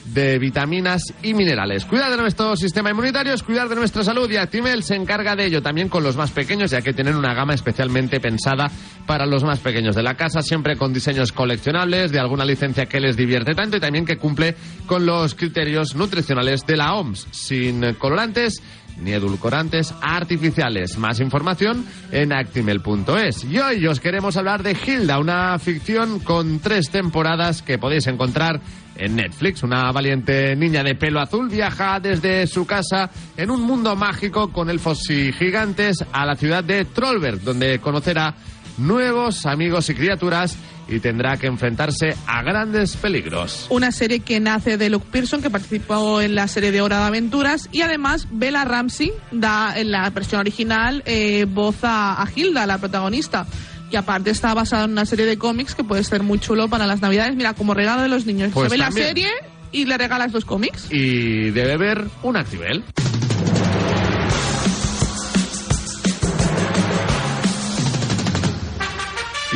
de 0.07 0.39
vitaminas 0.39 1.03
y 1.23 1.35
minerales. 1.35 1.85
Cuidar 1.85 2.11
de 2.11 2.17
nuestro 2.17 2.57
sistema 2.57 2.91
inmunitario 2.91 3.33
es 3.33 3.43
cuidar 3.43 3.69
de 3.69 3.77
nuestra 3.77 4.05
salud 4.05 4.31
y 4.31 4.37
Actimel 4.37 4.83
se 4.83 4.95
encarga 4.95 5.35
de 5.35 5.47
ello 5.47 5.63
también 5.63 5.89
con 5.89 6.03
los 6.03 6.17
más 6.17 6.31
pequeños, 6.31 6.71
ya 6.71 6.83
que 6.83 6.93
tienen 6.93 7.17
una 7.17 7.35
gama 7.35 7.55
especialmente 7.55 8.21
pensada 8.21 8.71
para 9.07 9.27
los 9.27 9.45
más 9.45 9.61
pequeños 9.61 9.97
de 9.97 10.03
la 10.03 10.15
casa, 10.15 10.43
siempre 10.43 10.77
con 10.77 10.93
diseños 10.93 11.33
coleccionables, 11.33 12.13
de 12.13 12.19
alguna 12.19 12.45
licencia 12.45 12.87
que 12.87 13.01
les 13.01 13.17
divierte 13.17 13.55
tanto 13.55 13.77
y 13.77 13.81
también 13.81 14.05
que 14.05 14.17
cumple 14.17 14.55
con 14.87 15.07
los 15.07 15.35
criterios 15.35 15.95
nutricionales 15.95 16.67
de 16.67 16.77
la 16.77 16.95
OMS, 16.95 17.27
sin 17.31 17.95
colorantes 17.95 18.63
ni 19.01 19.13
edulcorantes 19.13 19.95
artificiales. 20.01 20.99
Más 20.99 21.21
información 21.21 21.85
en 22.13 22.33
actimel.es. 22.33 23.45
Y 23.45 23.59
hoy 23.59 23.87
os 23.87 24.01
queremos 24.01 24.37
hablar 24.37 24.63
de 24.63 24.77
Hilda, 24.87 25.19
una 25.19 25.59
ficción 25.59 26.21
con 26.21 26.61
tres 26.61 26.91
temporadas 26.91 27.63
que 27.63 27.79
podéis 27.79 28.07
encontrar 28.07 28.61
en 28.97 29.17
Netflix. 29.17 29.63
Una 29.63 29.91
valiente 29.93 30.55
niña 30.57 30.83
de 30.83 30.95
pelo 30.95 31.21
azul 31.21 31.49
viaja 31.49 32.01
desde 32.01 32.47
su 32.47 32.67
casa 32.67 33.11
en 33.37 33.51
un 33.51 33.63
mundo 33.63 33.97
mágico 33.97 34.53
con 34.53 34.71
elfos 34.71 35.11
y 35.11 35.33
gigantes 35.33 36.05
a 36.13 36.27
la 36.27 36.37
ciudad 36.37 36.65
de 36.65 36.85
Trollberg, 36.85 37.41
donde 37.41 37.79
conocerá 37.79 38.35
nuevos 38.79 39.47
amigos 39.47 39.89
y 39.91 39.95
criaturas 39.95 40.57
y 40.89 41.01
tendrá 41.01 41.37
que 41.37 41.47
enfrentarse 41.47 42.15
a 42.27 42.43
grandes 42.43 42.97
peligros. 42.97 43.67
Una 43.71 43.91
serie 43.91 44.21
que 44.21 44.41
nace 44.41 44.77
de 44.77 44.91
Luke 44.91 45.07
Pearson, 45.11 45.41
que 45.41 45.51
participó 45.51 46.21
en 46.21 46.35
la 46.35 46.47
serie 46.49 46.73
de 46.73 46.83
Hora 46.83 46.99
de 46.99 47.05
Aventuras, 47.05 47.69
y 47.73 47.81
además 47.81 48.29
Bella 48.31 48.65
Ramsey 48.65 49.13
da 49.31 49.79
en 49.79 49.91
la 49.91 50.11
versión 50.11 50.41
original 50.41 51.03
eh, 51.07 51.47
voz 51.49 51.83
a, 51.85 52.23
a 52.23 52.29
Hilda, 52.35 52.67
la 52.67 52.79
protagonista. 52.79 53.47
Y 53.91 53.97
aparte 53.97 54.31
está 54.31 54.55
basada 54.55 54.85
en 54.85 54.93
una 54.93 55.07
serie 55.07 55.27
de 55.27 55.39
cómics 55.39 55.75
que 55.75 55.85
puede 55.85 56.03
ser 56.05 56.23
muy 56.23 56.39
chulo 56.39 56.69
para 56.69 56.87
las 56.87 57.01
navidades. 57.01 57.37
Mira, 57.37 57.55
como 57.55 57.75
regalo 57.75 58.03
de 58.03 58.09
los 58.09 58.27
niños. 58.27 58.51
Pues 58.53 58.71
Se 58.71 58.75
ve 58.77 58.79
la 58.79 58.91
serie 58.91 59.29
y 59.73 59.85
le 59.85 59.99
regalas 59.99 60.33
los 60.33 60.45
cómics. 60.45 60.89
Y 60.91 61.51
debe 61.51 61.77
ver 61.77 62.05
un 62.23 62.37
Actimel. 62.37 62.85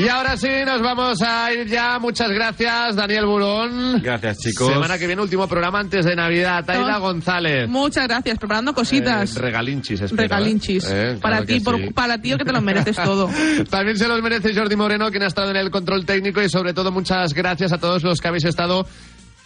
Y 0.00 0.08
ahora 0.08 0.36
sí, 0.36 0.48
nos 0.64 0.80
vamos 0.80 1.20
a 1.22 1.52
ir 1.52 1.66
ya. 1.66 1.98
Muchas 1.98 2.30
gracias, 2.30 2.94
Daniel 2.94 3.26
Burón. 3.26 4.00
Gracias, 4.00 4.38
chicos. 4.38 4.72
Semana 4.72 4.96
que 4.96 5.06
viene, 5.08 5.20
último 5.20 5.48
programa 5.48 5.80
antes 5.80 6.04
de 6.04 6.14
Navidad. 6.14 6.64
Taila. 6.64 6.98
González. 6.98 7.68
Muchas 7.68 8.06
gracias, 8.06 8.38
preparando 8.38 8.72
cositas. 8.72 9.36
Eh, 9.36 9.40
regalinchis, 9.40 10.00
espero, 10.02 10.22
Regalinchis. 10.22 10.84
¿eh? 10.84 11.12
Eh, 11.14 11.18
para 11.20 11.38
claro 11.38 11.46
ti, 11.46 11.60
por- 11.60 11.94
para 11.94 12.18
ti, 12.20 12.30
que 12.36 12.44
te 12.44 12.52
lo 12.52 12.60
mereces 12.60 12.94
todo. 12.96 13.28
También 13.70 13.96
se 13.96 14.06
los 14.06 14.22
merece 14.22 14.54
Jordi 14.54 14.76
Moreno, 14.76 15.10
quien 15.10 15.24
ha 15.24 15.26
estado 15.26 15.50
en 15.50 15.56
el 15.56 15.70
control 15.70 16.06
técnico 16.06 16.40
y 16.42 16.48
sobre 16.48 16.72
todo 16.74 16.92
muchas 16.92 17.34
gracias 17.34 17.72
a 17.72 17.78
todos 17.78 18.04
los 18.04 18.20
que 18.20 18.28
habéis 18.28 18.44
estado 18.44 18.86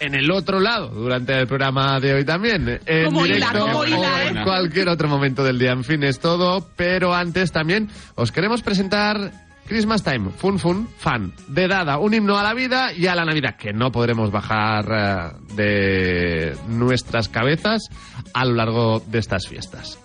en 0.01 0.15
el 0.15 0.31
otro 0.31 0.61
lado 0.61 0.89
durante 0.89 1.33
el 1.39 1.47
programa 1.47 1.99
de 1.99 2.13
hoy 2.13 2.25
también. 2.27 2.79
En 2.85 3.05
Como 3.07 3.25
hila, 3.25 3.35
directo 3.37 3.59
como 3.61 3.85
hila, 3.87 3.97
o 3.99 4.05
¿eh? 4.19 4.29
en 4.29 4.43
cualquier 4.43 4.89
otro 4.91 5.09
momento 5.09 5.43
del 5.45 5.59
día. 5.59 5.73
En 5.73 5.85
fin, 5.85 6.03
es 6.03 6.21
todo. 6.21 6.69
Pero 6.77 7.15
antes 7.15 7.53
también 7.53 7.89
os 8.17 8.31
queremos 8.33 8.61
presentar 8.63 9.31
Christmas 9.67 10.03
Time, 10.03 10.31
Fun 10.31 10.59
Fun 10.59 10.89
Fan, 10.99 11.33
de 11.49 11.69
Dada, 11.69 11.99
un 11.99 12.15
himno 12.15 12.39
a 12.39 12.43
la 12.43 12.55
vida 12.55 12.93
y 12.93 13.07
a 13.07 13.15
la 13.15 13.25
Navidad, 13.25 13.57
que 13.57 13.73
no 13.73 13.91
podremos 13.91 14.31
bajar 14.31 14.87
eh, 14.91 15.55
de 15.55 16.57
nuestras 16.69 17.29
cabezas 17.29 17.89
a 18.35 18.45
lo 18.45 18.55
largo 18.55 19.01
de 19.01 19.19
estas 19.19 19.47
fiestas. 19.49 19.99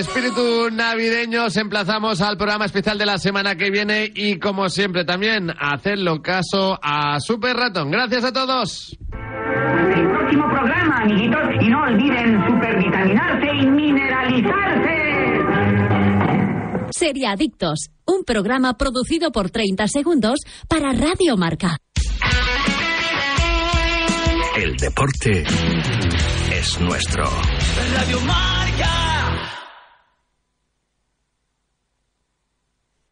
Espíritu 0.00 0.70
navideño 0.72 1.44
os 1.44 1.56
emplazamos 1.56 2.20
al 2.22 2.36
programa 2.36 2.64
especial 2.64 2.98
de 2.98 3.06
la 3.06 3.18
semana 3.18 3.54
que 3.56 3.70
viene 3.70 4.10
y 4.14 4.38
como 4.38 4.68
siempre 4.68 5.04
también 5.04 5.52
hacedlo 5.58 6.22
caso 6.22 6.78
a 6.82 7.20
Super 7.20 7.56
Ratón. 7.56 7.90
Gracias 7.90 8.24
a 8.24 8.32
todos. 8.32 8.96
El 9.94 10.08
próximo 10.08 10.48
programa, 10.50 11.02
amiguitos, 11.02 11.40
y 11.60 11.68
no 11.68 11.82
olviden 11.82 12.46
supervitaminarse 12.46 13.46
y 13.60 13.66
mineralizarse. 13.66 15.00
Seriadictos, 16.90 17.90
un 18.06 18.24
programa 18.24 18.74
producido 18.74 19.30
por 19.30 19.50
30 19.50 19.86
segundos 19.86 20.40
para 20.68 20.92
Radio 20.92 21.36
Marca. 21.36 21.76
El 24.56 24.76
deporte 24.76 25.44
es 26.52 26.80
nuestro. 26.80 27.24
Radio 27.94 28.20
Marca. 28.20 28.59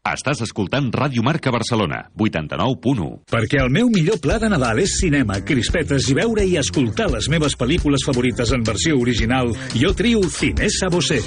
Estàs 0.07 0.39
escoltant 0.45 0.87
Ràdio 0.95 1.21
Marca 1.27 1.51
Barcelona, 1.51 2.05
89.1. 2.15 3.07
Perquè 3.29 3.59
el 3.59 3.69
meu 3.73 3.89
millor 3.91 4.21
pla 4.23 4.37
de 4.39 4.47
Nadal 4.49 4.79
és 4.79 4.93
cinema, 5.01 5.41
crispetes 5.43 6.07
i 6.09 6.15
veure 6.15 6.45
i 6.47 6.55
escoltar 6.57 7.09
les 7.11 7.27
meves 7.29 7.57
pel·lícules 7.59 8.05
favorites 8.07 8.53
en 8.55 8.63
versió 8.63 8.95
original, 8.97 9.51
jo 9.75 9.91
trio 9.93 10.23
Cinesa 10.31 10.87
Bosé. 10.89 11.19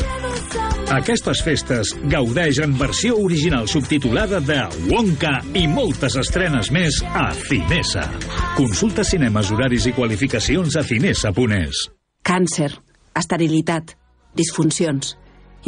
Aquestes 0.93 1.45
festes 1.45 1.93
gaudeix 2.11 2.63
en 2.65 2.73
versió 2.81 3.21
original 3.21 3.69
subtitulada 3.69 4.41
de 4.41 4.59
Wonka 4.89 5.39
i 5.53 5.67
moltes 5.69 6.17
estrenes 6.25 6.73
més 6.73 7.03
a 7.13 7.29
Cinesa. 7.45 8.09
Consulta 8.57 9.05
cinemes, 9.05 9.53
horaris 9.53 9.87
i 9.87 9.95
qualificacions 9.97 10.81
a 10.81 10.85
cinesa.es. 10.89 11.87
Càncer, 12.25 12.73
esterilitat, 13.21 13.95
disfuncions, 14.39 15.17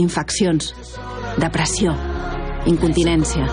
infeccions, 0.01 0.73
depressió, 1.37 1.93
incontinència. 2.71 3.47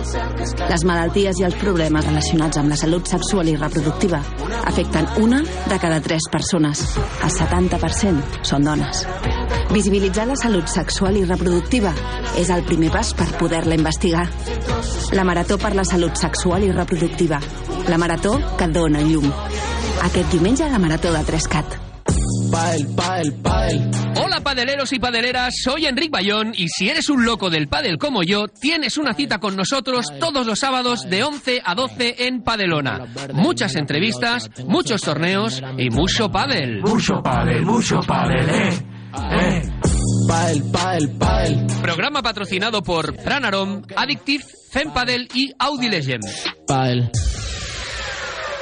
Les 0.69 0.85
malalties 0.87 1.41
i 1.41 1.45
els 1.47 1.57
problemes 1.61 2.05
relacionats 2.07 2.59
amb 2.61 2.71
la 2.71 2.79
salut 2.79 3.09
sexual 3.09 3.49
i 3.51 3.57
reproductiva 3.57 4.21
afecten 4.65 5.07
una 5.21 5.41
de 5.43 5.79
cada 5.79 6.01
tres 6.01 6.29
persones. 6.31 6.85
El 7.23 7.33
70% 7.35 8.45
són 8.47 8.67
dones. 8.67 9.05
Visibilitzar 9.71 10.27
la 10.27 10.35
salut 10.35 10.67
sexual 10.67 11.19
i 11.19 11.25
reproductiva 11.27 11.93
és 12.39 12.49
el 12.51 12.65
primer 12.67 12.91
pas 12.91 13.13
per 13.15 13.29
poder-la 13.39 13.77
investigar. 13.79 14.25
La 15.15 15.23
Marató 15.27 15.57
per 15.59 15.75
la 15.75 15.85
Salut 15.87 16.15
Sexual 16.19 16.67
i 16.67 16.71
Reproductiva. 16.71 17.39
La 17.89 17.97
marató 17.97 18.37
que 18.57 18.67
dona 18.67 19.03
llum. 19.03 19.31
Aquest 20.07 20.31
diumenge 20.31 20.67
a 20.67 20.71
la 20.71 20.79
Marató 20.79 21.13
de 21.13 21.23
3CAT. 21.27 21.90
Padel, 22.51 22.87
padel, 22.95 23.33
padel. 23.41 23.91
Hola 24.17 24.41
padeleros 24.41 24.91
y 24.91 24.99
padeleras, 24.99 25.53
soy 25.63 25.85
Enric 25.85 26.11
Bayón 26.11 26.53
y 26.55 26.67
si 26.67 26.89
eres 26.89 27.09
un 27.09 27.23
loco 27.23 27.49
del 27.49 27.69
pádel 27.69 27.97
como 27.97 28.23
yo, 28.23 28.47
tienes 28.47 28.97
una 28.97 29.13
cita 29.13 29.39
con 29.39 29.55
nosotros 29.55 30.07
todos 30.19 30.45
los 30.45 30.59
sábados 30.59 31.09
de 31.09 31.23
11 31.23 31.61
a 31.63 31.75
12 31.75 32.27
en 32.27 32.43
Padelona. 32.43 33.07
Muchas 33.33 33.75
entrevistas, 33.75 34.49
muchos 34.67 35.01
torneos 35.01 35.63
y 35.77 35.89
mucho 35.89 36.29
pádel. 36.29 36.81
Mucho 36.81 37.21
padel, 37.23 37.65
mucho 37.65 38.01
padel, 38.01 38.49
eh. 38.49 38.85
Eh. 39.31 39.71
Padel, 40.27 40.63
padel, 40.71 41.09
padel. 41.17 41.67
Programa 41.81 42.21
patrocinado 42.21 42.81
por 42.81 43.15
Pranarom, 43.15 43.83
Addictive, 43.95 44.43
Fempadel 44.71 45.27
i 45.33 45.53
Audi 45.57 45.89
Legend. 45.89 46.23
Padel. 46.67 47.09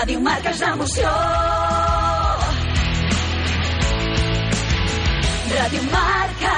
Ràdio 0.00 0.20
Marca 0.24 0.48
és 0.48 0.60
l'emoció. 0.64 1.08
Ràdio 5.50 5.82
Marca. 5.90 6.54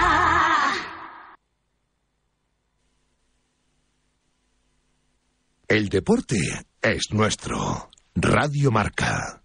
El 5.66 5.88
deporte 5.88 6.38
es 6.94 7.10
nuestro. 7.10 7.90
Radio 8.14 8.70
Marca. 8.70 9.41